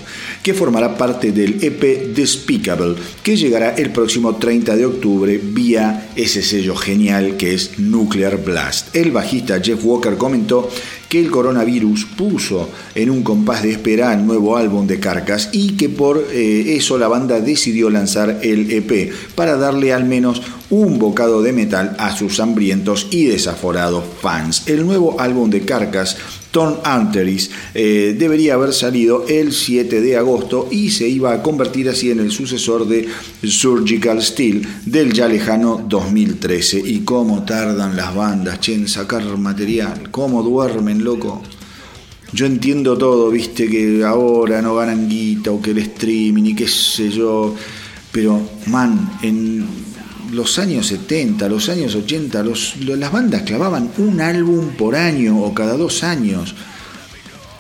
que 0.48 0.54
formará 0.54 0.98
parte 0.98 1.34
del 1.34 1.62
EP 1.62 2.16
Despicable, 2.16 2.96
que 3.22 3.36
llegará 3.36 3.76
el 3.76 3.92
próximo 3.92 4.38
30 4.38 4.78
de 4.78 4.86
octubre 4.86 5.38
vía 5.44 6.12
ese 6.16 6.42
sello 6.42 6.74
genial 6.74 7.36
que 7.36 7.54
es 7.54 7.78
Nuclear 7.80 8.42
Blast. 8.42 8.96
El 8.96 9.12
bajista 9.12 9.60
Jeff 9.62 9.84
Walker 9.84 10.16
comentó 10.16 10.70
que 11.10 11.20
el 11.20 11.30
coronavirus 11.32 12.06
puso 12.06 12.70
en 12.96 13.10
un 13.10 13.24
compás 13.24 13.64
de 13.64 13.72
espera 13.72 14.14
el 14.14 14.26
nuevo 14.26 14.56
álbum 14.56 14.88
de 14.88 15.02
Carcas 15.02 15.50
y 15.52 15.76
que 15.76 15.90
por 15.90 16.28
eh, 16.32 16.76
eso 16.78 16.98
la 16.98 17.10
banda 17.10 17.42
decidió 17.42 17.90
lanzar 17.90 18.40
el 18.42 18.72
EP 18.72 19.12
para 19.36 19.58
darle 19.58 19.92
al 19.92 20.06
menos 20.06 20.42
un 20.70 21.00
bocado 21.00 21.42
de 21.42 21.54
metal 21.54 21.96
a 22.00 22.16
sus 22.16 22.40
hambrientos 22.40 23.08
y 23.12 23.26
desaforados 23.26 24.04
fans. 24.22 24.68
El 24.68 24.86
nuevo 24.86 25.20
álbum 25.20 25.50
de 25.50 25.62
Carcas 25.62 26.18
Tom 26.52 26.78
Anteris 26.84 27.52
eh, 27.74 28.16
debería 28.18 28.56
haber 28.56 28.74
salido 28.74 29.26
el 29.28 29.54
7 29.54 30.02
de 30.02 30.18
agosto 30.18 30.68
y 30.72 30.90
se 30.90 31.08
iba 31.08 31.34
a 31.34 31.44
convertir 31.44 31.90
así 31.90 32.10
en 32.12 32.20
el 32.20 32.32
sucesor 32.32 32.88
de 32.88 33.08
Surgical 33.44 34.22
Steel 34.22 34.68
del 34.86 35.14
ya 35.14 35.28
lejano 35.28 35.86
2013. 35.88 36.82
Y 36.84 37.00
cómo 37.02 37.44
tardan 37.44 37.96
las 37.96 38.16
bandas 38.16 38.60
che, 38.60 38.74
en 38.74 38.88
sacar 38.88 39.24
material, 39.38 40.10
cómo 40.12 40.42
duermen, 40.42 41.04
loco. 41.04 41.44
Yo 42.34 42.46
entiendo 42.46 42.98
todo, 42.98 43.30
viste, 43.30 43.70
que 43.70 44.04
ahora 44.04 44.62
no 44.62 44.76
ganan 44.76 45.08
guita 45.08 45.52
o 45.52 45.62
que 45.62 45.72
el 45.72 45.78
streaming 45.78 46.44
y 46.44 46.56
qué 46.56 46.68
sé 46.68 47.10
yo, 47.10 47.56
pero 48.12 48.42
man, 48.66 49.18
en 49.22 49.87
los 50.32 50.60
años 50.60 50.88
70, 50.88 51.48
los 51.50 51.70
años 51.70 51.96
80, 51.96 52.44
las 52.98 53.12
bandas 53.12 53.44
clavaban 53.44 53.92
un 53.98 54.22
álbum 54.22 54.70
por 54.78 54.96
año 54.96 55.42
o 55.42 55.54
cada 55.54 55.78
dos 55.78 56.04
años. 56.04 56.56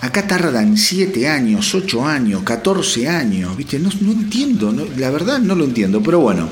Acá 0.02 0.27
tardan 0.27 0.77
7 0.77 1.27
años, 1.27 1.73
8 1.73 2.06
años, 2.06 2.44
14 2.44 3.07
años, 3.07 3.57
¿viste? 3.57 3.80
No, 3.80 3.89
entiendo, 4.11 4.72
la 4.95 5.10
verdad 5.10 5.39
no 5.39 5.56
lo 5.56 5.65
entiendo, 5.65 6.02
pero 6.03 6.19
bueno, 6.19 6.49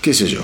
qué 0.00 0.14
sé 0.14 0.26
yo. 0.26 0.40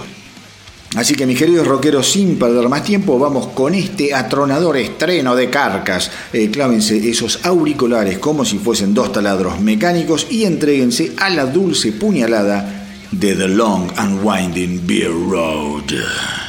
Así 0.95 1.15
que 1.15 1.27
mis 1.27 1.39
queridos 1.39 1.67
rockeros, 1.67 2.13
sin 2.13 2.39
perder 2.39 2.69
más 2.69 2.85
tiempo, 2.85 3.19
vamos 3.19 3.49
con 3.49 3.75
este 3.75 4.15
atronador 4.15 4.77
estreno 4.77 5.35
de 5.35 5.51
carcas. 5.51 6.11
Eh, 6.33 6.51
clávense 6.53 7.09
esos 7.09 7.45
auriculares 7.45 8.19
como 8.19 8.45
si 8.45 8.59
fuesen 8.59 8.95
dos 8.95 9.11
taladros 9.11 9.61
mecánicos 9.61 10.27
y 10.31 10.45
entréguense 10.45 11.13
a 11.17 11.31
la 11.31 11.47
dulce 11.47 11.93
puñalada 11.93 12.84
de 13.21 13.35
The 13.35 13.49
Long 13.49 13.91
and 13.97 14.23
Winding 14.23 14.87
Beer 14.87 15.11
Road. 15.11 16.44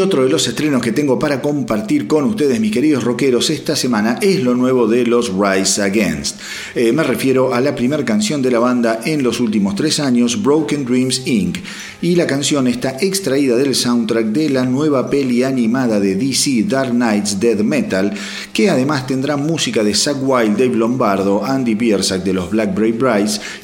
Y 0.00 0.02
otro 0.02 0.24
de 0.24 0.30
los 0.30 0.48
estrenos 0.48 0.80
que 0.80 0.92
tengo 0.92 1.18
para 1.18 1.42
compartir 1.42 2.06
con 2.06 2.24
ustedes, 2.24 2.58
mis 2.58 2.72
queridos 2.72 3.04
rockeros, 3.04 3.50
esta 3.50 3.76
semana 3.76 4.18
es 4.22 4.42
lo 4.42 4.54
nuevo 4.54 4.86
de 4.86 5.04
los 5.04 5.30
Rise 5.30 5.82
Against. 5.82 6.40
Eh, 6.74 6.90
me 6.90 7.02
refiero 7.02 7.52
a 7.52 7.60
la 7.60 7.74
primera 7.74 8.02
canción 8.02 8.40
de 8.40 8.50
la 8.50 8.60
banda 8.60 9.00
en 9.04 9.22
los 9.22 9.40
últimos 9.40 9.74
tres 9.74 10.00
años, 10.00 10.42
Broken 10.42 10.86
Dreams 10.86 11.26
Inc. 11.26 11.58
Y 12.00 12.16
la 12.16 12.26
canción 12.26 12.66
está 12.66 12.96
extraída 12.98 13.56
del 13.56 13.74
soundtrack 13.74 14.28
de 14.28 14.48
la 14.48 14.64
nueva 14.64 15.10
peli 15.10 15.42
animada 15.42 16.00
de 16.00 16.14
DC, 16.14 16.64
Dark 16.66 16.92
Knights 16.92 17.38
Dead 17.38 17.58
Metal, 17.58 18.10
que 18.52 18.68
además 18.68 19.06
tendrá 19.06 19.36
música 19.36 19.82
de 19.82 19.94
Zack 19.94 20.18
Wild, 20.20 20.58
Dave 20.58 20.76
Lombardo, 20.76 21.44
Andy 21.44 21.74
Biersack 21.74 22.22
de 22.22 22.34
los 22.34 22.50
Black 22.50 22.74
Brave 22.74 22.90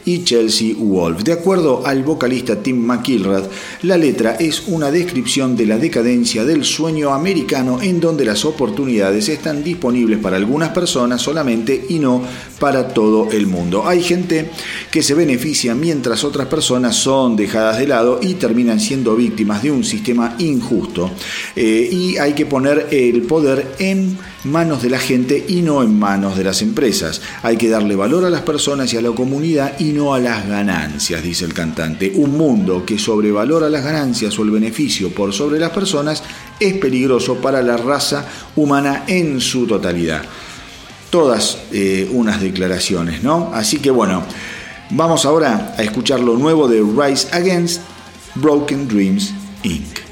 y 0.04 0.24
Chelsea 0.24 0.74
Wolf. 0.78 1.22
De 1.22 1.32
acuerdo 1.32 1.86
al 1.86 2.02
vocalista 2.04 2.62
Tim 2.62 2.78
McIlrath, 2.78 3.50
la 3.82 3.98
letra 3.98 4.36
es 4.36 4.62
una 4.68 4.90
descripción 4.90 5.56
de 5.56 5.66
la 5.66 5.76
década 5.76 6.06
del 6.06 6.64
sueño 6.64 7.12
americano 7.12 7.80
en 7.82 8.00
donde 8.00 8.24
las 8.24 8.44
oportunidades 8.44 9.28
están 9.28 9.64
disponibles 9.64 10.18
para 10.18 10.36
algunas 10.36 10.70
personas 10.70 11.20
solamente 11.20 11.86
y 11.88 11.98
no 11.98 12.22
para 12.58 12.88
todo 12.88 13.30
el 13.32 13.46
mundo. 13.46 13.86
Hay 13.86 14.02
gente 14.02 14.50
que 14.90 15.02
se 15.02 15.14
beneficia 15.14 15.74
mientras 15.74 16.22
otras 16.24 16.46
personas 16.46 16.96
son 16.96 17.36
dejadas 17.36 17.78
de 17.78 17.88
lado 17.88 18.20
y 18.22 18.34
terminan 18.34 18.78
siendo 18.78 19.16
víctimas 19.16 19.62
de 19.62 19.70
un 19.70 19.84
sistema 19.84 20.36
injusto. 20.38 21.10
Eh, 21.54 21.88
y 21.90 22.16
hay 22.18 22.34
que 22.34 22.46
poner 22.46 22.88
el 22.90 23.22
poder 23.22 23.74
en 23.78 24.16
manos 24.44 24.75
de 24.82 24.90
la 24.90 24.98
gente 24.98 25.44
y 25.48 25.62
no 25.62 25.82
en 25.82 25.98
manos 25.98 26.36
de 26.36 26.44
las 26.44 26.62
empresas. 26.62 27.20
Hay 27.42 27.56
que 27.56 27.68
darle 27.68 27.96
valor 27.96 28.24
a 28.24 28.30
las 28.30 28.42
personas 28.42 28.92
y 28.92 28.96
a 28.96 29.02
la 29.02 29.10
comunidad 29.10 29.78
y 29.78 29.92
no 29.92 30.14
a 30.14 30.20
las 30.20 30.46
ganancias, 30.46 31.22
dice 31.22 31.44
el 31.44 31.54
cantante. 31.54 32.12
Un 32.14 32.36
mundo 32.36 32.84
que 32.84 32.98
sobrevalora 32.98 33.68
las 33.68 33.84
ganancias 33.84 34.38
o 34.38 34.42
el 34.42 34.50
beneficio 34.50 35.10
por 35.10 35.32
sobre 35.32 35.58
las 35.58 35.70
personas 35.70 36.22
es 36.58 36.74
peligroso 36.74 37.36
para 37.36 37.62
la 37.62 37.76
raza 37.76 38.26
humana 38.56 39.04
en 39.06 39.40
su 39.40 39.66
totalidad. 39.66 40.22
Todas 41.10 41.58
eh, 41.72 42.08
unas 42.12 42.40
declaraciones, 42.40 43.22
¿no? 43.22 43.50
Así 43.54 43.78
que 43.78 43.90
bueno, 43.90 44.22
vamos 44.90 45.24
ahora 45.24 45.74
a 45.76 45.82
escuchar 45.82 46.20
lo 46.20 46.36
nuevo 46.36 46.68
de 46.68 46.80
Rise 46.80 47.28
Against 47.32 47.80
Broken 48.34 48.88
Dreams 48.88 49.32
Inc. 49.62 50.05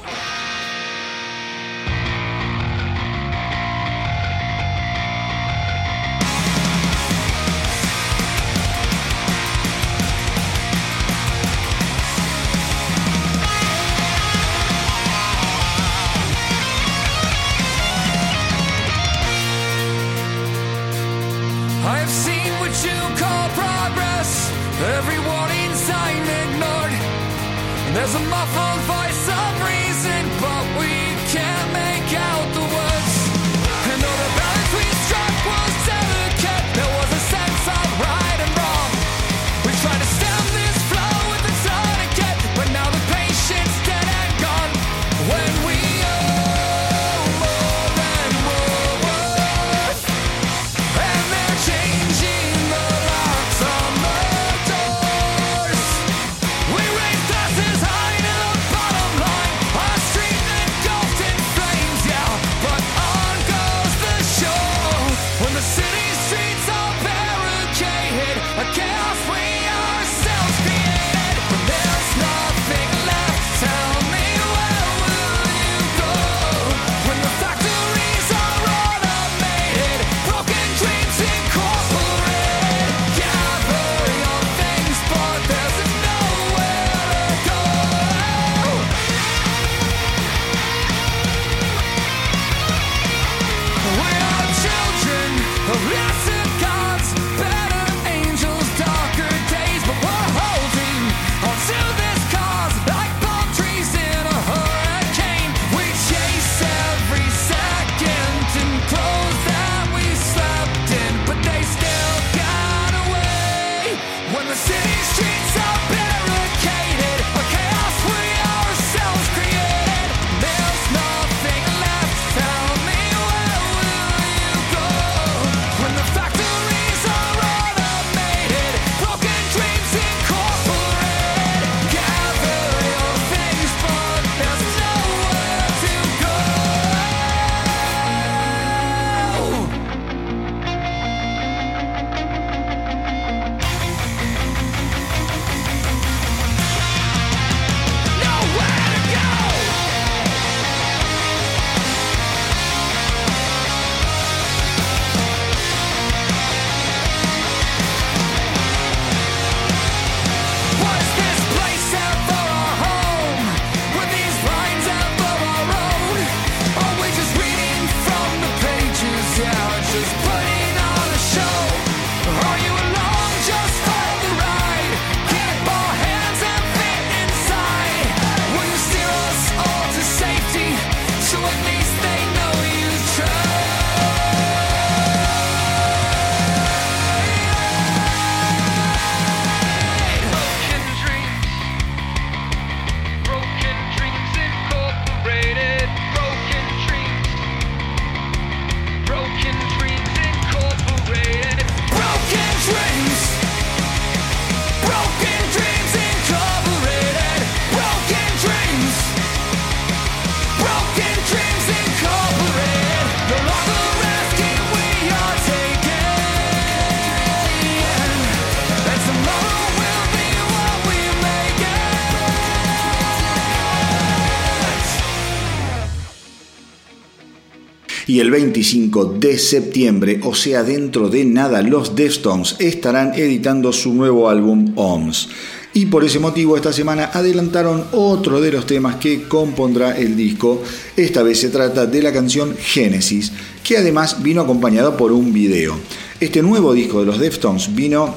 el 228.25 228.31
25 228.31 229.17
de 229.19 229.37
septiembre, 229.37 230.19
o 230.23 230.33
sea 230.33 230.63
dentro 230.63 231.09
de 231.09 231.23
nada, 231.25 231.61
los 231.61 231.95
Deftones 231.95 232.55
estarán 232.57 233.13
editando 233.13 233.71
su 233.71 233.93
nuevo 233.93 234.29
álbum 234.29 234.73
OMS. 234.75 235.29
Y 235.73 235.85
por 235.85 236.03
ese 236.03 236.17
motivo 236.17 236.55
esta 236.55 236.73
semana 236.73 237.11
adelantaron 237.13 237.85
otro 237.91 238.41
de 238.41 238.51
los 238.51 238.65
temas 238.65 238.95
que 238.95 239.27
compondrá 239.27 239.95
el 239.95 240.15
disco. 240.15 240.63
Esta 240.97 241.21
vez 241.21 241.39
se 241.39 241.49
trata 241.49 241.85
de 241.85 242.01
la 242.01 242.11
canción 242.11 242.55
Genesis, 242.57 243.31
que 243.63 243.77
además 243.77 244.23
vino 244.23 244.41
acompañado 244.41 244.97
por 244.97 245.11
un 245.11 245.31
video. 245.31 245.77
Este 246.19 246.41
nuevo 246.41 246.73
disco 246.73 247.01
de 247.01 247.05
los 247.05 247.19
Deftones 247.19 247.75
vino 247.75 248.15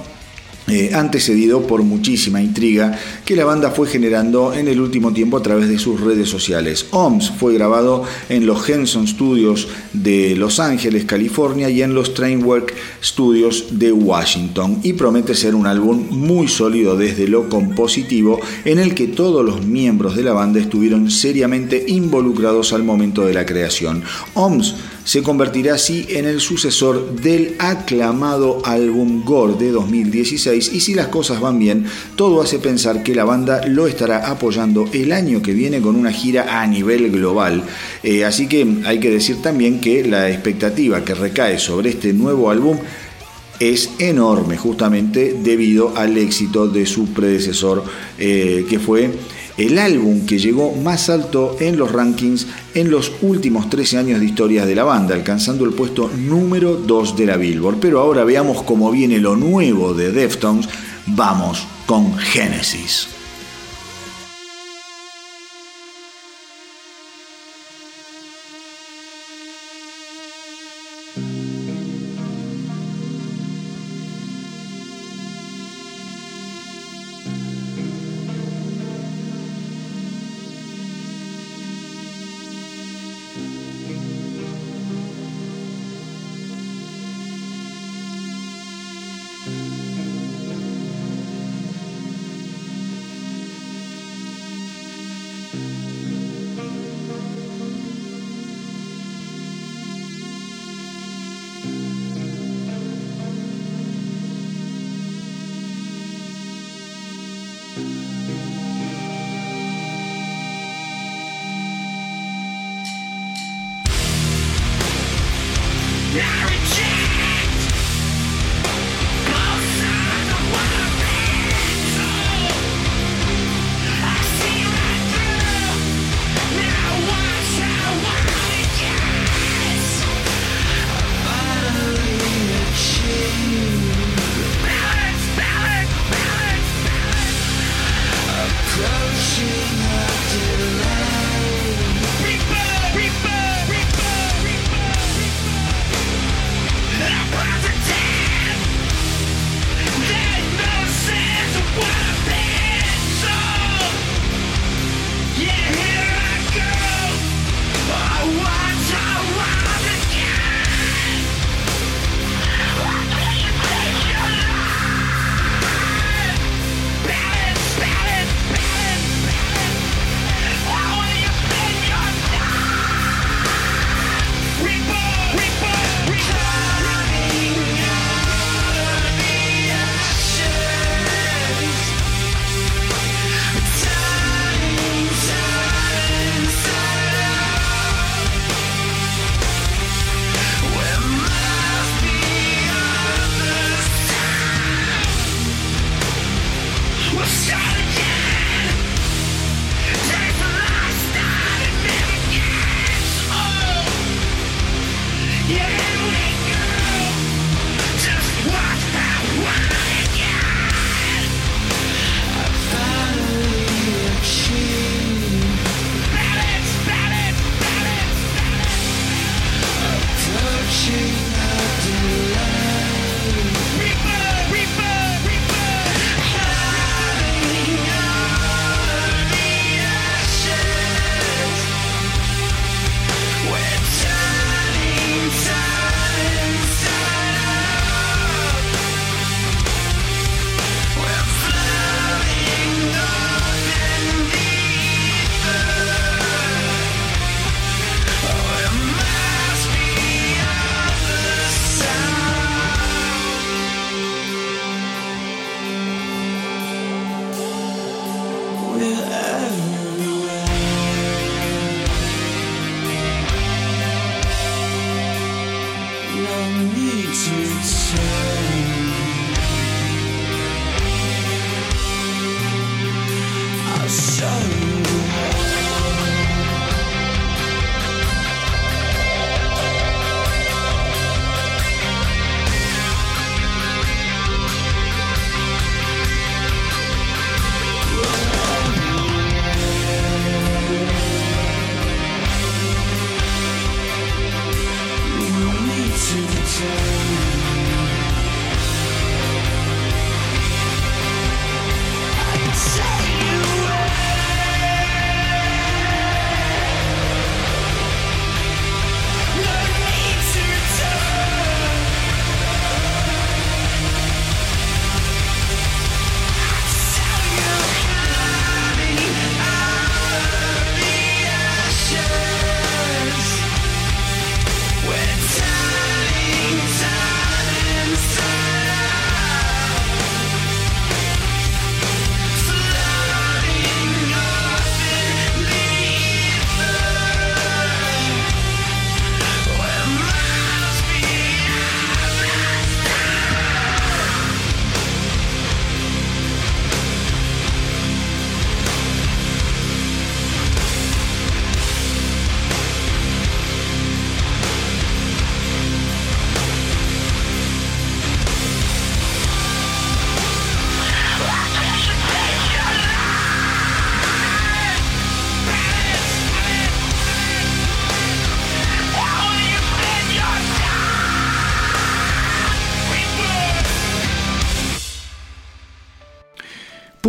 eh, 0.68 0.90
antecedido 0.94 1.66
por 1.66 1.82
muchísima 1.82 2.42
intriga 2.42 2.98
que 3.24 3.36
la 3.36 3.44
banda 3.44 3.70
fue 3.70 3.88
generando 3.88 4.52
en 4.52 4.68
el 4.68 4.80
último 4.80 5.12
tiempo 5.12 5.36
a 5.36 5.42
través 5.42 5.68
de 5.68 5.78
sus 5.78 6.00
redes 6.00 6.28
sociales. 6.28 6.86
OMS 6.90 7.30
fue 7.30 7.54
grabado 7.54 8.04
en 8.28 8.46
los 8.46 8.68
Henson 8.68 9.06
Studios 9.06 9.68
de 9.92 10.36
Los 10.36 10.60
Ángeles, 10.60 11.04
California 11.04 11.70
y 11.70 11.82
en 11.82 11.94
los 11.94 12.14
Trainwork 12.14 12.74
Studios 13.02 13.78
de 13.78 13.92
Washington 13.92 14.80
y 14.82 14.92
promete 14.92 15.34
ser 15.34 15.54
un 15.54 15.66
álbum 15.66 16.06
muy 16.10 16.48
sólido 16.48 16.96
desde 16.96 17.28
lo 17.28 17.48
compositivo 17.48 18.40
en 18.64 18.78
el 18.78 18.94
que 18.94 19.08
todos 19.08 19.44
los 19.44 19.64
miembros 19.64 20.16
de 20.16 20.22
la 20.22 20.32
banda 20.32 20.60
estuvieron 20.60 21.10
seriamente 21.10 21.84
involucrados 21.88 22.72
al 22.72 22.84
momento 22.84 23.24
de 23.24 23.34
la 23.34 23.46
creación. 23.46 24.02
OMS 24.34 24.74
se 25.08 25.22
convertirá 25.22 25.72
así 25.72 26.04
en 26.10 26.26
el 26.26 26.38
sucesor 26.38 27.14
del 27.22 27.54
aclamado 27.58 28.60
álbum 28.66 29.24
Gore 29.24 29.54
de 29.54 29.70
2016 29.70 30.70
y 30.74 30.80
si 30.80 30.92
las 30.92 31.08
cosas 31.08 31.40
van 31.40 31.58
bien, 31.58 31.86
todo 32.14 32.42
hace 32.42 32.58
pensar 32.58 33.02
que 33.02 33.14
la 33.14 33.24
banda 33.24 33.66
lo 33.66 33.86
estará 33.86 34.28
apoyando 34.28 34.86
el 34.92 35.12
año 35.12 35.40
que 35.40 35.54
viene 35.54 35.80
con 35.80 35.96
una 35.96 36.12
gira 36.12 36.60
a 36.60 36.66
nivel 36.66 37.10
global. 37.10 37.62
Eh, 38.02 38.26
así 38.26 38.48
que 38.48 38.66
hay 38.84 39.00
que 39.00 39.08
decir 39.10 39.40
también 39.40 39.80
que 39.80 40.04
la 40.04 40.28
expectativa 40.28 41.02
que 41.02 41.14
recae 41.14 41.58
sobre 41.58 41.88
este 41.88 42.12
nuevo 42.12 42.50
álbum 42.50 42.76
es 43.60 43.92
enorme 43.98 44.58
justamente 44.58 45.34
debido 45.42 45.96
al 45.96 46.18
éxito 46.18 46.68
de 46.68 46.84
su 46.84 47.14
predecesor 47.14 47.82
eh, 48.18 48.66
que 48.68 48.78
fue 48.78 49.10
el 49.58 49.78
álbum 49.78 50.24
que 50.24 50.38
llegó 50.38 50.72
más 50.72 51.10
alto 51.10 51.56
en 51.60 51.76
los 51.76 51.92
rankings 51.92 52.46
en 52.74 52.90
los 52.90 53.12
últimos 53.22 53.68
13 53.68 53.98
años 53.98 54.20
de 54.20 54.26
historia 54.26 54.64
de 54.64 54.74
la 54.74 54.84
banda, 54.84 55.14
alcanzando 55.14 55.64
el 55.64 55.72
puesto 55.72 56.10
número 56.16 56.76
2 56.76 57.16
de 57.16 57.26
la 57.26 57.36
Billboard. 57.36 57.78
Pero 57.80 58.00
ahora 58.00 58.24
veamos 58.24 58.62
cómo 58.62 58.90
viene 58.90 59.18
lo 59.18 59.36
nuevo 59.36 59.94
de 59.94 60.12
Deftones. 60.12 60.68
Vamos 61.06 61.66
con 61.86 62.16
Genesis. 62.16 63.17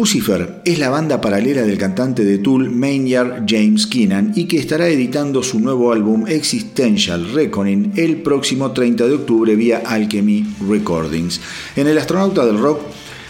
Pucifer 0.10 0.62
es 0.66 0.80
la 0.80 0.90
banda 0.90 1.22
paralela 1.22 1.62
del 1.62 1.78
cantante 1.78 2.26
de 2.26 2.40
Tool 2.40 2.72
Maynard 2.72 3.44
James 3.48 3.86
Keenan 3.86 4.34
y 4.36 4.46
que 4.46 4.58
estará 4.58 4.88
editando 4.88 5.44
su 5.44 5.60
nuevo 5.60 5.94
álbum 5.94 6.26
Existential 6.28 7.32
Reckoning 7.32 7.94
el 7.96 8.24
próximo 8.24 8.72
30 8.72 9.06
de 9.06 9.14
octubre 9.14 9.56
vía 9.56 9.84
Alchemy 9.86 10.56
Recordings. 10.68 11.40
En 11.76 11.86
El 11.86 12.00
Astronauta 12.00 12.44
del 12.44 12.58
Rock 12.58 12.80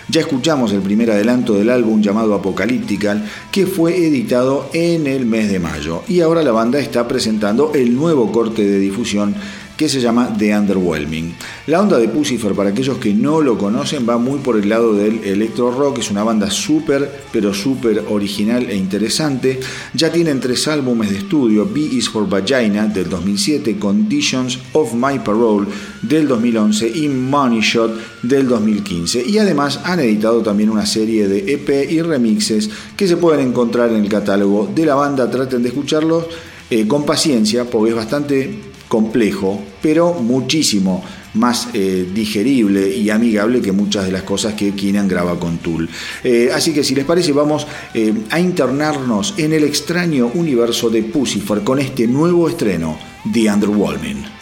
ya 0.07 0.21
escuchamos 0.21 0.71
el 0.71 0.79
primer 0.79 1.11
adelanto 1.11 1.53
del 1.53 1.69
álbum 1.69 2.01
llamado 2.01 2.33
Apocalyptical 2.33 3.29
que 3.51 3.67
fue 3.67 3.97
editado 3.97 4.69
en 4.71 5.05
el 5.05 5.25
mes 5.25 5.51
de 5.51 5.59
mayo 5.59 6.03
y 6.07 6.21
ahora 6.21 6.43
la 6.43 6.53
banda 6.53 6.79
está 6.79 7.09
presentando 7.09 7.73
el 7.75 7.93
nuevo 7.93 8.31
corte 8.31 8.65
de 8.65 8.79
difusión 8.79 9.35
que 9.79 9.87
se 9.87 10.01
llama 10.01 10.35
The 10.37 10.57
Underwhelming. 10.57 11.35
La 11.67 11.79
onda 11.79 11.97
de 11.97 12.09
Pucifer, 12.09 12.51
para 12.51 12.71
aquellos 12.71 12.97
que 12.97 13.13
no 13.13 13.39
lo 13.39 13.57
conocen, 13.57 14.05
va 14.05 14.17
muy 14.17 14.39
por 14.39 14.57
el 14.57 14.67
lado 14.67 14.93
del 14.93 15.23
electro 15.23 15.71
rock, 15.71 15.99
es 15.99 16.11
una 16.11 16.21
banda 16.21 16.51
súper, 16.51 17.09
pero 17.31 17.53
súper 17.53 18.03
original 18.09 18.69
e 18.69 18.75
interesante. 18.75 19.57
Ya 19.93 20.11
tienen 20.11 20.41
tres 20.41 20.67
álbumes 20.67 21.11
de 21.11 21.19
estudio, 21.19 21.65
B 21.65 21.79
is 21.79 22.09
for 22.09 22.27
Vagina 22.27 22.87
del 22.87 23.07
2007, 23.07 23.79
Conditions 23.79 24.59
of 24.73 24.93
My 24.95 25.17
Parole 25.19 25.67
del 26.01 26.27
2011 26.27 26.89
y 26.97 27.07
Money 27.07 27.61
Shot 27.61 28.21
del 28.23 28.49
2015. 28.49 29.23
Y 29.25 29.37
además 29.37 29.79
han 29.85 30.01
editado 30.01 30.41
también 30.41 30.71
una 30.71 30.85
serie 30.85 31.29
de 31.29 31.53
EP 31.53 31.89
y 31.89 32.01
remixes 32.01 32.69
que 32.97 33.07
se 33.07 33.15
pueden 33.15 33.47
encontrar 33.47 33.91
en 33.91 34.03
el 34.03 34.09
catálogo 34.09 34.69
de 34.75 34.85
la 34.85 34.95
banda. 34.95 35.31
Traten 35.31 35.63
de 35.63 35.69
escucharlos 35.69 36.25
eh, 36.69 36.85
con 36.85 37.05
paciencia 37.05 37.63
porque 37.63 37.91
es 37.91 37.95
bastante 37.95 38.68
complejo, 38.89 39.63
pero 39.81 40.13
muchísimo 40.15 41.05
más 41.35 41.69
eh, 41.73 42.09
digerible 42.13 42.93
y 42.93 43.09
amigable 43.11 43.61
que 43.61 43.71
muchas 43.71 44.05
de 44.05 44.11
las 44.11 44.23
cosas 44.23 44.55
que 44.55 44.73
Keenan 44.73 45.07
graba 45.07 45.39
con 45.39 45.59
Tool. 45.59 45.87
Eh, 46.23 46.49
así 46.53 46.73
que 46.73 46.83
si 46.83 46.95
les 46.95 47.05
parece 47.05 47.31
vamos 47.31 47.67
eh, 47.93 48.13
a 48.31 48.39
internarnos 48.39 49.35
en 49.37 49.53
el 49.53 49.63
extraño 49.63 50.31
universo 50.33 50.89
de 50.89 51.03
Pucifer 51.03 51.61
con 51.61 51.79
este 51.79 52.07
nuevo 52.07 52.49
estreno, 52.49 52.97
The 53.31 53.51
Underwhelming. 53.51 54.38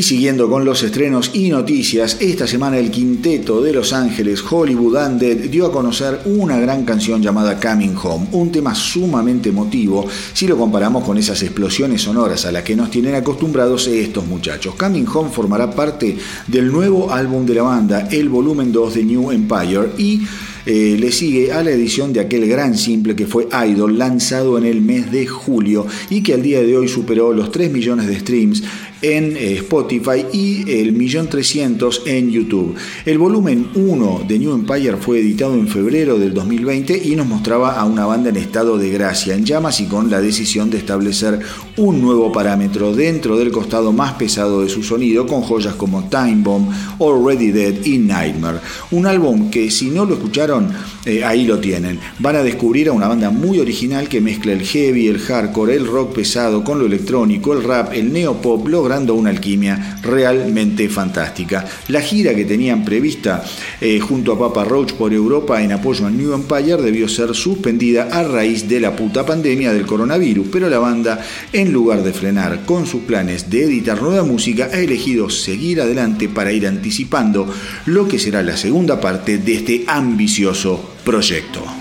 Y 0.00 0.02
siguiendo 0.02 0.48
con 0.48 0.64
los 0.64 0.82
estrenos 0.82 1.30
y 1.34 1.50
noticias, 1.50 2.16
esta 2.20 2.46
semana 2.46 2.78
el 2.78 2.90
quinteto 2.90 3.60
de 3.60 3.74
Los 3.74 3.92
Ángeles, 3.92 4.42
Hollywood 4.50 4.96
Undead, 4.96 5.50
dio 5.50 5.66
a 5.66 5.72
conocer 5.72 6.22
una 6.24 6.58
gran 6.58 6.86
canción 6.86 7.20
llamada 7.20 7.60
Coming 7.60 7.94
Home, 8.02 8.28
un 8.32 8.50
tema 8.50 8.74
sumamente 8.74 9.50
emotivo 9.50 10.08
si 10.32 10.46
lo 10.46 10.56
comparamos 10.56 11.04
con 11.04 11.18
esas 11.18 11.42
explosiones 11.42 12.00
sonoras 12.00 12.46
a 12.46 12.52
las 12.52 12.62
que 12.62 12.74
nos 12.74 12.90
tienen 12.90 13.14
acostumbrados 13.14 13.88
estos 13.88 14.26
muchachos. 14.26 14.74
Coming 14.74 15.04
Home 15.06 15.28
formará 15.28 15.70
parte 15.70 16.16
del 16.46 16.72
nuevo 16.72 17.12
álbum 17.12 17.44
de 17.44 17.56
la 17.56 17.64
banda, 17.64 18.08
el 18.10 18.30
volumen 18.30 18.72
2 18.72 18.94
de 18.94 19.04
New 19.04 19.30
Empire, 19.30 19.90
y 19.98 20.22
eh, 20.66 20.96
le 21.00 21.10
sigue 21.10 21.52
a 21.52 21.62
la 21.62 21.70
edición 21.70 22.12
de 22.12 22.20
aquel 22.20 22.46
gran 22.46 22.76
simple 22.76 23.16
que 23.16 23.26
fue 23.26 23.48
Idol, 23.66 23.96
lanzado 23.96 24.58
en 24.58 24.66
el 24.66 24.82
mes 24.82 25.10
de 25.10 25.26
julio 25.26 25.86
y 26.10 26.22
que 26.22 26.34
al 26.34 26.42
día 26.42 26.60
de 26.62 26.76
hoy 26.76 26.86
superó 26.86 27.32
los 27.32 27.50
3 27.50 27.72
millones 27.72 28.06
de 28.06 28.20
streams 28.20 28.62
en 29.02 29.36
eh, 29.36 29.54
Spotify 29.58 30.26
y 30.32 30.70
el 30.80 30.92
millón 30.92 31.28
trescientos 31.28 32.02
en 32.06 32.30
YouTube. 32.30 32.74
El 33.04 33.18
volumen 33.18 33.68
1 33.74 34.24
de 34.26 34.38
New 34.38 34.52
Empire 34.52 34.96
fue 34.96 35.20
editado 35.20 35.54
en 35.54 35.68
febrero 35.68 36.18
del 36.18 36.34
2020 36.34 37.00
y 37.04 37.16
nos 37.16 37.26
mostraba 37.26 37.78
a 37.78 37.84
una 37.84 38.06
banda 38.06 38.30
en 38.30 38.36
estado 38.36 38.78
de 38.78 38.90
gracia, 38.90 39.34
en 39.34 39.44
llamas 39.44 39.80
y 39.80 39.86
con 39.86 40.10
la 40.10 40.20
decisión 40.20 40.70
de 40.70 40.78
establecer 40.78 41.40
un 41.80 42.02
nuevo 42.02 42.30
parámetro 42.30 42.94
dentro 42.94 43.38
del 43.38 43.50
costado 43.50 43.90
más 43.90 44.12
pesado 44.12 44.62
de 44.62 44.68
su 44.68 44.82
sonido 44.82 45.26
con 45.26 45.40
joyas 45.40 45.76
como 45.76 46.10
Time 46.10 46.42
Bomb, 46.42 46.70
Already 47.00 47.52
Dead 47.52 47.86
y 47.86 47.96
Nightmare. 47.96 48.58
Un 48.90 49.06
álbum 49.06 49.50
que 49.50 49.70
si 49.70 49.88
no 49.88 50.04
lo 50.04 50.14
escucharon, 50.14 50.70
eh, 51.06 51.24
ahí 51.24 51.46
lo 51.46 51.58
tienen. 51.58 51.98
Van 52.18 52.36
a 52.36 52.42
descubrir 52.42 52.90
a 52.90 52.92
una 52.92 53.08
banda 53.08 53.30
muy 53.30 53.60
original 53.60 54.10
que 54.10 54.20
mezcla 54.20 54.52
el 54.52 54.60
heavy, 54.60 55.08
el 55.08 55.20
hardcore, 55.20 55.74
el 55.74 55.86
rock 55.86 56.16
pesado 56.16 56.62
con 56.62 56.78
lo 56.78 56.84
electrónico, 56.84 57.54
el 57.54 57.64
rap, 57.64 57.94
el 57.94 58.12
neopop, 58.12 58.68
lo 58.68 58.90
una 59.14 59.30
alquimia 59.30 59.98
realmente 60.02 60.86
fantástica. 60.90 61.64
La 61.88 62.02
gira 62.02 62.34
que 62.34 62.44
tenían 62.44 62.84
prevista 62.84 63.42
eh, 63.80 63.98
junto 64.00 64.32
a 64.32 64.38
Papa 64.38 64.64
Roach 64.64 64.92
por 64.92 65.14
Europa 65.14 65.62
en 65.62 65.72
apoyo 65.72 66.06
a 66.06 66.10
New 66.10 66.34
Empire 66.34 66.82
debió 66.82 67.08
ser 67.08 67.34
suspendida 67.34 68.08
a 68.12 68.22
raíz 68.22 68.68
de 68.68 68.80
la 68.80 68.94
puta 68.94 69.24
pandemia 69.24 69.72
del 69.72 69.86
coronavirus, 69.86 70.48
pero 70.52 70.68
la 70.68 70.78
banda, 70.78 71.24
en 71.54 71.69
lugar 71.72 72.02
de 72.02 72.12
frenar 72.12 72.64
con 72.64 72.86
sus 72.86 73.02
planes 73.02 73.50
de 73.50 73.64
editar 73.64 74.02
nueva 74.02 74.24
música, 74.24 74.68
ha 74.72 74.78
elegido 74.78 75.30
seguir 75.30 75.80
adelante 75.80 76.28
para 76.28 76.52
ir 76.52 76.66
anticipando 76.66 77.52
lo 77.86 78.06
que 78.06 78.18
será 78.18 78.42
la 78.42 78.56
segunda 78.56 79.00
parte 79.00 79.38
de 79.38 79.54
este 79.54 79.84
ambicioso 79.86 80.94
proyecto. 81.04 81.79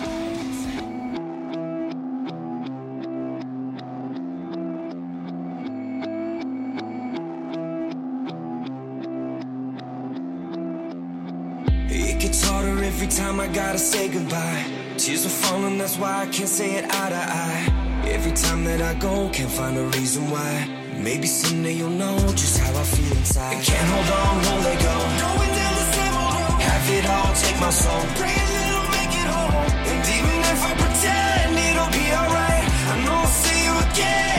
Why 16.00 16.22
I 16.22 16.26
can't 16.28 16.50
say 16.50 16.76
it 16.78 16.86
eye 16.86 17.10
to 17.10 17.24
eye. 17.44 17.64
Every 18.08 18.32
time 18.32 18.64
that 18.64 18.82
I 18.82 18.94
go, 18.96 19.30
can't 19.30 19.52
find 19.52 19.78
a 19.78 19.86
reason 19.98 20.30
why. 20.32 20.54
Maybe 20.98 21.28
someday 21.28 21.74
you'll 21.74 21.90
know 21.90 22.18
just 22.42 22.58
how 22.58 22.72
I 22.72 22.84
feel 22.84 23.18
inside. 23.18 23.58
I 23.58 23.62
can't 23.62 23.88
hold 23.94 24.10
on, 24.20 24.36
won't 24.46 24.64
let 24.64 24.80
go. 24.80 24.96
Going 25.26 25.54
down 25.60 25.74
the 25.82 25.88
same 25.96 26.16
old 26.24 26.36
road. 26.40 26.62
Have 26.70 26.88
it 26.98 27.06
all, 27.16 27.32
take 27.44 27.60
my 27.60 27.70
soul. 27.70 28.04
Pray 28.20 28.36
that 28.40 28.62
it'll 28.68 28.90
make 28.98 29.14
it 29.22 29.30
home. 29.36 29.54
And 29.92 30.02
even 30.18 30.38
if 30.54 30.60
I 30.70 30.74
pretend 30.84 31.52
it'll 31.68 31.94
be 32.00 32.06
alright, 32.20 32.66
I 32.92 32.96
know 33.06 33.18
I'll 33.24 33.36
see 33.44 33.60
you 33.68 33.76
again 33.92 34.39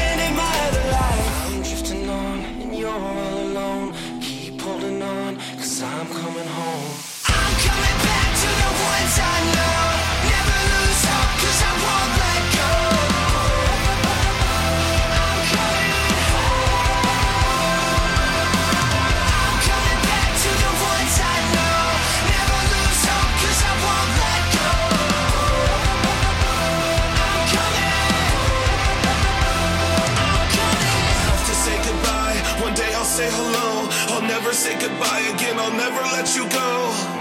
say 34.53 34.75
goodbye 34.81 35.23
again, 35.31 35.59
I'll 35.63 35.71
never 35.71 36.03
let 36.11 36.35
you 36.35 36.43
go. 36.51 36.71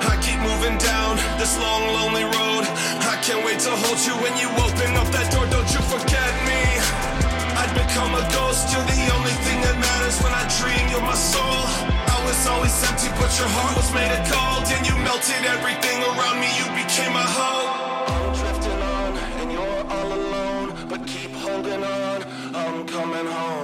I 0.01 0.18
keep 0.18 0.41
moving 0.41 0.77
down 0.81 1.18
this 1.38 1.53
long, 1.61 1.85
lonely 1.93 2.26
road. 2.26 2.65
I 3.06 3.22
can't 3.22 3.45
wait 3.45 3.60
to 3.69 3.69
hold 3.69 4.01
you 4.01 4.18
when 4.18 4.34
you 4.41 4.49
open 4.57 4.97
up 4.97 5.06
that 5.14 5.30
door. 5.30 5.45
Don't 5.53 5.69
you 5.69 5.81
forget 5.93 6.34
me. 6.49 6.61
I'd 7.53 7.73
become 7.77 8.18
a 8.18 8.26
ghost, 8.34 8.73
you're 8.73 8.81
the 8.81 9.01
only 9.14 9.35
thing 9.45 9.61
that 9.61 9.77
matters 9.77 10.18
when 10.26 10.34
I 10.34 10.41
dream. 10.57 10.81
You're 10.89 11.06
my 11.06 11.14
soul. 11.14 11.61
I 12.10 12.18
was 12.26 12.39
always 12.49 12.73
empty, 12.89 13.14
but 13.22 13.30
your 13.38 13.51
heart 13.53 13.77
was 13.77 13.89
made 13.93 14.10
of 14.10 14.26
gold. 14.26 14.65
And 14.73 14.81
you 14.89 14.95
melted 15.06 15.43
everything 15.53 16.01
around 16.01 16.41
me, 16.41 16.49
you 16.57 16.65
became 16.81 17.14
my 17.14 17.30
hope. 17.30 17.69
I'm 18.10 18.26
drifting 18.41 18.81
on, 18.97 19.11
and 19.38 19.47
you're 19.53 19.81
all 19.85 20.10
alone. 20.18 20.68
But 20.89 21.06
keep 21.06 21.30
holding 21.45 21.84
on, 21.84 22.19
I'm 22.57 22.88
coming 22.89 23.27
home. 23.30 23.59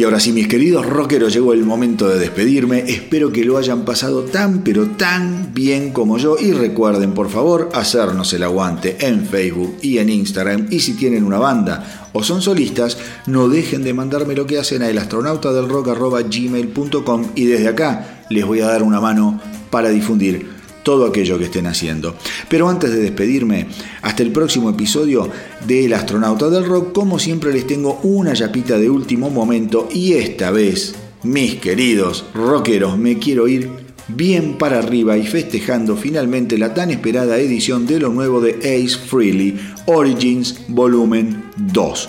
Y 0.00 0.04
ahora 0.04 0.18
sí, 0.18 0.32
mis 0.32 0.48
queridos 0.48 0.86
rockeros, 0.86 1.30
llegó 1.30 1.52
el 1.52 1.62
momento 1.62 2.08
de 2.08 2.18
despedirme. 2.18 2.84
Espero 2.86 3.30
que 3.30 3.44
lo 3.44 3.58
hayan 3.58 3.84
pasado 3.84 4.22
tan, 4.22 4.64
pero 4.64 4.92
tan 4.92 5.52
bien 5.52 5.92
como 5.92 6.16
yo. 6.16 6.38
Y 6.40 6.52
recuerden, 6.52 7.12
por 7.12 7.28
favor, 7.28 7.68
hacernos 7.74 8.32
el 8.32 8.44
aguante 8.44 8.96
en 9.00 9.26
Facebook 9.26 9.76
y 9.82 9.98
en 9.98 10.08
Instagram. 10.08 10.68
Y 10.70 10.80
si 10.80 10.94
tienen 10.94 11.22
una 11.22 11.38
banda 11.38 12.08
o 12.14 12.22
son 12.22 12.40
solistas, 12.40 12.96
no 13.26 13.50
dejen 13.50 13.84
de 13.84 13.92
mandarme 13.92 14.34
lo 14.34 14.46
que 14.46 14.58
hacen 14.58 14.80
a 14.80 14.88
elastronautadelrock.gmail.com 14.88 17.26
y 17.34 17.44
desde 17.44 17.68
acá 17.68 18.24
les 18.30 18.46
voy 18.46 18.60
a 18.60 18.68
dar 18.68 18.82
una 18.82 19.02
mano 19.02 19.38
para 19.70 19.90
difundir 19.90 20.59
todo 20.82 21.06
aquello 21.06 21.38
que 21.38 21.44
estén 21.44 21.66
haciendo. 21.66 22.16
Pero 22.48 22.68
antes 22.68 22.90
de 22.90 23.00
despedirme, 23.00 23.66
hasta 24.02 24.22
el 24.22 24.32
próximo 24.32 24.70
episodio 24.70 25.28
de 25.66 25.86
El 25.86 25.94
astronauta 25.94 26.48
del 26.50 26.66
rock, 26.66 26.92
como 26.92 27.18
siempre 27.18 27.52
les 27.52 27.66
tengo 27.66 28.00
una 28.02 28.34
yapita 28.34 28.78
de 28.78 28.90
último 28.90 29.30
momento 29.30 29.88
y 29.92 30.14
esta 30.14 30.50
vez, 30.50 30.94
mis 31.22 31.56
queridos 31.56 32.24
rockeros, 32.34 32.98
me 32.98 33.18
quiero 33.18 33.48
ir 33.48 33.90
bien 34.08 34.58
para 34.58 34.78
arriba 34.78 35.16
y 35.16 35.26
festejando 35.26 35.96
finalmente 35.96 36.58
la 36.58 36.74
tan 36.74 36.90
esperada 36.90 37.38
edición 37.38 37.86
de 37.86 38.00
lo 38.00 38.10
nuevo 38.10 38.40
de 38.40 38.56
Ace 38.58 38.98
Freely, 38.98 39.58
Origins 39.86 40.60
Volumen 40.68 41.44
2. 41.56 42.08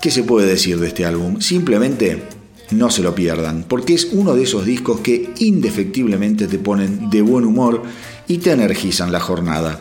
¿Qué 0.00 0.10
se 0.10 0.22
puede 0.22 0.46
decir 0.46 0.78
de 0.78 0.88
este 0.88 1.04
álbum? 1.04 1.40
Simplemente 1.40 2.22
no 2.70 2.90
se 2.90 3.02
lo 3.02 3.14
pierdan, 3.14 3.64
porque 3.68 3.94
es 3.94 4.08
uno 4.12 4.34
de 4.34 4.42
esos 4.42 4.64
discos 4.64 5.00
que 5.00 5.30
indefectiblemente 5.38 6.46
te 6.46 6.58
ponen 6.58 7.10
de 7.10 7.22
buen 7.22 7.44
humor 7.44 7.82
y 8.28 8.38
te 8.38 8.52
energizan 8.52 9.12
la 9.12 9.20
jornada. 9.20 9.80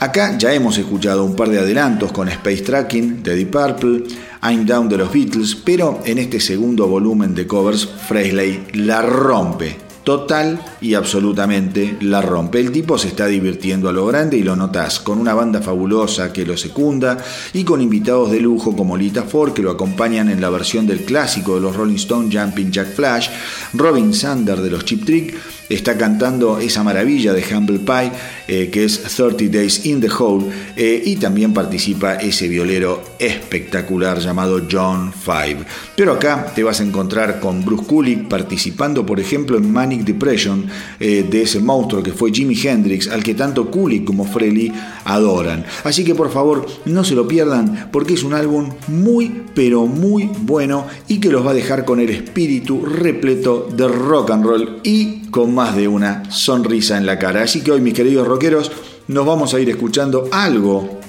Acá 0.00 0.38
ya 0.38 0.52
hemos 0.52 0.78
escuchado 0.78 1.24
un 1.24 1.34
par 1.34 1.48
de 1.48 1.58
adelantos 1.58 2.12
con 2.12 2.28
Space 2.28 2.62
Tracking 2.62 3.22
de 3.22 3.34
Deep 3.34 3.50
Purple, 3.50 4.04
I'm 4.42 4.64
Down 4.64 4.88
de 4.88 4.98
los 4.98 5.12
Beatles, 5.12 5.56
pero 5.56 6.00
en 6.04 6.18
este 6.18 6.38
segundo 6.38 6.86
volumen 6.86 7.34
de 7.34 7.46
covers, 7.46 7.86
Frehley 7.86 8.66
la 8.74 9.02
rompe 9.02 9.87
total 10.04 10.60
y 10.80 10.94
absolutamente 10.94 11.96
la 12.00 12.22
rompe. 12.22 12.60
El 12.60 12.72
tipo 12.72 12.98
se 12.98 13.08
está 13.08 13.26
divirtiendo 13.26 13.88
a 13.88 13.92
lo 13.92 14.06
grande 14.06 14.36
y 14.36 14.42
lo 14.42 14.56
notas, 14.56 15.00
con 15.00 15.18
una 15.18 15.34
banda 15.34 15.60
fabulosa 15.60 16.32
que 16.32 16.46
lo 16.46 16.56
secunda 16.56 17.18
y 17.52 17.64
con 17.64 17.80
invitados 17.80 18.30
de 18.30 18.40
lujo 18.40 18.76
como 18.76 18.96
Lita 18.96 19.22
Ford 19.22 19.52
que 19.52 19.62
lo 19.62 19.70
acompañan 19.70 20.28
en 20.28 20.40
la 20.40 20.50
versión 20.50 20.86
del 20.86 21.04
clásico 21.04 21.54
de 21.54 21.60
los 21.60 21.76
Rolling 21.76 21.96
Stones 21.96 22.34
Jumping 22.34 22.70
Jack 22.70 22.94
Flash, 22.94 23.28
Robin 23.74 24.14
Sander 24.14 24.60
de 24.60 24.70
los 24.70 24.84
Chip 24.84 25.04
Trick 25.04 25.36
está 25.68 25.96
cantando 25.96 26.58
esa 26.58 26.82
maravilla 26.82 27.32
de 27.32 27.44
Humble 27.54 27.80
Pie 27.80 28.12
eh, 28.46 28.70
que 28.70 28.84
es 28.84 29.02
30 29.02 29.44
Days 29.56 29.86
in 29.86 30.00
the 30.00 30.08
Hole 30.08 30.46
eh, 30.76 31.02
y 31.04 31.16
también 31.16 31.52
participa 31.52 32.14
ese 32.14 32.48
violero 32.48 33.02
espectacular 33.18 34.18
llamado 34.18 34.62
John 34.70 35.12
Five. 35.12 35.58
Pero 35.96 36.12
acá 36.12 36.52
te 36.54 36.62
vas 36.62 36.80
a 36.80 36.84
encontrar 36.84 37.40
con 37.40 37.64
Bruce 37.64 37.84
Kulick 37.84 38.28
participando 38.28 39.04
por 39.04 39.20
ejemplo 39.20 39.58
en 39.58 39.70
Manic 39.70 40.04
Depression 40.04 40.66
eh, 40.98 41.26
de 41.28 41.42
ese 41.42 41.60
monstruo 41.60 42.02
que 42.02 42.12
fue 42.12 42.32
Jimi 42.32 42.58
Hendrix 42.58 43.08
al 43.08 43.22
que 43.22 43.34
tanto 43.34 43.70
Kulick 43.70 44.04
como 44.04 44.24
Frehley 44.24 44.72
adoran. 45.04 45.64
Así 45.84 46.04
que 46.04 46.14
por 46.14 46.30
favor 46.30 46.66
no 46.86 47.04
se 47.04 47.14
lo 47.14 47.28
pierdan 47.28 47.88
porque 47.92 48.14
es 48.14 48.22
un 48.22 48.34
álbum 48.34 48.70
muy 48.86 49.42
pero 49.54 49.86
muy 49.86 50.30
bueno 50.42 50.86
y 51.08 51.18
que 51.18 51.30
los 51.30 51.44
va 51.44 51.50
a 51.50 51.54
dejar 51.54 51.84
con 51.84 52.00
el 52.00 52.10
espíritu 52.10 52.84
repleto 52.84 53.68
de 53.74 53.88
rock 53.88 54.30
and 54.30 54.44
roll 54.44 54.80
y 54.84 55.27
con 55.30 55.54
más 55.54 55.76
de 55.76 55.88
una 55.88 56.30
sonrisa 56.30 56.96
en 56.96 57.06
la 57.06 57.18
cara. 57.18 57.42
Así 57.42 57.62
que 57.62 57.72
hoy 57.72 57.80
mis 57.80 57.94
queridos 57.94 58.26
rockeros 58.26 58.70
nos 59.08 59.26
vamos 59.26 59.54
a 59.54 59.60
ir 59.60 59.68
escuchando 59.70 60.28
algo 60.32 61.00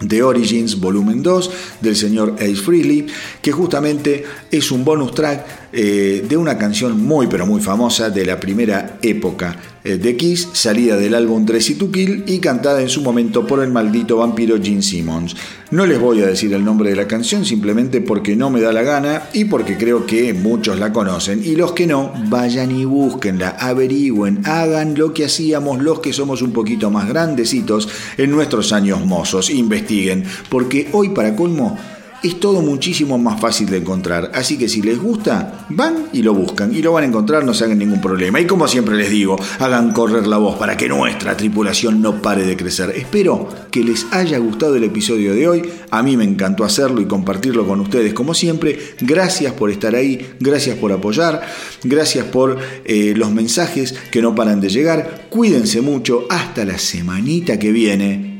de 0.00 0.22
Origins 0.22 0.80
Volumen 0.80 1.22
2 1.22 1.50
del 1.80 1.96
señor 1.96 2.34
Ace 2.38 2.56
Frehley, 2.56 3.06
que 3.40 3.52
justamente 3.52 4.24
es 4.50 4.70
un 4.72 4.84
bonus 4.84 5.14
track 5.14 5.70
eh, 5.72 6.24
de 6.28 6.36
una 6.36 6.58
canción 6.58 7.00
muy 7.00 7.28
pero 7.28 7.46
muy 7.46 7.60
famosa 7.60 8.10
de 8.10 8.26
la 8.26 8.40
primera 8.40 8.98
época 9.02 9.56
de 9.84 10.16
Kiss, 10.16 10.48
salida 10.52 10.96
del 10.96 11.14
álbum 11.14 11.44
Dressy 11.44 11.74
to 11.74 11.90
Kill 11.90 12.24
y 12.26 12.38
cantada 12.38 12.80
en 12.80 12.88
su 12.88 13.02
momento 13.02 13.46
por 13.46 13.62
el 13.62 13.70
maldito 13.70 14.16
vampiro 14.16 14.56
Gene 14.62 14.82
Simmons. 14.82 15.34
No 15.70 15.86
les 15.86 15.98
voy 15.98 16.20
a 16.20 16.26
decir 16.26 16.52
el 16.52 16.64
nombre 16.64 16.90
de 16.90 16.96
la 16.96 17.08
canción 17.08 17.44
simplemente 17.44 18.00
porque 18.00 18.36
no 18.36 18.50
me 18.50 18.60
da 18.60 18.72
la 18.72 18.82
gana 18.82 19.22
y 19.32 19.46
porque 19.46 19.76
creo 19.76 20.06
que 20.06 20.34
muchos 20.34 20.78
la 20.78 20.92
conocen 20.92 21.42
y 21.44 21.56
los 21.56 21.72
que 21.72 21.86
no, 21.86 22.12
vayan 22.28 22.70
y 22.70 22.84
búsquenla, 22.84 23.56
averigüen, 23.58 24.42
hagan 24.44 24.94
lo 24.94 25.12
que 25.12 25.24
hacíamos 25.24 25.82
los 25.82 26.00
que 26.00 26.12
somos 26.12 26.42
un 26.42 26.52
poquito 26.52 26.90
más 26.90 27.08
grandecitos 27.08 27.88
en 28.18 28.30
nuestros 28.30 28.72
años 28.72 29.04
mozos, 29.04 29.50
investiguen, 29.50 30.24
porque 30.48 30.88
hoy 30.92 31.08
para 31.08 31.34
colmo 31.34 31.78
es 32.22 32.38
todo 32.38 32.62
muchísimo 32.62 33.18
más 33.18 33.40
fácil 33.40 33.68
de 33.68 33.78
encontrar. 33.78 34.30
Así 34.34 34.56
que 34.56 34.68
si 34.68 34.82
les 34.82 34.98
gusta, 34.98 35.66
van 35.68 36.06
y 36.12 36.22
lo 36.22 36.34
buscan 36.34 36.74
y 36.74 36.80
lo 36.82 36.92
van 36.92 37.04
a 37.04 37.06
encontrar, 37.08 37.44
no 37.44 37.54
se 37.54 37.64
hagan 37.64 37.78
ningún 37.78 38.00
problema. 38.00 38.40
Y 38.40 38.46
como 38.46 38.68
siempre 38.68 38.96
les 38.96 39.10
digo, 39.10 39.36
hagan 39.58 39.92
correr 39.92 40.26
la 40.26 40.38
voz 40.38 40.56
para 40.56 40.76
que 40.76 40.88
nuestra 40.88 41.36
tripulación 41.36 42.00
no 42.00 42.22
pare 42.22 42.44
de 42.44 42.56
crecer. 42.56 42.90
Espero 42.96 43.48
que 43.70 43.82
les 43.82 44.06
haya 44.12 44.38
gustado 44.38 44.76
el 44.76 44.84
episodio 44.84 45.34
de 45.34 45.48
hoy. 45.48 45.70
A 45.90 46.02
mí 46.02 46.16
me 46.16 46.24
encantó 46.24 46.64
hacerlo 46.64 47.00
y 47.00 47.06
compartirlo 47.06 47.66
con 47.66 47.80
ustedes 47.80 48.14
como 48.14 48.34
siempre. 48.34 48.78
Gracias 49.00 49.52
por 49.54 49.70
estar 49.70 49.94
ahí, 49.94 50.34
gracias 50.40 50.76
por 50.76 50.92
apoyar, 50.92 51.42
gracias 51.82 52.24
por 52.26 52.58
eh, 52.84 53.14
los 53.16 53.32
mensajes 53.32 53.94
que 54.10 54.22
no 54.22 54.34
paran 54.34 54.60
de 54.60 54.68
llegar. 54.68 55.26
Cuídense 55.28 55.80
mucho 55.80 56.26
hasta 56.30 56.64
la 56.64 56.78
semanita 56.78 57.58
que 57.58 57.72
viene. 57.72 58.30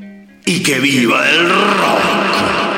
Y 0.45 0.63
que 0.63 0.81
viva 0.81 1.29
el 1.31 1.49
rock. 1.49 2.72